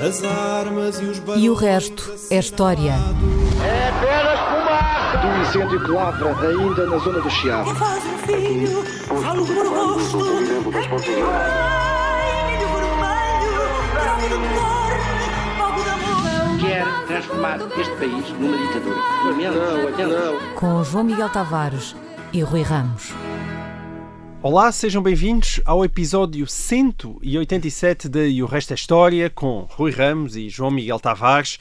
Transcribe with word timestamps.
As 0.00 0.24
armas 0.24 0.98
e 0.98 1.04
os 1.04 1.22
E 1.36 1.50
o 1.50 1.52
resto 1.52 2.10
é 2.30 2.38
história. 2.38 2.94
É 3.62 3.88
apenas 3.90 4.40
fumaça! 4.40 5.18
Do 5.18 5.42
incêndio 5.42 5.84
que 5.84 5.90
lavra 5.90 6.48
ainda 6.48 6.86
na 6.86 6.96
zona 6.96 7.20
do 7.20 7.28
Chiado. 7.28 7.74
Faz 7.74 8.02
um 8.06 8.18
filho, 8.18 8.82
falo 9.04 9.44
por 9.44 9.66
rosto. 9.66 10.18
Quer 16.60 16.86
transformar 17.06 17.58
este 17.78 17.96
país 17.96 18.30
numa 18.38 18.56
ditadura. 18.56 18.96
Lamento, 19.26 19.58
lamento. 19.58 20.54
Com 20.54 20.82
João 20.82 21.04
Miguel 21.04 21.28
Tavares 21.28 21.94
e 22.32 22.40
Rui 22.40 22.62
Ramos. 22.62 23.12
Olá, 24.42 24.72
sejam 24.72 25.02
bem-vindos 25.02 25.60
ao 25.66 25.84
episódio 25.84 26.46
187 26.46 28.08
de 28.08 28.26
E 28.30 28.42
o 28.42 28.46
Resto 28.46 28.70
é 28.70 28.74
História 28.74 29.28
com 29.28 29.66
Rui 29.68 29.90
Ramos 29.90 30.34
e 30.34 30.48
João 30.48 30.70
Miguel 30.70 30.98
Tavares. 30.98 31.58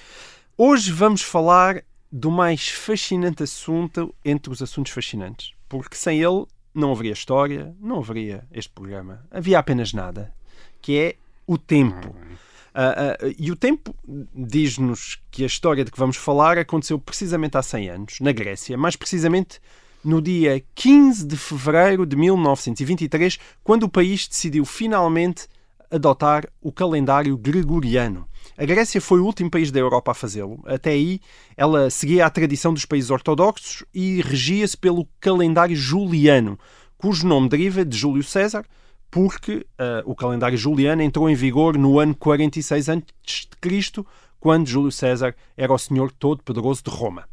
Hoje 0.58 0.90
vamos 0.90 1.22
falar 1.22 1.84
do 2.10 2.32
mais 2.32 2.70
fascinante 2.70 3.44
assunto 3.44 4.16
entre 4.24 4.54
os 4.54 4.62
assuntos 4.62 4.94
fascinantes, 4.94 5.52
porque 5.68 5.98
sem 5.98 6.24
ele 6.24 6.46
não 6.74 6.94
haveria 6.94 7.12
história, 7.12 7.76
não 7.82 8.00
haveria 8.00 8.46
este 8.50 8.72
programa. 8.72 9.26
Havia 9.30 9.60
apenas 9.60 9.92
nada, 9.92 10.34
que 10.82 10.98
é 10.98 11.16
o 11.46 11.58
tempo. 11.58 12.08
Uh, 12.08 13.28
uh, 13.28 13.36
e 13.38 13.52
o 13.52 13.58
tempo 13.58 13.94
diz-nos 14.34 15.22
que 15.30 15.44
a 15.44 15.48
história 15.48 15.84
de 15.84 15.92
que 15.92 16.00
vamos 16.00 16.16
falar 16.16 16.58
aconteceu 16.58 16.98
precisamente 16.98 17.58
há 17.58 17.62
100 17.62 17.90
anos, 17.90 18.20
na 18.22 18.32
Grécia, 18.32 18.78
mais 18.78 18.96
precisamente 18.96 19.60
no 20.04 20.22
dia 20.22 20.64
15 20.76 21.26
de 21.26 21.36
fevereiro 21.36 22.06
de 22.06 22.16
1923, 22.16 23.38
quando 23.64 23.84
o 23.84 23.90
país 23.90 24.28
decidiu 24.28 24.66
finalmente 24.66 25.48
adotar 25.92 26.48
o 26.62 26.72
calendário 26.72 27.38
gregoriano. 27.38 28.28
A 28.58 28.66
Grécia 28.66 29.02
foi 29.02 29.20
o 29.20 29.26
último 29.26 29.50
país 29.50 29.72
da 29.72 29.80
Europa 29.80 30.12
a 30.12 30.14
fazê-lo. 30.14 30.62
Até 30.66 30.92
aí, 30.92 31.20
ela 31.56 31.90
seguia 31.90 32.26
a 32.26 32.30
tradição 32.30 32.74
dos 32.74 32.86
países 32.86 33.10
ortodoxos 33.10 33.84
e 33.94 34.22
regia-se 34.22 34.78
pelo 34.78 35.08
calendário 35.20 35.76
juliano, 35.76 36.60
cujo 36.98 37.26
nome 37.28 37.50
deriva 37.50 37.86
de 37.86 37.98
Júlio 37.98 38.24
César, 38.24 38.66
porque 39.10 39.66
uh, 39.80 40.04
o 40.06 40.16
calendário 40.16 40.58
juliano 40.58 41.02
entrou 41.02 41.30
em 41.30 41.36
vigor 41.36 41.78
no 41.78 42.00
ano 42.00 42.16
46 42.16 42.90
a.C., 42.90 44.06
quando 44.40 44.68
Júlio 44.68 44.92
César 44.92 45.36
era 45.58 45.74
o 45.74 45.78
senhor 45.78 46.12
todo-poderoso 46.12 46.84
de 46.84 46.90
Roma. 46.90 47.28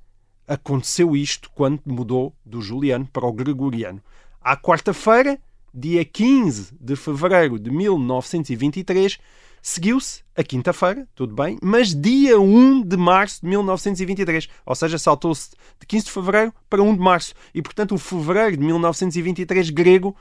aconteceu 0.47 1.15
isto 1.15 1.49
quando 1.53 1.81
mudou 1.85 2.35
do 2.45 2.61
Juliano 2.61 3.07
para 3.11 3.25
o 3.25 3.33
Gregoriano. 3.33 4.01
À 4.41 4.57
quarta-feira, 4.57 5.39
dia 5.73 6.06
15 6.06 6.75
de 6.79 6.95
fevereiro 6.95 7.57
de 7.57 7.72
1923, 7.72 9.17
seguiu-se 9.61 10.23
a 10.35 10.44
quinta-feira, 10.44 11.07
tudo 11.16 11.34
bem, 11.34 11.57
mas 11.61 11.95
dia 11.95 12.39
1 12.39 12.81
de 12.81 12.97
março 12.97 13.41
de 13.41 13.47
1923. 13.47 14.47
Ou 14.66 14.75
seja, 14.75 14.97
saltou-se 15.00 15.51
de 15.79 15.88
15 15.88 16.06
de 16.06 16.12
fevereiro 16.12 16.53
para 16.69 16.83
1 16.83 16.95
de 16.95 17.00
março. 17.00 17.33
E, 17.53 17.62
portanto, 17.62 17.95
o 17.95 17.97
fevereiro 17.97 18.57
de 18.57 18.63
1923 18.63 19.69
grego 19.69 20.16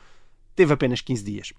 teve 0.54 0.72
apenas 0.72 1.00
15 1.00 1.24
dias. 1.24 1.52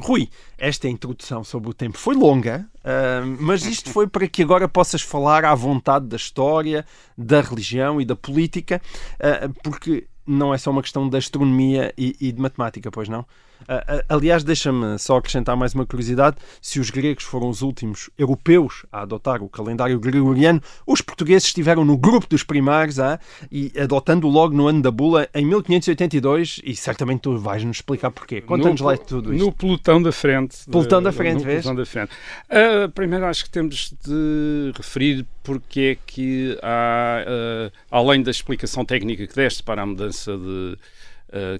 Rui, 0.00 0.28
esta 0.56 0.88
introdução 0.88 1.42
sobre 1.42 1.70
o 1.70 1.74
tempo 1.74 1.98
foi 1.98 2.14
longa, 2.14 2.68
uh, 2.76 3.36
mas 3.40 3.66
isto 3.66 3.90
foi 3.90 4.06
para 4.06 4.28
que 4.28 4.44
agora 4.44 4.68
possas 4.68 5.02
falar 5.02 5.44
à 5.44 5.52
vontade 5.56 6.06
da 6.06 6.16
história, 6.16 6.86
da 7.16 7.40
religião 7.40 8.00
e 8.00 8.04
da 8.04 8.14
política, 8.14 8.80
uh, 9.14 9.52
porque 9.60 10.06
não 10.28 10.52
é 10.52 10.58
só 10.58 10.70
uma 10.70 10.82
questão 10.82 11.08
da 11.08 11.18
astronomia 11.18 11.92
e, 11.96 12.14
e 12.20 12.32
de 12.32 12.40
matemática, 12.40 12.90
pois 12.90 13.08
não? 13.08 13.24
Uh, 13.62 14.04
aliás, 14.08 14.44
deixa-me 14.44 14.98
só 14.98 15.16
acrescentar 15.16 15.56
mais 15.56 15.74
uma 15.74 15.84
curiosidade: 15.84 16.36
se 16.60 16.78
os 16.78 16.90
gregos 16.90 17.24
foram 17.24 17.48
os 17.48 17.62
últimos 17.62 18.08
europeus 18.16 18.86
a 18.92 19.02
adotar 19.02 19.42
o 19.42 19.48
calendário 19.48 19.98
gregoriano, 19.98 20.62
os 20.86 21.00
portugueses 21.00 21.48
estiveram 21.48 21.84
no 21.84 21.96
grupo 21.96 22.26
dos 22.28 22.42
primeiros 22.42 22.98
ah, 22.98 23.18
e 23.50 23.72
adotando 23.78 24.28
logo 24.28 24.54
no 24.54 24.68
ano 24.68 24.80
da 24.80 24.90
bula 24.90 25.28
em 25.34 25.44
1582. 25.44 26.60
E 26.64 26.74
certamente 26.74 27.22
tu 27.22 27.36
vais-nos 27.38 27.78
explicar 27.78 28.10
porquê. 28.10 28.40
Conta-nos 28.40 28.80
lá 28.80 28.96
tudo 28.96 29.34
isto. 29.34 29.44
No 29.44 29.52
pelotão 29.52 30.00
da 30.00 30.12
frente. 30.12 30.58
Pelotão 30.70 31.02
da 31.02 31.12
frente, 31.12 31.38
no 31.38 31.44
vês? 31.44 31.62
Pelotão 31.62 31.74
da 31.74 31.86
frente. 31.86 32.10
Uh, 32.48 32.88
primeiro, 32.90 33.26
acho 33.26 33.44
que 33.44 33.50
temos 33.50 33.94
de 34.04 34.72
referir 34.76 35.26
porque 35.42 35.80
é 35.80 35.98
que 36.06 36.58
há, 36.62 37.24
uh, 37.26 37.72
além 37.90 38.22
da 38.22 38.30
explicação 38.30 38.84
técnica 38.84 39.26
que 39.26 39.34
deste 39.34 39.62
para 39.62 39.82
a 39.82 39.86
mudança 39.86 40.36
de 40.36 40.78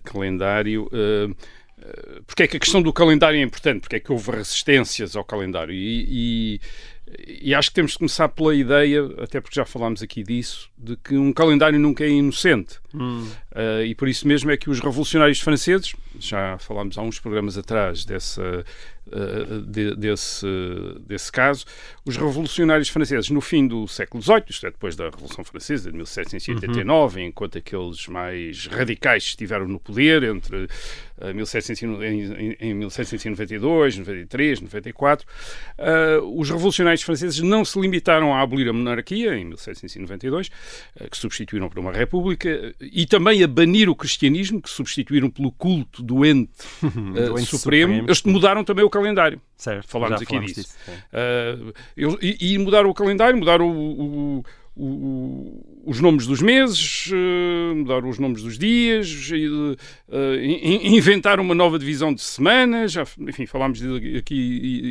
calendário 0.03 0.89
porque 2.27 2.43
é 2.43 2.47
que 2.47 2.57
a 2.57 2.61
questão 2.61 2.83
do 2.83 2.93
calendário 2.93 3.39
é 3.39 3.43
importante, 3.43 3.81
porque 3.81 3.97
é 3.97 4.01
que 4.01 4.13
houve 4.13 4.31
resistências 4.31 5.17
ao 5.17 5.25
calendário? 5.25 5.75
E, 5.75 6.61
e, 6.61 6.61
e, 7.43 7.55
acho 7.55 7.71
que 7.71 7.75
temos 7.75 7.93
de 7.93 7.99
começar 7.99 8.29
pela 8.29 8.55
ideia, 8.55 9.05
até 9.19 9.41
porque 9.41 9.55
já 9.55 9.65
falámos 9.65 10.03
aqui 10.03 10.23
disso, 10.23 10.71
de 10.79 10.97
que 10.97 11.17
um 11.17 11.33
calendário 11.33 11.79
nunca 11.79 12.05
é 12.05 12.09
inocente. 12.09 12.79
Hum. 12.95 13.29
Uh, 13.53 13.85
e 13.85 13.95
por 13.95 14.09
isso 14.09 14.27
mesmo 14.27 14.51
é 14.51 14.57
que 14.57 14.71
os 14.71 14.81
revolucionários 14.81 15.41
franceses, 15.41 15.95
já 16.19 16.57
falámos 16.59 16.97
há 16.97 17.03
uns 17.03 17.19
programas 17.19 17.59
atrás 17.59 18.05
dessa, 18.05 18.65
uh, 19.09 19.61
de, 19.63 19.95
desse, 19.97 20.47
desse 21.07 21.31
caso, 21.31 21.65
os 22.05 22.17
revolucionários 22.17 22.89
franceses 22.89 23.29
no 23.29 23.41
fim 23.41 23.67
do 23.67 23.87
século 23.89 24.23
XVIII, 24.23 24.45
isto 24.49 24.67
é, 24.67 24.71
depois 24.71 24.97
da 24.97 25.11
Revolução 25.11 25.45
Francesa 25.45 25.91
de 25.91 25.97
1789, 25.97 27.21
uhum. 27.21 27.27
enquanto 27.27 27.59
aqueles 27.59 28.07
mais 28.07 28.67
radicais 28.67 29.25
estiveram 29.25 29.67
no 29.67 29.81
poder 29.81 30.23
entre 30.23 30.69
1700, 31.35 32.03
em, 32.03 32.57
em 32.61 32.75
1792, 32.75 33.99
93, 33.99 34.61
94, 34.61 35.27
os 36.33 36.49
revolucionários 36.49 37.03
franceses 37.03 37.41
não 37.41 37.65
se 37.65 37.79
limitaram 37.79 38.33
a 38.35 38.41
abolir 38.41 38.69
a 38.69 38.73
monarquia 38.73 39.37
em 39.37 39.45
1792, 39.45 40.51
que 41.11 41.17
substituíram 41.17 41.69
por 41.69 41.79
uma 41.79 41.93
república, 41.93 42.75
e 42.81 43.07
também 43.07 43.43
a 43.43 43.49
banir 43.49 43.89
o 43.89 43.97
cristianismo, 43.97 44.61
que 44.61 44.71
substituíram 44.71 45.31
pelo 45.31 45.53
culto 45.53 46.03
doente, 46.03 46.51
uh, 46.83 46.89
doente 47.13 47.47
supremo. 47.47 47.93
supremo. 47.93 48.03
Eles 48.09 48.23
mudaram 48.23 48.65
também 48.65 48.85
o 48.85 48.91
calendário. 48.91 49.41
Certo, 49.57 49.89
Falámos 49.89 50.23
aqui 50.23 50.39
disso. 50.39 50.61
disso 50.61 50.75
uh, 51.13 51.75
e, 52.21 52.55
e, 52.55 52.59
mudaram 52.59 52.89
o 52.89 52.95
calendário, 52.95 53.37
mudaram 53.37 53.69
o, 53.69 54.39
o 54.39 54.45
o- 54.79 55.83
os 55.85 56.01
nomes 56.01 56.27
dos 56.27 56.41
meses, 56.43 57.11
eh, 57.13 57.75
mudar 57.75 58.05
os 58.05 58.19
nomes 58.19 58.43
dos 58.43 58.59
dias, 58.59 59.09
eh, 59.33 60.45
in- 60.45 60.97
inventar 60.97 61.41
uma 61.41 61.55
nova 61.55 61.79
divisão 61.79 62.13
de 62.13 62.21
semanas. 62.21 62.93
Já, 62.93 63.05
enfim, 63.21 63.47
falámos 63.47 63.81
aqui 64.17 64.35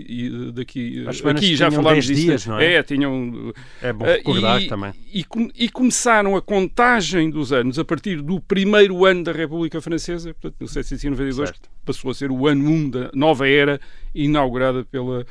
e, 0.10 0.52
daqui. 0.52 1.06
Aqui 1.30 1.56
já 1.56 1.70
falámos 1.72 2.06
10 2.06 2.18
disso. 2.18 2.22
dias, 2.28 2.46
não 2.48 2.60
é? 2.60 2.74
É, 2.76 2.84
tinham. 2.84 3.54
É 3.82 3.94
bom 3.94 4.06
eh, 4.06 4.18
recordar 4.18 4.62
e, 4.62 4.68
também. 4.68 4.94
E, 5.14 5.26
e 5.56 5.70
começaram 5.70 6.36
a 6.36 6.42
contagem 6.42 7.30
dos 7.30 7.54
anos 7.54 7.78
a 7.80 7.86
partir 7.86 8.22
do 8.22 8.42
primeiro 8.42 9.06
ano 9.06 9.24
da 9.24 9.32
República 9.32 9.80
Francesa, 9.80 10.34
portanto, 10.34 10.56
1792, 10.60 11.50
Certo. 11.50 11.70
passou 11.86 12.12
a 12.12 12.14
ser 12.14 12.32
o 12.32 12.48
ano 12.48 12.70
1 12.70 12.90
da 12.90 13.12
nova 13.14 13.48
era 13.48 13.80
inaugurada 14.16 14.84
pela 14.84 15.26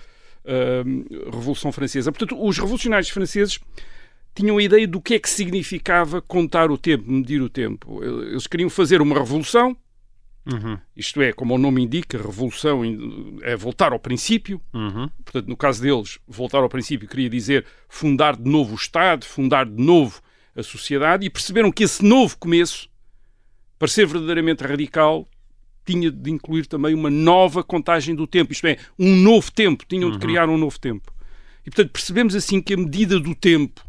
ahm, 0.46 1.04
Revolução 1.32 1.72
Francesa. 1.72 2.12
Portanto, 2.12 2.40
os 2.40 2.56
revolucionários 2.58 3.08
franceses 3.10 3.58
tinham 4.36 4.58
a 4.58 4.62
ideia 4.62 4.86
do 4.86 5.00
que 5.00 5.14
é 5.14 5.18
que 5.18 5.28
significava 5.28 6.20
contar 6.20 6.70
o 6.70 6.78
tempo, 6.78 7.10
medir 7.10 7.40
o 7.40 7.48
tempo. 7.48 8.04
Eles 8.04 8.46
queriam 8.46 8.70
fazer 8.70 9.00
uma 9.00 9.18
revolução, 9.18 9.76
Uhum, 10.46 10.78
isto 10.96 11.20
é, 11.20 11.32
como 11.32 11.56
o 11.56 11.58
nome 11.58 11.82
indica, 11.82 12.16
revolução 12.16 12.82
é 13.42 13.56
voltar 13.56 13.92
ao 13.92 13.98
princípio. 13.98 14.60
uhum. 14.72 15.08
Portanto, 15.24 15.48
no 15.48 15.56
caso 15.56 15.82
deles, 15.82 16.20
voltar 16.26 16.58
ao 16.58 16.68
princípio 16.68 17.08
queria 17.08 17.28
dizer 17.28 17.66
fundar 17.88 18.36
de 18.36 18.48
novo 18.48 18.72
o 18.72 18.76
Estado, 18.76 19.26
fundar 19.26 19.66
de 19.66 19.82
novo 19.82 20.22
a 20.54 20.62
sociedade 20.62 21.26
e 21.26 21.30
perceberam 21.30 21.72
que 21.72 21.82
esse 21.82 22.04
novo 22.04 22.38
começo, 22.38 22.88
para 23.76 23.88
ser 23.88 24.06
verdadeiramente 24.06 24.62
radical, 24.62 25.28
tinha 25.84 26.10
de 26.10 26.30
incluir 26.30 26.66
também 26.66 26.94
uma 26.94 27.10
nova 27.10 27.64
contagem 27.64 28.14
do 28.14 28.26
tempo, 28.26 28.52
isto 28.52 28.66
é, 28.66 28.78
um 28.96 29.16
novo 29.16 29.50
tempo, 29.50 29.84
tinham 29.86 30.10
de 30.10 30.18
criar 30.18 30.48
um 30.48 30.56
novo 30.56 30.78
tempo. 30.78 31.12
E 31.66 31.70
portanto 31.70 31.90
percebemos 31.90 32.34
assim 32.36 32.62
que 32.62 32.74
a 32.74 32.76
medida 32.76 33.18
do 33.18 33.34
tempo, 33.34 33.84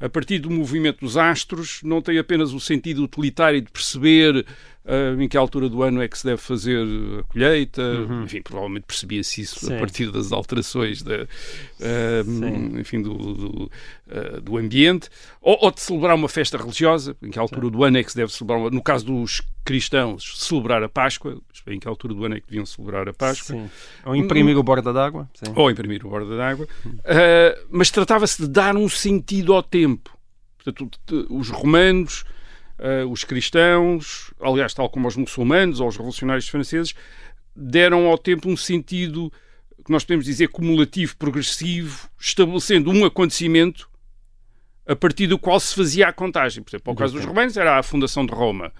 a 0.00 0.08
partir 0.08 0.38
do 0.38 0.50
movimento 0.50 1.00
dos 1.00 1.16
astros, 1.16 1.80
não 1.82 2.00
tem 2.00 2.18
apenas 2.18 2.52
o 2.52 2.60
sentido 2.60 3.02
utilitário 3.02 3.60
de 3.60 3.70
perceber 3.70 4.46
ah, 4.88 5.22
em 5.22 5.28
que 5.28 5.36
altura 5.36 5.68
do 5.68 5.82
ano 5.82 6.00
é 6.02 6.08
que 6.08 6.18
se 6.18 6.24
deve 6.24 6.40
fazer 6.40 6.82
a 7.20 7.22
colheita, 7.24 7.82
enfim, 8.24 8.40
provavelmente 8.42 8.84
percebia-se 8.86 9.42
isso 9.42 9.66
Sim. 9.66 9.76
a 9.76 9.78
partir 9.78 10.10
das 10.10 10.32
alterações 10.32 11.02
da, 11.02 11.26
Sim. 12.24 12.78
enfim, 12.80 13.02
do, 13.02 13.14
do, 13.14 13.70
ah, 14.10 14.40
do 14.40 14.56
ambiente, 14.56 15.08
ou, 15.40 15.56
ou 15.60 15.70
de 15.70 15.80
celebrar 15.80 16.14
uma 16.14 16.28
festa 16.28 16.56
religiosa, 16.56 17.16
em 17.22 17.30
que 17.30 17.38
altura 17.38 17.70
do 17.70 17.84
ano 17.84 17.98
é 17.98 18.02
que 18.02 18.10
se 18.10 18.16
deve 18.16 18.32
celebrar, 18.32 18.58
uma- 18.58 18.70
no 18.70 18.82
caso 18.82 19.04
dos 19.06 19.42
cristãos, 19.64 20.32
celebrar 20.38 20.82
a 20.82 20.88
Páscoa, 20.88 21.38
em 21.66 21.78
que 21.78 21.86
altura 21.86 22.14
do 22.14 22.24
ano 22.24 22.36
é 22.36 22.40
que 22.40 22.46
deviam 22.46 22.64
celebrar 22.64 23.08
a 23.08 23.12
Páscoa, 23.12 23.54
Sim. 23.56 23.70
Ou 24.06 24.16
imprimir 24.16 24.56
o 24.56 24.62
borda 24.62 24.92
d'água. 24.92 25.28
Sim. 25.34 25.52
ou 25.54 25.70
imprimir 25.70 26.04
o 26.06 26.08
borda 26.08 26.36
d'água, 26.36 26.66
Ah, 27.04 27.58
mas 27.70 27.90
tratava-se 27.90 28.40
de 28.42 28.48
dar 28.48 28.74
um 28.76 28.88
sentido 28.88 29.52
ao 29.52 29.62
tempo. 29.62 30.16
Portanto, 30.64 30.98
os 31.30 31.48
romanos, 31.50 32.24
ah, 32.78 33.06
os 33.06 33.24
cristãos, 33.24 34.32
aliás, 34.40 34.72
tal 34.72 34.88
como 34.88 35.08
os 35.08 35.16
muçulmanos 35.16 35.80
ou 35.80 35.88
os 35.88 35.96
revolucionários 35.96 36.48
franceses, 36.48 36.94
deram 37.54 38.06
ao 38.06 38.16
tempo 38.16 38.48
um 38.48 38.56
sentido 38.56 39.32
que 39.84 39.90
nós 39.90 40.04
podemos 40.04 40.24
dizer 40.24 40.48
cumulativo, 40.48 41.16
progressivo, 41.16 42.08
estabelecendo 42.18 42.90
um 42.90 43.04
acontecimento 43.04 43.88
a 44.86 44.94
partir 44.94 45.26
do 45.26 45.38
qual 45.38 45.58
se 45.58 45.74
fazia 45.74 46.08
a 46.08 46.12
contagem. 46.12 46.62
Por 46.62 46.70
exemplo, 46.70 46.92
no 46.92 46.98
caso 46.98 47.14
dos 47.14 47.24
romanos 47.24 47.56
era 47.56 47.78
a 47.78 47.82
fundação 47.82 48.24
de 48.24 48.32
Roma, 48.32 48.72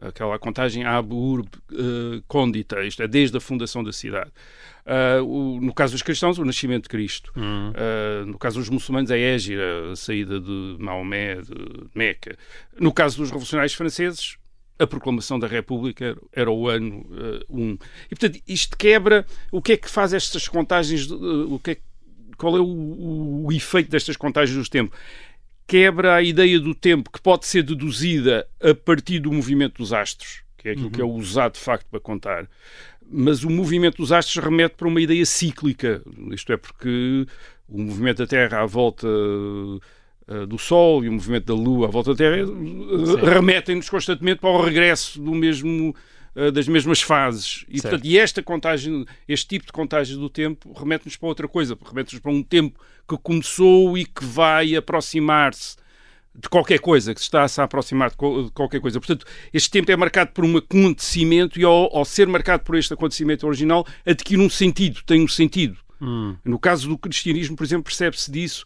aquela 0.00 0.38
contagem 0.38 0.84
ab 0.84 1.12
urb 1.14 1.48
eh, 1.72 2.22
condita, 2.26 2.82
isto 2.84 3.02
é, 3.02 3.08
desde 3.08 3.36
a 3.36 3.40
fundação 3.40 3.84
da 3.84 3.92
cidade. 3.92 4.30
Ah, 4.84 5.22
o- 5.22 5.60
no 5.60 5.72
caso 5.72 5.92
dos 5.92 6.02
cristãos, 6.02 6.38
o 6.38 6.44
nascimento 6.44 6.84
de 6.84 6.88
Cristo. 6.88 7.32
Ah, 7.36 8.24
no 8.26 8.38
caso 8.38 8.58
dos 8.58 8.68
muçulmanos, 8.68 9.10
a 9.10 9.16
Égira, 9.18 9.92
a 9.92 9.96
saída 9.96 10.40
de 10.40 10.76
Maomé, 10.78 11.36
de 11.36 11.54
Meca. 11.94 12.36
No 12.80 12.92
caso 12.92 13.16
dos 13.18 13.28
revolucionários 13.30 13.74
franceses, 13.74 14.36
a 14.78 14.86
proclamação 14.86 15.38
da 15.38 15.46
República 15.46 16.16
era- 16.32 16.50
o 16.50 16.68
ano 16.68 17.06
1. 17.48 17.74
E, 18.06 18.08
portanto, 18.16 18.40
isto 18.48 18.76
quebra. 18.76 19.24
O 19.52 19.62
que 19.62 19.72
é 19.72 19.76
que 19.76 19.88
faz 19.88 20.12
estas 20.12 20.48
contagens? 20.48 21.08
o 21.10 21.58
que 21.62 21.70
é 21.72 21.76
qual 22.36 22.56
é 22.56 22.60
o, 22.60 22.64
o- 22.64 23.46
o 23.46 23.52
efeito 23.52 23.88
destas 23.90 24.16
contagens 24.16 24.56
do 24.56 24.68
tempo? 24.68 24.92
Quebra 25.66 26.16
a 26.16 26.22
ideia 26.22 26.58
do 26.58 26.74
tempo 26.74 27.08
que 27.10 27.20
pode 27.20 27.46
ser 27.46 27.62
deduzida 27.62 28.48
a 28.60 28.74
partir 28.74 29.20
do 29.20 29.30
movimento 29.32 29.76
dos 29.78 29.92
astros, 29.92 30.42
que 30.58 30.68
é 30.68 30.72
aquilo 30.72 30.90
que 30.90 31.00
é 31.00 31.04
usado 31.04 31.52
de 31.54 31.60
facto 31.60 31.86
para 31.88 32.00
contar. 32.00 32.48
Mas 33.12 33.44
o 33.44 33.50
movimento 33.50 33.98
dos 33.98 34.10
astros 34.10 34.42
remete 34.42 34.74
para 34.76 34.88
uma 34.88 35.00
ideia 35.00 35.24
cíclica, 35.26 36.02
isto 36.30 36.52
é, 36.52 36.56
porque 36.56 37.26
o 37.68 37.82
movimento 37.82 38.18
da 38.18 38.26
Terra 38.26 38.62
à 38.62 38.66
volta 38.66 39.06
eh, 40.28 40.46
do 40.46 40.58
Sol 40.58 41.04
e 41.04 41.08
o 41.08 41.12
movimento 41.12 41.46
da 41.46 41.54
Lua 41.54 41.88
à 41.88 41.90
volta 41.90 42.12
da 42.12 42.16
Terra 42.16 42.38
eh, 42.38 43.34
remetem-nos 43.34 43.88
constantemente 43.88 44.40
para 44.40 44.50
o 44.50 44.62
regresso 44.62 45.20
do 45.20 45.32
mesmo 45.32 45.94
eh, 46.34 46.50
das 46.50 46.66
mesmas 46.66 47.02
fases. 47.02 47.64
E, 47.68 47.80
portanto, 47.80 48.04
e 48.06 48.18
esta 48.18 48.42
contagem, 48.42 49.04
este 49.28 49.48
tipo 49.48 49.66
de 49.66 49.72
contagem 49.72 50.16
do 50.16 50.30
tempo 50.30 50.72
remete-nos 50.72 51.16
para 51.16 51.28
outra 51.28 51.48
coisa, 51.48 51.76
remete-nos 51.84 52.22
para 52.22 52.32
um 52.32 52.42
tempo 52.42 52.80
que 53.06 53.18
começou 53.18 53.98
e 53.98 54.06
que 54.06 54.24
vai 54.24 54.74
aproximar-se 54.74 55.76
de 56.34 56.48
qualquer 56.48 56.78
coisa, 56.78 57.14
que 57.14 57.20
se 57.20 57.26
está-se 57.26 57.60
a 57.60 57.64
aproximar 57.64 58.10
de, 58.10 58.16
qualquer 58.54 58.80
coisa. 58.80 58.98
Portanto, 58.98 59.26
este 59.52 59.70
tempo 59.70 59.90
é 59.90 59.96
marcado 59.96 60.32
por 60.32 60.44
um 60.44 60.56
acontecimento 60.56 61.60
e 61.60 61.64
ao, 61.64 61.94
ao 61.96 62.04
ser 62.04 62.26
marcado 62.26 62.62
por 62.64 62.76
este 62.76 62.94
acontecimento 62.94 63.46
original, 63.46 63.86
adquire 64.06 64.40
um 64.40 64.48
sentido, 64.48 65.02
tem 65.04 65.22
um 65.22 65.28
sentido. 65.28 65.76
No 66.44 66.58
caso 66.58 66.88
do 66.88 66.98
cristianismo, 66.98 67.56
por 67.56 67.64
exemplo, 67.64 67.84
percebe-se 67.84 68.28
disso, 68.30 68.64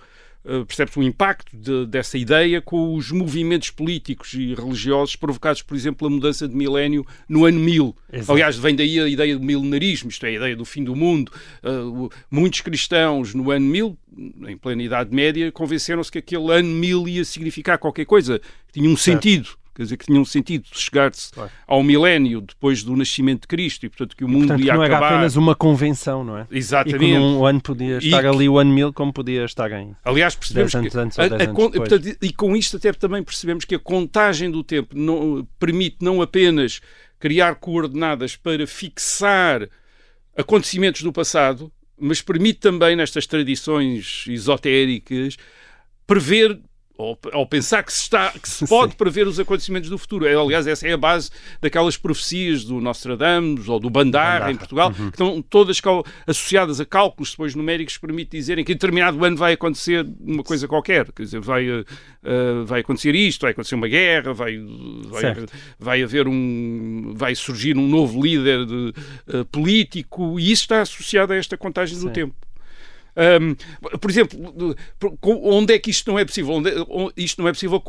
percebe-se 0.67 0.99
o 0.99 1.03
impacto 1.03 1.57
de- 1.57 1.87
dessa 1.87 2.17
ideia 2.17 2.61
com 2.61 2.95
os 2.95 3.11
movimentos 3.11 3.71
políticos 3.71 4.33
e 4.35 4.55
religiosos 4.55 5.17
provocados, 5.17 5.63
por 5.63 5.77
exemplo, 5.77 5.99
pela 5.99 6.11
mudança 6.11 6.47
de 6.47 6.55
milénio 6.55 7.05
no 7.29 7.45
ano 7.45 7.59
1000. 7.59 7.95
Exato. 8.13 8.33
Aliás, 8.33 8.57
vem 8.57 8.75
daí 8.77 9.01
a 9.01 9.09
ideia 9.09 9.37
do 9.39 9.45
milenarismo, 9.45 10.09
isto 10.09 10.25
é, 10.25 10.29
a 10.29 10.33
ideia 10.33 10.57
do 10.57 10.65
fim 10.65 10.85
do 10.85 10.95
mundo. 10.95 11.33
Eh, 11.63 11.69
o- 11.71 12.11
muitos 12.31 12.61
cristãos 12.61 13.35
no 13.35 13.51
ano 13.51 13.67
1000, 13.67 13.99
em 14.47 14.57
plena 14.57 14.83
Idade 14.83 15.15
Média, 15.15 15.51
convenceram-se 15.53 16.11
que 16.13 16.19
aquele 16.19 16.51
ano 16.53 16.69
1000 16.69 17.09
ia 17.09 17.25
significar 17.25 17.79
qualquer 17.79 18.05
coisa, 18.07 18.39
que 18.69 18.75
tinha 18.81 18.89
um 18.89 18.97
sentido. 18.97 19.49
Quer 19.77 19.83
dizer, 19.83 19.97
que 19.99 20.07
tinha 20.07 20.19
um 20.19 20.25
sentido 20.25 20.65
de 20.73 20.79
chegar-se 20.81 21.31
Claro. 21.33 21.51
ao 21.67 21.83
milénio 21.83 22.41
depois 22.41 22.83
do 22.83 22.97
nascimento 22.97 23.43
de 23.43 23.47
Cristo 23.47 23.85
e, 23.85 23.91
portanto, 23.91 24.17
que 24.17 24.25
o 24.25 24.29
mundo 24.29 24.47
Portanto, 24.49 24.65
ia 24.65 24.73
não 24.75 24.83
era 24.83 24.97
acabar. 24.97 25.13
apenas 25.15 25.37
uma 25.37 25.55
convenção, 25.55 26.25
não 26.25 26.39
é? 26.39 26.47
E 26.51 26.57
Exatamente. 26.57 26.99
que 26.99 27.15
num 27.19 27.45
ano 27.45 27.61
podia 27.61 27.97
E 27.97 27.99
estar 28.07 28.23
que- 28.23 28.27
ali 28.27 28.49
o 28.49 28.59
ano 28.59 28.73
1000 28.73 28.93
como 28.93 29.13
podia 29.13 29.45
estar 29.45 29.71
em. 29.73 29.95
Aliás, 30.03 30.35
percebemos 30.35 30.73
10 30.73 30.81
anos 30.83 30.93
que 30.93 30.99
antes 30.99 31.19
a- 31.19 31.29
10 31.29 31.43
a 31.51 31.53
con- 31.53 31.71
portanto, 31.71 32.17
e 32.23 32.33
com 32.33 32.57
isto 32.57 32.79
até 32.79 32.91
também 32.95 33.23
percebemos 33.23 33.65
que 33.67 33.75
a 33.75 33.79
contagem 33.79 34.51
do 34.51 34.65
tempo 34.65 34.97
não, 34.97 35.47
permite 35.59 35.99
não 36.01 36.23
apenas 36.23 36.81
criar 37.19 37.57
coordenadas 37.57 38.35
para 38.37 38.67
fixar 38.67 39.69
acontecimentos 40.37 41.03
do 41.03 41.13
passado, 41.13 41.71
mas 41.99 42.21
permite 42.23 42.61
também 42.61 42.95
nestas 42.97 43.27
tradições 43.27 44.25
esotéricas 44.29 45.37
prever 46.07 46.59
ou, 46.97 47.19
ou 47.33 47.47
pensar 47.47 47.83
que 47.83 47.93
se, 47.93 48.03
está, 48.03 48.31
que 48.33 48.49
se 48.49 48.67
pode 48.69 48.97
prever 48.97 49.27
os 49.27 49.39
acontecimentos 49.39 49.89
do 49.89 49.99
futuro. 49.99 50.27
É, 50.27 50.35
aliás, 50.35 50.67
essa 50.67 50.87
é 50.87 50.93
a 50.93 50.97
base 50.97 51.31
daquelas 51.61 51.97
profecias 51.97 52.65
do 52.65 52.81
Nostradamus 52.81 53.69
ou 53.69 53.79
do 53.79 53.91
Bandar 53.91 54.41
Bandar. 54.41 54.51
em 54.51 54.57
Portugal, 54.57 54.93
que 54.93 55.03
estão 55.03 55.43
todas 55.43 55.81
associadas 56.27 56.81
a 56.81 56.85
cálculos 56.85 57.31
depois 57.31 57.55
numéricos 57.55 57.97
que 57.97 58.01
permitem 58.01 58.41
dizerem 58.41 58.65
que 58.65 58.73
em 58.73 58.75
determinado 58.75 59.23
ano 59.25 59.37
vai 59.37 59.53
acontecer 59.53 60.07
uma 60.21 60.43
coisa 60.43 60.67
qualquer. 60.67 61.11
Quer 61.13 61.23
dizer, 61.23 61.41
vai, 61.41 61.69
eh, 61.69 61.85
vai 62.65 62.81
acontecer 62.81 63.15
isto, 63.15 63.43
vai 63.43 63.53
acontecer 63.53 63.75
uma 63.75 63.89
guerra, 63.89 64.33
vai, 64.33 64.59
vai, 65.07 65.47
vai 65.79 66.03
haver 66.03 66.27
um. 66.27 67.13
vai 67.15 67.35
surgir 67.35 67.77
um 67.77 67.87
novo 67.87 68.23
líder 68.23 68.65
de, 68.65 68.93
eh, 69.29 69.45
político, 69.51 70.39
e 70.39 70.51
isso 70.51 70.63
está 70.63 70.81
associado 70.81 71.33
a 71.33 71.37
esta 71.37 71.57
contagem 71.57 71.97
do 71.97 72.07
Sim. 72.07 72.13
tempo. 72.13 72.46
Ahm, 73.17 73.55
por 73.99 74.11
exemplo, 74.11 74.39
onde 75.23 75.73
é 75.75 75.79
que 75.79 75.91
isto 75.91 76.11
não 76.11 76.19
é 76.19 76.25
possível? 76.25 76.53
Onde, 76.55 76.71
on- 76.89 77.11
isto 77.17 77.41
não 77.41 77.49
é 77.49 77.53
possível 77.53 77.83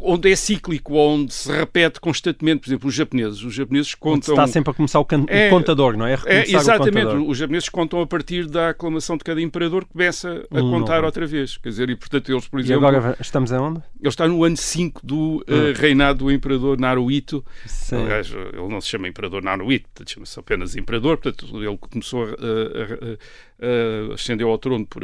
onde 0.00 0.30
é 0.30 0.36
cíclico, 0.36 0.94
onde 0.94 1.32
se 1.32 1.50
repete 1.50 2.00
constantemente. 2.00 2.60
Por 2.60 2.68
exemplo, 2.68 2.88
os 2.88 2.94
japoneses. 2.94 3.42
Os 3.42 3.54
japoneses 3.54 3.92
Onde 3.92 4.00
contam. 4.00 4.34
está 4.34 4.46
sempre 4.46 4.70
a 4.70 4.74
começar 4.74 5.00
o, 5.00 5.04
can- 5.04 5.22
o 5.22 5.26
É- 5.28 5.48
contador, 5.50 5.96
não 5.96 6.06
é? 6.06 6.14
É, 6.26 6.40
o 6.42 6.56
exatamente, 6.56 7.06
os 7.16 7.38
japoneses 7.38 7.68
contam 7.68 8.00
a 8.00 8.06
partir 8.06 8.46
da 8.46 8.70
aclamação 8.70 9.16
de 9.16 9.24
cada 9.24 9.40
imperador 9.40 9.84
que 9.84 9.92
começa 9.92 10.46
a 10.50 10.62
Um 10.62 10.70
contar 10.70 11.04
outra 11.04 11.26
vez. 11.26 11.56
Quer 11.56 11.68
dizer, 11.70 11.90
e 11.90 11.96
portanto 11.96 12.30
eles, 12.30 12.46
por 12.46 12.60
E 12.60 12.62
exemplo, 12.62 12.86
agora 12.86 13.16
estamos 13.20 13.52
aonde? 13.52 13.80
ele 14.00 14.08
está 14.08 14.28
no 14.28 14.44
ano 14.44 14.56
5 14.56 15.00
do 15.06 15.42
eh, 15.48 15.72
reinado 15.74 16.24
do 16.24 16.30
imperador 16.30 16.78
Naruhito. 16.78 17.44
Sim. 17.66 17.96
Aliás, 18.04 18.30
ele 18.30 18.68
não 18.68 18.80
se 18.80 18.88
chama 18.88 19.08
Imperador 19.08 19.42
Naruhito, 19.42 19.88
chama-se 20.06 20.38
apenas 20.38 20.76
Imperador. 20.76 21.16
Portanto, 21.16 21.46
ele 21.62 21.76
começou 21.78 22.24
a, 22.24 22.26
a- 22.26 22.30
a- 22.30 24.12
a- 24.14 24.16
ascendeu 24.26 24.50
ao 24.50 24.58
trono 24.58 24.84
por 24.86 25.02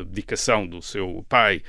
abdicação 0.00 0.66
do 0.66 0.80
seu 0.80 1.24
pai, 1.28 1.62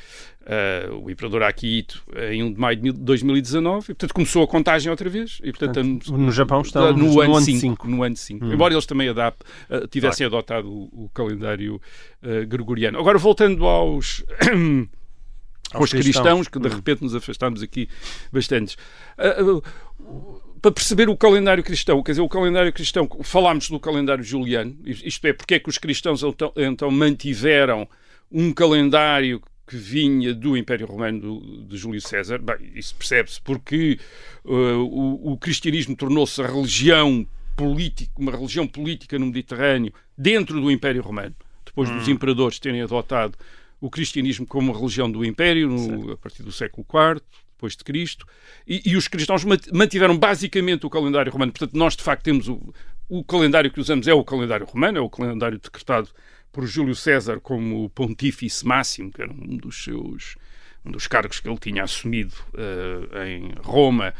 eh, 0.46 0.88
o 0.92 1.10
Imperador 1.10 1.44
Akihito, 1.44 2.04
em 2.32 2.44
1 2.44 2.54
de 2.54 2.60
maio 2.60 2.75
de 2.77 2.84
mil- 2.84 2.94
2019. 2.94 3.84
E, 3.84 3.86
portanto, 3.96 4.13
começou 4.13 4.44
a 4.44 4.48
contagem 4.48 4.89
outra 4.92 5.10
vez. 5.10 5.39
E, 5.44 5.51
portanto, 5.51 5.84
no 6.12 6.32
Japão 6.32 6.62
estamos 6.62 6.92
no, 7.01 7.13
no 7.13 7.22
ano 7.22 7.36
ano 7.36 7.46
5. 7.46 7.60
cinco. 7.60 7.88
No 7.88 8.04
ano 8.04 8.15
5. 8.15 8.46
Embora 8.46 8.74
eles 8.74 8.86
também 8.86 9.10
adap- 9.10 9.42
eh, 9.70 9.88
tivessem 9.88 10.25
adotado 10.27 10.70
o, 10.72 11.06
o 11.06 11.10
calendário 11.13 11.82
eh, 12.22 12.46
gregoriano. 12.46 13.00
Agora, 13.00 13.18
voltando 13.18 13.65
aos 13.65 14.24
aos 15.74 15.89
cristãos, 15.91 16.24
cristãos. 16.24 16.48
que 16.48 16.60
de 16.60 16.67
repente 16.69 17.01
nos 17.03 17.15
afastámos 17.15 17.62
aqui 17.62 17.89
bastantes. 18.31 18.77
Ah, 19.17 19.36
ah, 19.39 20.39
para 20.62 20.72
perceber 20.72 21.10
o 21.10 21.17
calendário 21.17 21.63
cristão, 21.63 22.01
quer 22.01 22.13
dizer, 22.13 22.22
o 22.22 22.29
calendário 22.29 22.74
cristão, 22.74 23.07
falámos 23.22 23.69
do 23.69 23.79
calendário 23.79 24.24
juliano, 24.24 24.75
isto 24.84 25.25
é, 25.27 25.34
porque 25.34 25.55
é 25.55 25.60
que 25.60 25.69
os 25.69 25.77
cristãos 25.77 26.24
então, 26.24 26.51
então 26.55 26.89
mantiveram 26.89 27.88
um 28.31 28.51
calendário 28.51 29.41
que 29.67 29.75
vinha 29.77 30.34
do 30.34 30.55
Império 30.57 30.86
Romano 30.88 31.19
do- 31.19 31.65
de 31.67 31.77
Júlio 31.77 32.01
César. 32.01 32.39
Bem, 32.39 32.72
isso 32.75 32.95
percebe-se 32.95 33.41
porque 33.41 34.00
uh, 34.43 34.51
o, 34.53 35.34
o 35.34 35.38
cristianismo 35.38 35.95
tornou-se 35.95 36.41
a 36.41 36.48
religião 36.48 37.25
política, 37.55 38.12
uma 38.17 38.31
religião 38.31 38.67
política 38.67 39.17
no 39.17 39.27
Mediterrâneo 39.27 39.93
dentro 40.17 40.60
do 40.60 40.72
Império 40.72 41.01
Romano, 41.01 41.36
depois 41.65 41.89
dos 41.89 42.07
imperadores 42.07 42.60
terem 42.60 42.81
adotado 42.81 43.38
o 43.86 43.89
cristianismo 43.89 44.46
como 44.48 44.72
religião 44.72 45.12
do 45.12 45.24
Império 45.24 45.70
no- 45.70 46.13
a 46.13 46.18
partir 46.18 46.42
do 46.44 46.51
século 46.51 46.86
IV 46.92 47.22
depois 47.56 47.75
de 47.75 47.84
Cristo 47.84 48.25
e, 48.68 48.82
e 48.86 48.96
os 48.98 49.08
cristãos 49.08 49.44
mantiveram 49.72 50.18
basicamente 50.18 50.86
o 50.86 50.89
calendário 50.89 51.32
romano. 51.32 51.51
Portanto, 51.51 51.77
nós 51.77 51.96
de 51.96 52.04
facto 52.04 52.24
temos 52.24 52.48
o, 52.50 52.74
o 53.08 53.24
calendário 53.24 53.72
que 53.72 53.80
usamos 53.80 54.08
é 54.08 54.13
o 54.13 54.24
calendário 54.24 54.65
romano, 54.65 54.98
é 54.98 55.01
o 55.01 55.10
calendário 55.10 55.60
decretado 55.60 56.10
por 56.51 56.65
Júlio 56.65 56.96
César 56.96 57.39
como 57.39 57.89
pontífice 57.92 58.65
máximo, 58.65 59.12
que 59.12 59.22
era 59.22 59.32
um 59.32 59.58
dos 59.58 59.84
seus 59.84 60.36
um 60.86 60.92
dos 60.92 61.08
cargos 61.08 61.39
que 61.39 61.50
ele 61.50 61.58
tinha 61.58 61.84
assumido 61.84 62.36
eh, 62.54 63.27
em 63.27 63.54
Roma, 63.62 64.13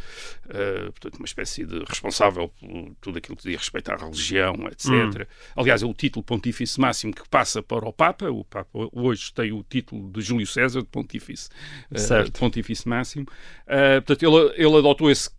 eh, 0.50 0.86
portanto, 0.86 1.18
uma 1.18 1.26
espécie 1.26 1.66
de 1.66 1.80
responsável 1.84 2.50
por 2.50 2.96
tudo 3.00 3.18
aquilo 3.18 3.36
que 3.36 3.44
dizia 3.44 3.58
respeito 3.58 3.92
à 3.92 3.96
religião, 3.96 4.56
etc. 4.72 5.28
Aliás, 5.56 5.84
é 5.84 5.86
o 5.86 5.94
título 5.94 6.24
Pontífice 6.24 6.80
Máximo 6.80 7.14
que 7.14 7.28
passa 7.30 7.62
para 7.62 7.88
o 7.88 7.94
Papa. 7.94 8.30
O 8.30 8.44
Papa 8.44 8.90
hoje 8.92 9.32
tem 9.34 9.52
o 9.52 9.64
título 9.64 10.12
de 10.12 10.22
Júlio 10.22 10.48
César, 10.48 10.82
de 10.82 10.88
Pontífice, 10.88 11.50
eh, 11.92 11.98
Certo. 11.98 12.32
de 12.34 12.40
Pontífice 12.40 12.88
Máximo. 12.88 13.26
Portanto, 14.06 14.24
ele, 14.24 14.54
ele 14.56 14.78
adotou 14.78 15.10
esse, 15.12 15.30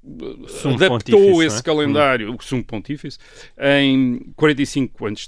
Sumo 0.49 0.77
adaptou 0.77 1.19
Pontífice, 1.19 1.47
esse 1.47 1.59
é? 1.59 1.63
calendário, 1.63 2.35
o 2.35 2.43
Sumo 2.43 2.65
Pontífice, 2.65 3.19
em 3.59 4.33
45 4.37 5.07
a.C. 5.07 5.27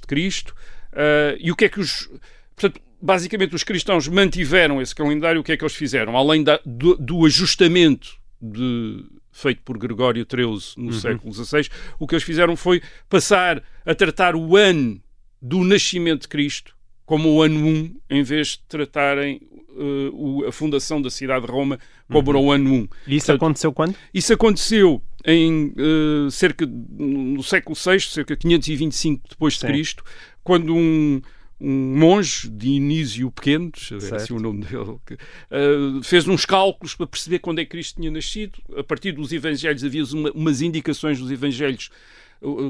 Uh, 0.93 1.37
e 1.38 1.52
o 1.52 1.57
que 1.57 1.67
é 1.67 1.69
que 1.69 1.81
os. 1.81 2.11
Portanto, 2.57 2.81
basicamente, 3.00 3.55
os 3.55 3.62
cristãos 3.64 4.09
mantiveram 4.09 4.81
esse 4.83 4.95
calendário. 4.95 5.40
O 5.40 5.45
que 5.45 5.52
é 5.52 5.57
que 5.57 5.64
eles 5.64 5.75
fizeram? 5.75 6.17
Além 6.17 6.43
da- 6.43 6.61
do, 6.64 6.97
do 6.97 7.25
ajustamento 7.26 8.11
de- 8.40 9.05
feito 9.33 9.62
por 9.62 9.78
Gregório 9.78 10.26
XIII 10.28 10.85
no 10.85 10.93
século 10.93 11.33
XVI, 11.33 11.69
o 11.99 12.07
que 12.07 12.14
eles 12.14 12.25
fizeram 12.25 12.57
foi 12.57 12.83
passar 13.09 13.62
a 13.87 13.95
tratar 13.95 14.35
o 14.35 14.57
ano 14.57 15.00
do 15.40 15.62
nascimento 15.62 16.23
de 16.23 16.28
Cristo 16.28 16.75
como 17.07 17.31
o 17.33 17.43
ano 17.43 17.64
1, 17.67 17.95
em 18.11 18.23
vez 18.23 18.49
de 18.49 18.61
tratarem 18.69 19.40
uh, 19.71 20.11
o- 20.12 20.45
a 20.47 20.52
fundação 20.52 21.00
da 21.00 21.09
cidade 21.09 21.47
de 21.47 21.52
Roma 21.52 21.78
como 22.11 22.31
era 22.31 22.38
o 22.38 22.50
ano 22.50 22.73
1. 22.75 22.76
E 23.07 23.17
isso 23.17 23.26
Portanto, 23.26 23.43
aconteceu 23.43 23.73
quando? 23.73 23.95
isso 24.12 24.33
aconteceu 24.33 25.02
em 25.25 25.73
eh, 25.76 26.31
cerca 26.31 26.67
no 26.67 27.43
século 27.43 27.76
VI, 27.76 28.00
cerca 28.00 28.35
de 28.35 28.40
525 28.40 29.28
depois 29.31 29.55
de. 29.55 29.61
Cristo, 29.61 30.02
quando 30.43 30.75
um, 30.75 31.21
um 31.60 31.96
monge, 31.98 32.48
Dionísio 32.48 33.30
Pequeno, 33.32 33.70
Certo. 33.76 34.14
assim 34.14 34.32
o 34.34 34.38
nome 34.40 34.64
dele, 34.64 34.96
que, 35.06 35.14
eh, 35.14 36.00
fez 36.04 36.26
uns 36.28 36.44
cálculos 36.46 36.94
para 36.94 37.06
perceber 37.06 37.40
quando 37.40 37.58
é 37.58 37.64
que 37.64 37.70
Cristo 37.70 38.00
tinha 38.00 38.10
nascido. 38.10 38.58
A 38.76 38.84
partir 38.84 39.12
dos 39.12 39.32
Evangelhos 39.32 39.82
havia 39.82 40.04
uma- 40.04 40.30
umas 40.32 40.60
indicações 40.62 41.18
dos 41.18 41.30
Evangelhos. 41.30 41.90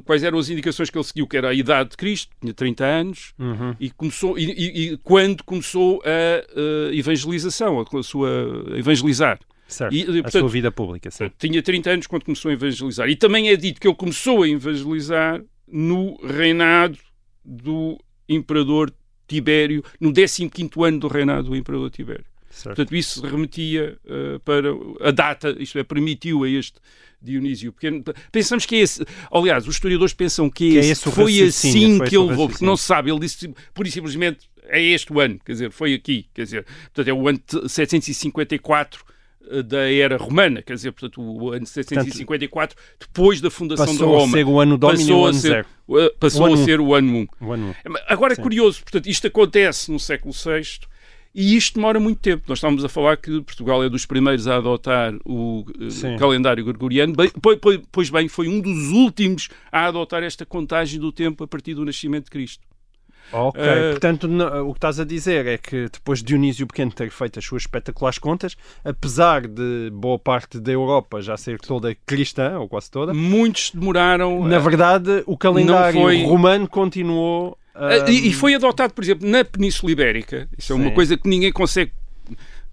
Quais 0.06 0.22
eram 0.22 0.38
as 0.38 0.48
indicações 0.48 0.88
que 0.88 0.96
ele 0.96 1.04
seguiu? 1.04 1.26
Que 1.26 1.36
era 1.36 1.50
a 1.50 1.54
idade 1.54 1.90
de 1.90 1.96
Cristo, 1.98 2.34
tinha 2.40 2.54
30 2.54 2.86
anos, 2.86 3.34
Uhum. 3.38 3.76
e 3.78 3.90
começou 3.90 4.38
e, 4.38 4.44
e- 4.44 4.92
e 4.92 4.96
quando 4.96 5.44
começou 5.44 6.02
a, 6.06 6.90
evangelização, 6.94 7.78
a, 7.80 7.98
a 7.98 8.02
sua 8.02 8.30
a 8.74 8.78
evangelizar. 8.78 9.38
Certo. 9.66 9.94
E, 9.94 10.00
a 10.02 10.06
portanto, 10.22 10.30
sua 10.40 10.48
vida 10.48 10.72
pública, 10.72 11.10
sim. 11.10 11.30
tinha 11.38 11.62
30 11.62 11.90
anos 11.90 12.06
quando 12.06 12.24
começou 12.24 12.50
a 12.50 12.54
evangelizar. 12.54 13.06
E 13.10 13.14
também 13.16 13.50
é 13.50 13.56
dito 13.56 13.78
que 13.78 13.86
ele 13.86 13.94
começou 13.94 14.42
a 14.42 14.48
evangelizar 14.48 15.42
no 15.70 16.16
reinado 16.26 16.96
do 17.44 17.98
imperador 18.28 18.92
Tibério, 19.26 19.84
no 20.00 20.12
15º 20.12 20.86
ano 20.86 21.00
do 21.00 21.08
reinado 21.08 21.50
do 21.50 21.56
imperador 21.56 21.90
Tibério. 21.90 22.24
Certo. 22.50 22.76
Portanto, 22.76 22.96
isso 22.96 23.24
remetia 23.24 23.98
eh, 24.06 24.40
para 24.44 24.68
a 25.00 25.10
data, 25.10 25.54
isto 25.60 25.78
é, 25.78 25.84
permitiu 25.84 26.44
a 26.44 26.48
este 26.48 26.80
Dionísio 27.20 27.72
Pequeno. 27.72 28.02
Pensamos 28.32 28.64
que 28.64 28.76
é 28.76 28.78
esse. 28.78 29.04
Aliás, 29.30 29.66
os 29.68 29.74
historiadores 29.74 30.14
pensam 30.14 30.48
que, 30.48 30.70
Que 30.70 30.78
é 30.78 30.86
esse, 30.86 31.10
foi 31.10 31.42
assim 31.42 31.98
foi 31.98 32.08
que 32.08 32.16
ele 32.16 32.28
levou, 32.28 32.48
porque 32.48 32.64
não 32.64 32.76
se 32.76 32.84
sabe. 32.84 33.10
Ele 33.10 33.20
disse 33.20 33.52
pura 33.74 33.88
e 33.88 33.92
simplesmente 33.92 34.48
é 34.64 34.82
este 34.82 35.12
o 35.12 35.20
ano, 35.20 35.38
quer 35.44 35.52
dizer, 35.52 35.70
foi 35.70 35.94
aqui, 35.94 36.26
quer 36.34 36.44
dizer, 36.44 36.64
portanto, 36.64 37.08
é 37.08 37.12
o 37.12 37.28
ano 37.28 37.40
de 37.46 37.68
754 37.68 39.04
eh, 39.08 39.12
da 39.64 39.90
era 39.90 40.16
romana, 40.16 40.62
quer 40.62 40.74
dizer, 40.74 40.92
portanto, 40.92 41.20
o 41.22 41.50
ano 41.52 41.64
de 41.64 41.68
754 41.70 42.76
depois 43.00 43.40
da 43.40 43.50
fundação 43.50 43.86
de 43.86 43.92
Passou 43.92 44.14
a 44.16 44.18
Roma. 44.20 44.36
ser 44.36 44.44
o 44.46 44.60
ano 44.60 44.76
Domini 44.78 45.02
e 45.02 45.04
o 45.04 45.08
passou 45.08 45.26
a 45.26 45.32
ser, 45.34 45.48
zero. 45.48 45.66
eh, 45.98 46.14
passou 46.20 46.42
O 46.42 46.44
ano 46.46 46.54
a 46.54 46.58
um. 46.58 46.64
ser 46.64 46.80
o 46.80 46.94
ano 46.94 47.28
1. 47.40 47.46
O 47.46 47.52
ano 47.52 47.76
Agora 48.08 48.34
Sim. 48.34 48.40
é 48.40 48.44
curioso, 48.44 48.82
portanto, 48.82 49.06
isto 49.08 49.26
acontece 49.26 49.90
no 49.90 49.98
século 49.98 50.32
VI 50.34 50.80
e 51.34 51.56
isto 51.56 51.74
demora 51.74 52.00
muito 52.00 52.20
tempo. 52.20 52.44
Nós 52.48 52.58
estamos 52.58 52.84
a 52.84 52.88
falar 52.88 53.16
que 53.16 53.40
Portugal 53.42 53.84
é 53.84 53.88
dos 53.88 54.04
primeiros 54.06 54.46
a 54.48 54.56
adotar 54.56 55.14
o 55.24 55.64
eh, 55.80 55.90
Sim. 55.90 56.16
calendário 56.16 56.64
gregoriano, 56.64 57.14
Bem, 57.14 57.30
pois 57.92 58.10
bem, 58.10 58.28
foi 58.28 58.48
um 58.48 58.60
dos 58.60 58.88
últimos 58.90 59.48
a 59.70 59.86
adotar 59.86 60.22
esta 60.22 60.44
contagem 60.46 60.98
do 60.98 61.12
tempo 61.12 61.44
a 61.44 61.46
partir 61.48 61.74
do 61.74 61.84
nascimento 61.84 62.24
de 62.24 62.30
Cristo. 62.30 62.66
Ok, 63.32 63.60
Eh, 63.62 63.90
portanto, 63.90 64.24
o 64.64 64.72
que 64.72 64.78
estás 64.78 64.98
a 65.00 65.04
dizer 65.04 65.46
é 65.46 65.58
que 65.58 65.88
depois 65.92 66.20
de 66.20 66.26
Dionísio 66.26 66.66
Pequeno 66.66 66.90
ter 66.92 67.10
feito 67.10 67.38
as 67.38 67.44
suas 67.44 67.62
espetaculares 67.62 68.18
contas, 68.18 68.56
apesar 68.84 69.46
de 69.46 69.90
boa 69.92 70.18
parte 70.18 70.58
da 70.58 70.72
Europa 70.72 71.20
já 71.20 71.36
ser 71.36 71.58
toda 71.60 71.94
cristã, 72.06 72.58
ou 72.58 72.68
quase 72.68 72.90
toda, 72.90 73.12
Muitos 73.12 73.70
demoraram. 73.70 74.44
na 74.46 74.56
a- 74.56 74.60
verdade 74.60 75.22
o 75.26 75.36
calendário 75.36 76.00
foi- 76.00 76.24
romano 76.24 76.66
continuou. 76.68 77.56
Ah, 77.74 78.08
E, 78.10 78.26
e 78.26 78.28
ahm, 78.30 78.32
foi 78.32 78.54
adotado, 78.54 78.92
por 78.94 79.04
exemplo, 79.04 79.28
na 79.28 79.44
Península 79.44 79.92
Ibérica. 79.92 80.48
Isso 80.58 80.72
é 80.72 80.76
uma 80.76 80.88
Sim. 80.88 80.94
coisa 80.94 81.16
que 81.16 81.28
ninguém 81.28 81.52
consegue. 81.52 81.92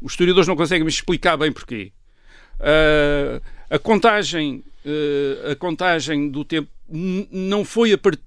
Os 0.02 0.14
historiadores 0.14 0.48
não 0.48 0.56
conseguem 0.56 0.84
me 0.84 0.90
explicar 0.90 1.38
bem 1.38 1.52
porquê. 1.52 1.92
Ah, 2.60 3.42
a 3.70 3.80
contagem. 3.80 4.64
ah, 4.86 5.52
a 5.52 5.56
contagem 5.56 6.30
do 6.30 6.44
tempo 6.46 6.70
não 6.88 7.66
foi 7.66 7.94
a 7.94 7.98
part... 7.98 8.20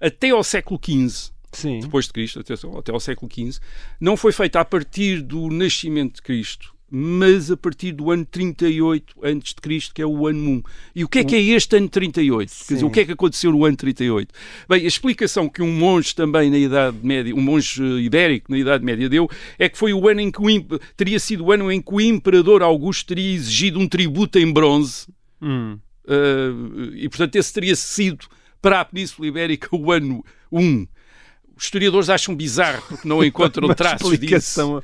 até 0.00 0.28
ao 0.30 0.44
século 0.44 0.78
XV, 0.82 1.30
Sim. 1.52 1.80
depois 1.80 2.06
de 2.06 2.12
Cristo, 2.12 2.40
até, 2.40 2.54
até 2.54 2.92
ao 2.92 3.00
século 3.00 3.30
XV, 3.32 3.60
não 4.00 4.16
foi 4.16 4.32
feita 4.32 4.60
a 4.60 4.64
partir 4.64 5.22
do 5.22 5.48
nascimento 5.48 6.16
de 6.16 6.22
Cristo, 6.22 6.74
mas 6.90 7.50
a 7.50 7.56
partir 7.56 7.92
do 7.92 8.10
ano 8.10 8.24
38 8.24 9.16
antes 9.22 9.54
de 9.54 9.60
Cristo, 9.60 9.94
que 9.94 10.00
é 10.00 10.06
o 10.06 10.26
ano 10.26 10.50
1. 10.50 10.62
E 10.94 11.04
o 11.04 11.08
que 11.08 11.18
é 11.18 11.24
que 11.24 11.34
é 11.34 11.40
este 11.40 11.76
ano 11.76 11.88
38? 11.88 12.48
Quer 12.48 12.74
dizer, 12.74 12.78
Sim. 12.78 12.84
o 12.84 12.90
que 12.90 13.00
é 13.00 13.04
que 13.04 13.12
aconteceu 13.12 13.50
no 13.50 13.64
ano 13.64 13.76
38? 13.76 14.32
Bem, 14.68 14.84
a 14.84 14.86
explicação 14.86 15.48
que 15.48 15.62
um 15.62 15.72
monge 15.72 16.14
também 16.14 16.50
na 16.50 16.58
Idade 16.58 16.98
Média, 17.02 17.34
um 17.34 17.40
monge 17.40 17.82
eh, 17.82 18.00
ibérico 18.02 18.52
na 18.52 18.58
Idade 18.58 18.84
Média 18.84 19.08
deu, 19.08 19.28
é 19.58 19.68
que 19.68 19.76
foi 19.76 19.92
o 19.92 20.08
ano 20.08 20.20
em 20.20 20.30
que 20.30 20.40
o 20.40 20.78
teria 20.96 21.18
sido 21.18 21.46
o 21.46 21.52
ano 21.52 21.72
em 21.72 21.82
que 21.82 21.92
o 21.92 22.00
imperador 22.00 22.62
Augusto 22.62 23.08
teria 23.08 23.34
exigido 23.34 23.80
um 23.80 23.88
tributo 23.88 24.38
em 24.38 24.52
bronze 24.52 25.06
Hum, 25.40 25.78
Uh, 26.06 26.94
e 26.94 27.08
portanto 27.08 27.34
esse 27.34 27.52
teria 27.52 27.74
sido 27.74 28.26
para 28.62 28.80
a 28.80 28.84
Península 28.84 29.26
Ibérica 29.26 29.68
o 29.72 29.90
ano 29.90 30.24
1. 30.52 30.86
Os 31.56 31.64
historiadores 31.64 32.10
acham 32.10 32.34
bizarro 32.36 32.82
porque 32.86 33.08
não 33.08 33.24
encontram 33.24 33.72
traços 33.74 34.18
disso. 34.18 34.76
Uh, 34.78 34.82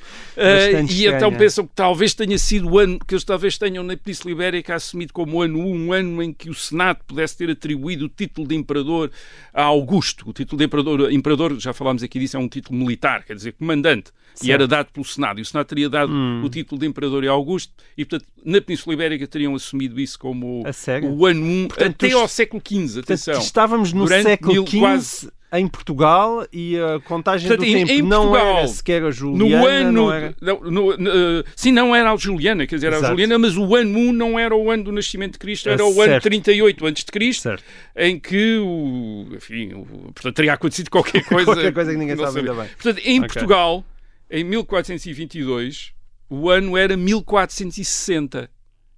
e 0.88 1.04
então 1.04 1.12
estranha. 1.28 1.38
pensam 1.38 1.66
que 1.66 1.74
talvez 1.74 2.14
tenha 2.14 2.38
sido 2.38 2.66
o 2.70 2.78
ano 2.78 2.98
que 3.06 3.12
eles 3.14 3.24
talvez 3.24 3.58
tenham 3.58 3.84
na 3.84 3.94
Península 3.96 4.32
Ibérica 4.32 4.74
assumido 4.74 5.12
como 5.12 5.42
ano 5.42 5.58
1, 5.58 5.74
um 5.74 5.92
ano 5.92 6.22
em 6.22 6.32
que 6.32 6.48
o 6.48 6.54
Senado 6.54 7.00
pudesse 7.06 7.36
ter 7.36 7.50
atribuído 7.50 8.06
o 8.06 8.08
título 8.08 8.48
de 8.48 8.54
imperador 8.54 9.10
a 9.52 9.62
Augusto. 9.64 10.28
O 10.30 10.32
título 10.32 10.58
de 10.58 10.64
imperador, 10.64 11.12
imperador 11.12 11.60
já 11.60 11.74
falámos 11.74 12.02
aqui 12.02 12.18
disso, 12.18 12.36
é 12.38 12.40
um 12.40 12.48
título 12.48 12.78
militar, 12.78 13.22
quer 13.24 13.36
dizer, 13.36 13.52
comandante, 13.52 14.10
e 14.42 14.50
era 14.50 14.66
dado 14.66 14.90
pelo 14.92 15.04
Senado. 15.04 15.40
E 15.40 15.42
o 15.42 15.44
Senado 15.44 15.66
teria 15.66 15.90
dado 15.90 16.10
Hum. 16.10 16.42
o 16.42 16.48
título 16.48 16.80
de 16.80 16.86
imperador 16.86 17.22
a 17.26 17.30
Augusto, 17.30 17.72
e 17.98 18.04
portanto 18.04 18.28
na 18.44 18.60
Península 18.62 18.94
Ibérica 18.94 19.26
teriam 19.26 19.54
assumido 19.54 20.00
isso 20.00 20.18
como 20.18 20.62
o 21.06 21.26
ano 21.26 21.44
1 21.44 21.68
Portanto, 21.68 21.94
até 21.96 22.06
os- 22.08 22.14
ao 22.14 22.28
século 22.28 22.62
XV, 22.66 23.00
atenção. 23.00 23.34
Portanto, 23.34 23.44
estávamos 23.46 23.92
no 23.92 24.08
século 24.08 24.52
mil- 24.54 24.66
XV 24.66 24.78
quase- 24.80 25.30
em 25.54 25.68
Portugal 25.68 26.46
e 26.50 26.78
a 26.78 26.98
contagem 27.00 27.46
Portanto, 27.46 27.66
do 27.68 27.70
em- 27.76 27.84
tempo 27.86 27.92
em 27.92 28.02
não 28.02 28.28
Portugal, 28.28 28.56
era 28.58 28.68
sequer 28.68 29.02
a 29.02 29.04
no 29.06 29.12
Juliana, 29.12 29.66
ano. 29.68 29.92
não 29.92 30.12
era... 30.12 30.34
não, 30.40 30.60
no- 30.60 30.96
no- 30.96 31.10
eh, 31.10 31.44
sim, 31.54 31.70
não 31.72 31.94
era 31.94 32.10
a 32.10 32.16
Juliana, 32.16 32.66
quer 32.66 32.76
dizer, 32.76 32.86
era 32.86 32.96
a 32.96 32.98
Exato. 33.00 33.12
Juliana, 33.12 33.38
mas 33.38 33.56
o 33.56 33.76
ano 33.76 33.98
1 33.98 34.12
não 34.12 34.38
era 34.38 34.56
o 34.56 34.70
ano 34.70 34.84
do 34.84 34.92
nascimento 34.92 35.32
de 35.34 35.38
Cristo, 35.38 35.68
era 35.68 35.82
Ah, 35.82 35.86
o 35.86 36.00
ano 36.00 36.12
certo. 36.12 36.22
38 36.24 36.86
antes 36.86 37.04
de 37.04 37.12
Cristo, 37.12 37.42
Certo. 37.42 37.62
em 37.96 38.18
que 38.18 38.56
o, 38.58 39.26
enfim, 39.36 39.74
o- 39.74 40.12
portanto, 40.14 40.34
teria 40.34 40.54
acontecido 40.54 40.88
qualquer 40.90 41.22
coisa. 41.28 41.44
Qualquer 41.44 41.72
coisa 41.74 41.92
que 41.92 41.98
ninguém 41.98 42.16
sabe 42.16 42.38
ainda 42.38 42.54
bem. 42.54 42.68
Portanto, 42.68 42.98
em 43.04 43.18
Ok. 43.18 43.28
Portugal, 43.28 43.84
em 44.30 44.44
1422, 44.44 45.92
o 46.30 46.48
ano 46.48 46.78
era 46.78 46.96
1460. 46.96 48.48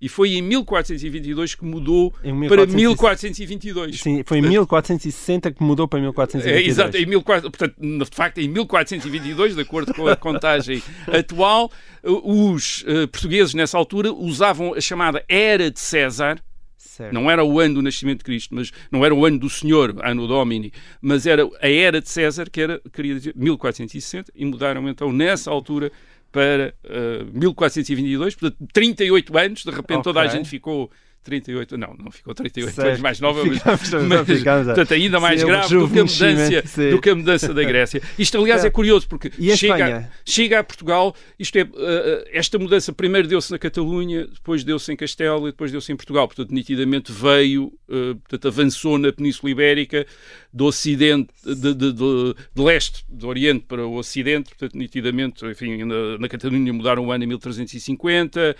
E 0.04 0.08
foi 0.10 0.34
em 0.34 0.42
1422 0.42 1.54
que 1.54 1.64
mudou 1.64 2.10
para 2.10 2.66
1400 2.66 3.38
1422. 3.38 4.00
Sim, 4.00 4.22
foi 4.22 4.36
em 4.36 4.42
1460 4.42 5.50
que 5.50 5.62
mudou 5.62 5.88
para 5.88 5.98
1422. 5.98 6.62
É, 6.62 6.68
exato, 6.68 6.98
em 6.98 7.06
1400, 7.06 7.50
portanto, 7.50 8.10
de 8.10 8.14
facto, 8.14 8.38
em 8.38 8.48
1422, 8.48 9.54
de 9.54 9.62
acordo 9.62 9.94
com 9.94 10.06
a 10.06 10.14
contagem 10.14 10.82
atual, 11.08 11.72
os 12.02 12.84
eh, 12.86 13.06
portugueses 13.06 13.54
nessa 13.54 13.78
altura 13.78 14.12
usavam 14.12 14.74
a 14.74 14.80
chamada 14.82 15.24
Era 15.26 15.70
de 15.70 15.80
César, 15.80 16.38
Certo. 16.76 17.14
não 17.14 17.30
era 17.30 17.42
o 17.42 17.58
ano 17.58 17.76
do 17.76 17.82
nascimento 17.82 18.18
de 18.18 18.24
Cristo, 18.24 18.54
mas 18.54 18.70
não 18.92 19.06
era 19.06 19.14
o 19.14 19.24
ano 19.24 19.38
do 19.38 19.48
Senhor, 19.48 19.96
ano 20.04 20.28
Domini, 20.28 20.70
mas 21.00 21.26
era 21.26 21.48
a 21.62 21.68
era 21.70 21.98
de 22.02 22.10
César, 22.10 22.50
que 22.50 22.60
era, 22.60 22.78
queria 22.92 23.14
dizer, 23.14 23.32
1460, 23.34 24.30
e 24.34 24.44
mudaram 24.44 24.86
então 24.86 25.10
nessa 25.10 25.50
altura 25.50 25.90
para 26.34 26.74
eh, 26.82 27.24
1422, 27.32 28.34
portanto, 28.34 28.68
38 28.72 29.38
anos, 29.38 29.62
de 29.62 29.70
repente 29.70 30.02
toda 30.02 30.20
a 30.20 30.26
gente 30.26 30.48
ficou 30.48 30.90
38, 31.22 31.78
não, 31.78 31.94
não 31.94 32.10
ficou 32.10 32.34
38 32.34 32.74
Certo. 32.74 32.88
anos 32.88 33.00
mais 33.00 33.18
nova, 33.20 33.42
mas, 33.46 33.90
não, 33.90 34.02
mas 34.08 34.26
ficámos 34.26 34.68
a- 34.68 34.74
portanto, 34.74 34.94
ainda 34.94 35.18
mais 35.20 35.40
Sim, 35.40 35.46
o 35.46 35.48
grave 35.48 35.68
do 35.68 35.88
que, 35.88 35.98
a 35.98 36.04
mudança, 36.04 36.90
do 36.90 37.00
que 37.00 37.10
a 37.10 37.14
mudança 37.14 37.54
da 37.54 37.64
Grécia. 37.64 38.02
Isto, 38.18 38.36
aliás, 38.38 38.64
é 38.64 38.70
curioso, 38.70 39.08
porque 39.08 39.30
chega, 39.56 40.10
chega 40.24 40.58
a 40.58 40.64
Portugal, 40.64 41.14
isto 41.38 41.56
é, 41.56 41.62
uh, 41.62 41.66
uh, 41.66 42.24
esta 42.30 42.58
mudança 42.58 42.92
primeiro 42.92 43.26
deu-se 43.26 43.50
na 43.50 43.58
Catalunha, 43.58 44.26
depois 44.26 44.64
deu-se 44.64 44.92
em 44.92 44.96
Castela 44.96 45.40
e 45.48 45.52
depois 45.52 45.72
deu-se 45.72 45.90
em 45.90 45.96
Portugal. 45.96 46.26
Portanto, 46.28 46.50
nitidamente 46.50 47.10
veio, 47.10 47.72
uh, 47.88 48.16
portanto, 48.16 48.48
avançou 48.48 48.98
na 48.98 49.10
Península 49.10 49.50
Ibérica, 49.50 50.06
do 50.56 50.66
Ocidente, 50.66 51.34
de, 51.44 51.74
de, 51.74 51.92
de- 51.92 52.34
de 52.54 52.62
leste, 52.62 53.04
do 53.08 53.26
Oriente 53.26 53.64
para 53.66 53.84
o 53.84 53.96
Ocidente, 53.96 54.50
portanto, 54.50 54.78
nitidamente, 54.78 55.44
enfim, 55.44 55.82
na, 55.82 56.16
na 56.16 56.28
Catalunha 56.28 56.72
mudaram 56.72 57.04
o 57.04 57.10
ano 57.10 57.24
em 57.24 57.26
1350, 57.26 58.56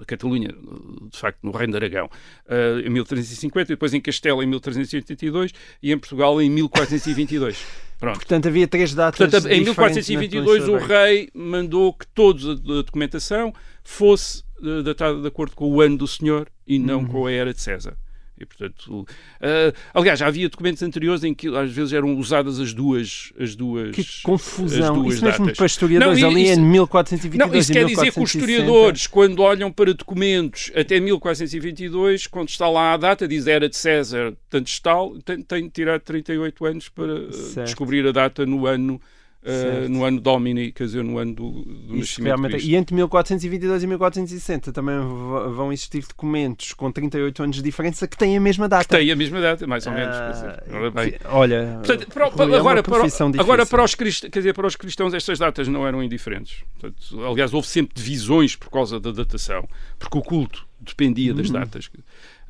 a 0.00 0.04
Catalunha, 0.04 0.48
de 0.48 1.16
facto, 1.16 1.38
no 1.44 1.52
Reino 1.52 1.70
de 1.72 1.76
Aragão, 1.76 2.06
uh, 2.46 2.80
em 2.84 2.90
1350, 2.90 3.70
e 3.72 3.76
depois 3.76 3.94
em 3.94 4.00
Castela 4.00 4.42
em 4.42 4.46
1382 4.48 5.52
e 5.80 5.92
em 5.92 5.98
Portugal 5.98 6.42
em 6.42 6.50
1422. 6.50 7.64
Pronto. 8.00 8.16
Portanto, 8.16 8.48
havia 8.48 8.66
três 8.66 8.92
datas 8.94 9.18
Portanto, 9.30 9.46
em 9.52 9.62
diferentes 9.62 10.08
na 10.08 10.18
1422 10.20 10.68
o 10.68 10.76
rei 10.78 11.28
mandou 11.34 11.92
que 11.92 12.06
toda 12.08 12.52
a 12.52 12.82
documentação 12.82 13.52
fosse 13.84 14.42
eh, 14.64 14.82
datada 14.82 15.20
de 15.20 15.28
acordo 15.28 15.54
com 15.54 15.66
o 15.70 15.80
ano 15.80 15.98
do 15.98 16.06
senhor 16.08 16.48
e 16.66 16.78
não 16.78 17.00
Uhum. 17.00 17.06
com 17.06 17.26
a 17.26 17.32
era 17.32 17.52
de 17.54 17.60
César. 17.60 17.96
E, 18.40 18.46
portanto, 18.46 19.06
eh, 19.38 19.70
aliás, 19.92 20.18
já 20.18 20.26
havia 20.26 20.48
documentos 20.48 20.82
anteriores 20.82 21.22
em 21.24 21.34
que 21.34 21.46
às 21.54 21.70
vezes 21.70 21.92
eram 21.92 22.14
usadas 22.16 22.58
as 22.58 22.72
duas 22.72 23.32
as 23.38 23.54
duas 23.54 23.94
Que 23.94 24.02
confusão. 24.22 24.94
duas 25.02 25.16
Isso 25.16 25.24
mesmo 25.26 25.44
datas. 25.44 25.56
para 25.58 25.66
historiadores 25.66 26.20
Não, 26.22 26.30
ali 26.30 26.44
isso- 26.50 26.58
em 26.60 26.64
1422 26.64 27.50
Não, 27.52 27.58
isso 27.58 27.72
quer 27.72 27.84
dizer 27.84 28.12
que 28.12 28.20
os 28.20 28.34
1460. 28.34 28.38
historiadores, 28.38 29.06
quando 29.06 29.40
olham 29.42 29.70
para 29.70 29.92
documentos 29.92 30.72
até 30.74 30.98
1422, 30.98 32.26
quando 32.26 32.48
está 32.48 32.68
lá 32.68 32.94
a 32.94 32.96
data, 32.96 33.28
diz 33.28 33.46
era 33.46 33.68
de 33.68 33.76
César, 33.76 34.32
tanto 34.48 34.70
tal, 34.82 35.18
tem, 35.20 35.42
tem 35.42 35.64
de 35.64 35.70
tirar 35.70 36.00
38 36.00 36.64
anos 36.64 36.88
para 36.88 37.30
Certo. 37.32 37.66
descobrir 37.66 38.06
a 38.06 38.12
data 38.12 38.46
no 38.46 38.66
ano, 38.66 38.98
Certo. 39.42 39.88
no 39.88 40.04
ano 40.04 40.20
Domini, 40.20 40.70
quer 40.70 40.84
dizer, 40.84 41.02
no 41.02 41.16
ano 41.16 41.32
do, 41.34 41.50
do 41.64 41.96
Isso 41.96 42.22
nascimento 42.22 42.56
é-. 42.56 42.60
E 42.60 42.76
entre 42.76 42.94
1422 42.94 43.82
e 43.82 43.86
1460 43.86 44.70
também 44.70 44.98
vão 45.00 45.72
existir 45.72 46.02
documentos 46.06 46.74
com 46.74 46.92
38 46.92 47.42
anos 47.42 47.56
de 47.56 47.62
diferença 47.62 48.06
que 48.06 48.18
têm 48.18 48.36
a 48.36 48.40
mesma 48.40 48.68
data. 48.68 48.98
Tem 48.98 49.10
a 49.10 49.16
mesma 49.16 49.40
data, 49.40 49.66
mais 49.66 49.86
ou 49.86 49.92
menos. 49.94 50.14
Ah, 50.14 50.90
bem. 50.94 51.12
que- 51.12 51.18
olha, 51.26 51.80
Portanto, 51.84 52.06
para- 52.12 52.24
Rui, 52.26 52.36
para- 52.36 52.44
é 52.44 52.48
uma 52.48 52.58
agora, 52.58 52.82
para, 52.82 52.96
agora 53.40 53.84
os 53.84 53.94
cristãos, 53.94 54.30
quer 54.30 54.38
dizer, 54.40 54.52
para 54.52 54.66
os 54.66 54.76
cristãos 54.76 55.14
estas 55.14 55.38
datas 55.38 55.66
não 55.68 55.86
eram 55.86 56.02
indiferentes. 56.02 56.62
Portanto, 56.78 57.24
aliás, 57.24 57.54
houve 57.54 57.66
sempre 57.66 57.94
divisões 57.94 58.56
por 58.56 58.70
causa 58.70 59.00
da 59.00 59.10
datação, 59.10 59.66
porque 59.98 60.18
o 60.18 60.22
culto 60.22 60.66
dependia 60.80 61.32
das 61.32 61.50
datas. 61.50 61.90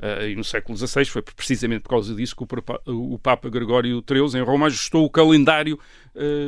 Ah, 0.03 0.25
e 0.25 0.35
no 0.35 0.43
século 0.43 0.75
XVI 0.77 1.05
foi 1.05 1.21
precisamente 1.21 1.81
por 1.83 1.89
causa 1.89 2.15
disso 2.15 2.35
que 2.35 2.43
o 2.43 2.47
Papa, 2.47 2.81
o 2.87 3.19
Papa 3.19 3.49
Gregório 3.49 4.03
XIII 4.09 4.41
em 4.41 4.43
Roma 4.43 4.65
ajustou 4.65 5.05
o 5.05 5.09
calendário 5.09 5.77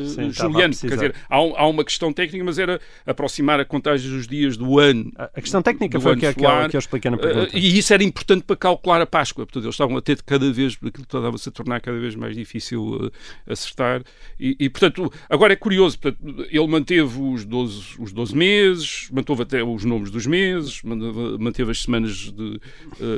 Sim, 0.08 0.28
a 0.28 0.30
juliano. 0.30 0.76
Quer 0.76 0.90
dizer, 0.90 1.16
há, 1.30 1.36
há 1.36 1.68
uma 1.68 1.84
questão 1.84 2.12
técnica, 2.12 2.44
mas 2.44 2.60
era 2.60 2.80
aproximar 3.06 3.60
a 3.60 3.66
contagem 3.66 4.10
dos 4.10 4.28
dias 4.28 4.58
do 4.58 4.80
ano 4.80 5.12
a 5.34 5.42
questão 5.42 5.62
técnica 5.62 6.00
foi 6.00 6.16
que, 6.18 6.26
aquela 6.26 6.54
solar, 6.54 6.70
que 6.70 6.76
eu 6.76 6.80
expliquei 6.80 7.10
na 7.10 7.18
pergunta. 7.18 7.58
e 7.58 7.78
isso 7.78 7.94
era 7.94 8.04
importante 8.04 8.44
para 8.44 8.56
calcular 8.56 9.02
a 9.02 9.06
Páscoa. 9.06 9.46
Portanto, 9.46 9.64
eles 9.64 9.76
estavam 9.76 9.98
a 9.98 10.02
ter 10.02 10.16
de 10.16 10.24
cada 10.24 10.52
vez, 10.52 10.74
aquilo 10.76 11.04
estava-se 11.04 11.50
a 11.50 11.52
tornar 11.52 11.82
cada 11.82 12.00
vez 12.00 12.16
mais 12.16 12.36
difícil 12.36 12.84
uh, 12.84 13.12
acertar. 13.48 14.04
E, 14.40 14.56
e, 14.60 14.70
portanto, 14.70 15.12
agora 15.30 15.54
é 15.54 15.56
curioso, 15.56 16.00
portanto, 16.00 16.46
ele 16.50 16.68
manteve 16.68 17.20
os 17.20 17.46
12, 17.46 17.96
os 18.00 18.12
12 18.12 18.36
meses, 18.36 19.10
manteve 19.12 19.42
até 19.42 19.64
os 19.64 19.86
nomes 19.86 20.12
dos 20.12 20.26
meses, 20.26 20.82
manteve, 20.84 21.72
as 21.72 21.82
semanas 21.82 22.32
de, 22.32 22.60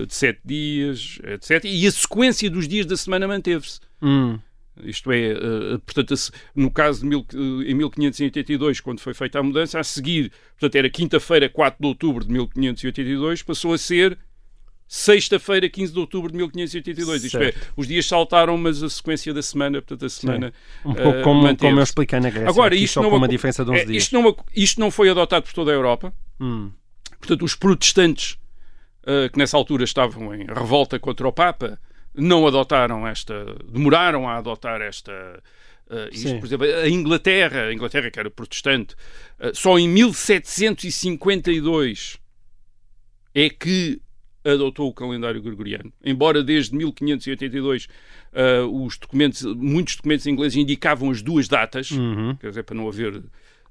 de 0.06 0.14
7 0.14 0.40
dias, 0.44 1.20
etc. 1.24 1.66
E 1.66 1.88
a 1.88 1.92
sequência 1.92 2.50
dos 2.50 2.68
dias 2.68 2.86
da 2.86 2.96
semana 2.98 3.28
manteve-se. 3.28 3.80
Hum, 4.02 4.38
Isto 4.83 5.11
é, 5.11 5.31
eh, 5.31 5.77
portanto, 5.85 6.14
a 6.14 6.18
se- 6.18 6.31
no 6.55 6.70
caso 6.70 7.07
de 7.07 7.16
eh, 7.16 7.72
em 7.72 7.74
1582, 7.75 8.79
quando 8.81 9.00
foi 9.00 9.14
feita 9.14 9.40
a 9.40 9.44
mudança, 9.44 9.79
a 9.79 9.83
seguir, 9.83 10.31
portanto, 10.59 10.75
era 10.75 10.90
quinta-feira, 10.90 11.48
4 11.50 11.77
de 11.81 11.88
outubro 11.88 12.25
de 12.25 12.31
1582, 12.31 13.42
passou 13.44 13.74
a 13.74 13.77
ser 13.77 14.18
sexta-feira, 14.88 15.68
15 15.70 15.94
de 15.94 16.00
outubro 16.00 16.31
de 16.31 16.38
1582. 16.38 17.24
Isto 17.24 17.38
é, 17.38 17.51
Certo. 17.51 17.74
os 17.75 17.88
dias 17.88 18.05
saltaram, 18.05 18.57
mas 18.57 18.83
a 18.83 18.90
sequência 18.90 19.33
da 19.33 19.42
semana, 19.42 19.81
portanto, 19.81 20.05
a 20.05 20.09
semana. 20.09 20.53
um 20.85 20.94
pouco 20.94 21.18
eh, 21.20 21.22
como, 21.24 21.57
como 21.57 21.79
eu 21.79 21.83
expliquei 21.83 22.20
na 22.20 22.29
Grécia. 22.29 22.50
Agora, 22.50 22.75
isto 22.75 23.01
não 23.01 23.09
com 23.09 23.18
uma 23.18 23.27
diferença 23.27 23.66
de 23.66 23.72
11 23.72 23.81
é, 23.81 23.85
dias. 23.85 24.03
isto, 24.03 24.14
não, 24.14 24.35
isto 24.55 24.79
não 24.79 24.92
foi 24.92 25.09
adotado 25.09 25.44
por 25.46 25.53
toda 25.53 25.72
a 25.72 25.74
Europa. 25.74 26.14
Hum, 26.40 26.72
Portanto, 27.20 27.44
os 27.44 27.55
protestantes 27.55 28.38
eh, 29.07 29.29
que 29.29 29.40
nessa 29.40 29.57
altura 29.57 29.83
estavam 29.83 30.35
em 30.35 30.46
revolta 30.46 31.00
contra 31.00 31.27
o 31.27 31.31
Papa 31.31 31.79
não 32.18 32.48
adotaram 32.48 33.08
esta, 33.08 33.56
demoraram 33.68 34.28
a 34.28 34.38
adotar 34.38 34.82
esta. 34.82 35.12
eh, 35.90 36.10
isto, 36.12 36.40
por 36.40 36.46
exemplo, 36.46 36.66
a 36.66 36.90
Inglaterra, 36.90 37.64
a 37.64 37.74
Inglaterra 37.74 38.12
que 38.12 38.20
era 38.20 38.30
protestante, 38.30 38.96
eh, 39.40 39.51
só 39.54 39.78
em 39.78 39.88
1752 39.88 42.18
é 43.34 43.50
que 43.50 44.01
adotou 44.44 44.90
o 44.90 44.94
calendário 44.94 45.42
gregoriano. 45.42 45.92
Embora 46.04 46.44
desde 46.44 46.75
1582 46.75 47.88
eh, 48.34 48.62
os 48.62 48.98
documentos, 48.98 49.44
muitos 49.44 49.96
documentos 49.96 50.28
ingleses 50.28 50.58
indicavam 50.58 51.10
as 51.10 51.22
duas 51.22 51.48
datas, 51.48 51.92
uhum. 51.92 52.36
quer 52.36 52.50
dizer, 52.50 52.64
para 52.64 52.75
não 52.75 52.88
haver 52.88 53.24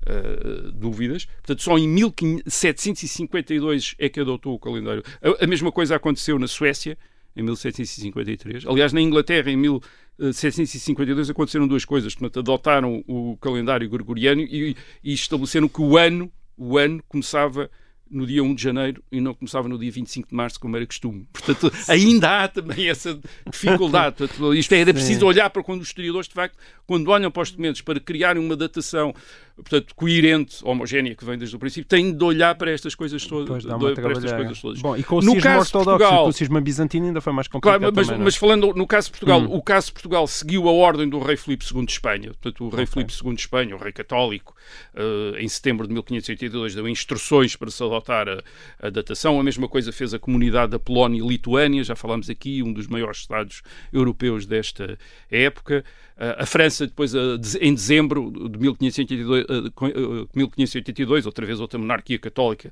eh, 0.07 0.71
dúvidas. 0.75 1.25
Portanto, 1.25 1.63
só 1.63 1.79
em 1.79 1.89
1752 1.89 3.95
é 3.99 4.09
que 4.09 4.21
adotou 4.21 4.55
o 4.55 4.59
calendário. 4.59 5.03
A, 5.23 5.45
a 5.45 5.47
mesma 5.47 5.73
coisa 5.73 5.97
aconteceu 5.97 6.39
na 6.39 6.47
Suécia, 6.47 6.99
em 7.37 7.43
1753. 7.43 8.67
Aliás, 8.67 8.93
na 8.93 9.01
Inglaterra, 9.01 9.51
em 9.51 9.57
1752, 9.57 11.31
aconteceram 11.31 11.67
duas 11.67 11.85
coisas. 11.85 12.15
Portanto, 12.15 12.41
adotaram 12.41 13.05
o 13.07 13.37
calendário 13.39 13.89
gregoriano 13.89 14.41
e, 14.41 14.77
e 15.03 15.13
estabeleceram 15.13 15.69
que 15.69 15.81
o 15.81 15.97
ano, 15.97 16.31
o 16.57 16.79
ano 16.79 17.03
começava 17.09 17.71
no 18.11 18.27
dia 18.27 18.43
1 18.43 18.55
de 18.55 18.63
janeiro 18.63 19.03
e 19.11 19.21
não 19.21 19.35
começava 19.35 19.69
no 19.69 19.79
dia 19.79 19.91
25 19.91 20.29
de 20.29 20.35
março, 20.35 20.61
como 20.61 20.77
era 20.77 20.87
costume. 20.87 21.27
Portanto, 21.33 21.73
ainda 21.89 22.45
há 22.45 22.49
também 22.49 22.89
essa 22.89 23.19
dificuldade. 23.51 24.17
Portanto, 24.19 24.55
isto 24.55 24.73
é, 24.73 24.81
era 24.81 24.93
preciso 24.93 25.27
olhar 25.27 25.51
para 25.51 25.63
quando 25.63 25.81
os 25.81 25.89
historiadores, 25.89 26.29
de 26.29 26.35
facto, 26.35 26.57
quando 26.87 27.09
olham 27.09 27.31
para 27.31 27.43
os 27.43 27.51
documentos 27.51 27.81
para 27.81 27.99
criarem 27.99 28.43
uma 28.43 28.57
datação 28.57 29.15
portanto, 29.57 29.95
coerente, 29.95 30.59
homogénea, 30.65 31.15
que 31.15 31.25
vem 31.25 31.39
desde 31.39 31.55
o 31.55 31.59
princípio, 31.59 31.89
têm 31.89 32.13
de 32.17 32.25
olhar 32.25 32.55
para 32.57 32.71
estas 32.71 32.95
coisas 32.95 33.25
todas. 33.25 33.65
Uma 33.65 33.79
para 33.95 34.13
estas 34.13 34.33
coisas 34.33 34.61
todas. 34.61 34.81
Bom, 34.81 34.97
e 34.97 35.03
com 35.05 35.17
o 35.17 35.21
No 35.23 35.33
cisma 35.33 35.51
ortodoxo 35.59 35.73
Portugal- 35.73 36.23
com 36.25 36.29
o 36.29 36.33
cisma 36.33 36.61
bizantino 36.61 37.07
ainda 37.07 37.21
foi 37.21 37.33
mais 37.33 37.47
complicado 37.49 37.79
Claro, 37.81 37.95
mas, 37.97 38.07
também, 38.07 38.21
é? 38.21 38.25
mas 38.25 38.37
falando 38.37 38.73
no 38.75 38.87
caso 38.87 39.07
de 39.07 39.13
Portugal, 39.13 39.41
Hum. 39.41 39.55
o 39.57 39.63
caso 39.63 39.87
de 39.89 39.93
Portugal 39.93 40.27
seguiu 40.27 40.69
a 40.69 40.73
ordem 40.73 41.09
do 41.09 41.19
rei 41.19 41.37
Filipe 41.37 41.65
II 41.73 41.85
de 41.87 41.93
Espanha. 41.93 42.29
Portanto, 42.31 42.65
o 42.65 42.69
rei 42.69 42.87
Filipe 42.87 43.13
II 43.13 43.35
de 43.35 43.41
Espanha, 43.41 43.75
o 43.77 43.79
rei 43.79 43.93
católico, 43.93 44.55
eh, 44.95 45.37
em 45.39 45.49
setembro 45.49 45.87
de 45.87 45.93
1582 45.95 46.75
deu 46.75 46.89
instruções 46.89 47.57
para 47.57 47.71
se 47.71 47.83
adotar 47.83 48.29
a, 48.29 48.43
a 48.81 48.91
datação. 48.91 49.39
A 49.39 49.43
mesma 49.45 49.69
coisa 49.69 49.93
fez 49.93 50.13
a 50.15 50.19
comunidade 50.19 50.73
da 50.73 50.79
Polónia 50.79 51.23
e 51.23 51.27
Lituânia, 51.27 51.83
já 51.85 51.95
falámos 51.95 52.29
aqui, 52.29 52.63
um 52.63 52.73
dos 52.73 52.87
maiores 52.87 53.19
estados 53.19 53.63
europeus 53.93 54.47
desta 54.47 54.99
época. 55.31 55.85
Eh, 56.17 56.37
a 56.39 56.47
França, 56.47 56.87
depois, 56.87 57.13
eh, 57.15 57.19
em 57.61 57.75
dezembro 57.75 58.31
de 58.49 58.59
1582, 58.59 59.45
eh, 59.49 59.71
co- 59.75 59.87
eh, 59.89 60.27
1582, 60.35 61.27
outra 61.27 61.45
vez 61.45 61.59
outra 61.61 61.79
monarquia 61.79 62.19
católica, 62.19 62.71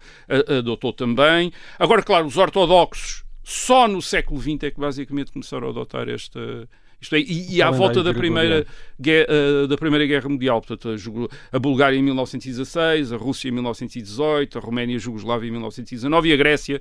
adotou 0.59 0.93
também. 0.93 1.53
Agora, 1.79 2.03
claro, 2.03 2.27
os 2.27 2.37
ortodoxos 2.37 3.25
só 3.43 3.89
no 3.89 4.01
século 4.01 4.41
XX 4.41 4.63
é 4.63 4.71
que 4.71 4.79
basicamente 4.81 5.33
começaram 5.33 5.67
a 5.67 5.71
adotar 5.71 6.09
esta. 6.09 6.69
Isto 7.01 7.17
é, 7.17 7.19
e, 7.21 7.57
e 7.57 7.61
à 7.63 7.69
volta 7.73 8.01
da 8.01 8.15
primeira, 8.15 8.65
guerra, 9.01 9.67
da 9.69 9.77
primeira 9.77 10.07
Guerra 10.07 10.29
Mundial, 10.29 10.61
portanto, 10.63 11.29
a 11.51 11.59
Bulgária 11.59 11.97
em 11.97 12.03
1916, 12.03 13.13
a 13.13 13.17
Rússia 13.17 13.49
em 13.49 13.51
1918, 13.51 14.57
a 14.57 14.61
Roménia 14.61 14.93
e 14.93 14.97
a 14.97 15.01
Jugoslávia 15.01 15.49
em 15.49 15.51
1919 15.51 16.29
e 16.29 16.33
a 16.33 16.37
Grécia, 16.37 16.81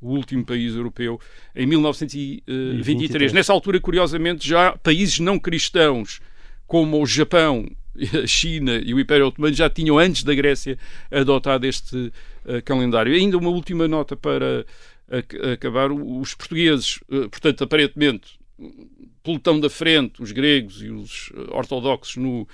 o 0.00 0.10
último 0.10 0.44
país 0.44 0.74
europeu, 0.74 1.20
em 1.54 1.66
1923. 1.66 2.86
23. 2.86 3.32
Nessa 3.32 3.52
altura, 3.52 3.80
curiosamente, 3.80 4.46
já 4.46 4.76
países 4.76 5.18
não 5.18 5.38
cristãos 5.38 6.20
como 6.66 7.00
o 7.00 7.06
Japão 7.06 7.66
a 8.22 8.26
China 8.26 8.80
e 8.84 8.92
o 8.92 9.00
Império 9.00 9.26
Otomano 9.26 9.54
já 9.54 9.70
tinham, 9.70 9.98
antes 9.98 10.22
da 10.22 10.34
Grécia, 10.34 10.78
adotado 11.10 11.66
este 11.66 11.96
uh, 11.96 12.62
calendário. 12.64 13.14
E 13.14 13.18
ainda 13.18 13.38
uma 13.38 13.50
última 13.50 13.88
nota 13.88 14.16
para 14.16 14.66
acabar. 15.52 15.90
Os 15.90 16.34
portugueses, 16.34 16.98
uh, 17.08 17.28
portanto, 17.30 17.64
aparentemente, 17.64 18.38
pelotão 19.22 19.58
da 19.58 19.70
frente, 19.70 20.22
os 20.22 20.32
gregos 20.32 20.82
e 20.82 20.90
os 20.90 21.32
ortodoxos 21.50 22.16
no, 22.16 22.46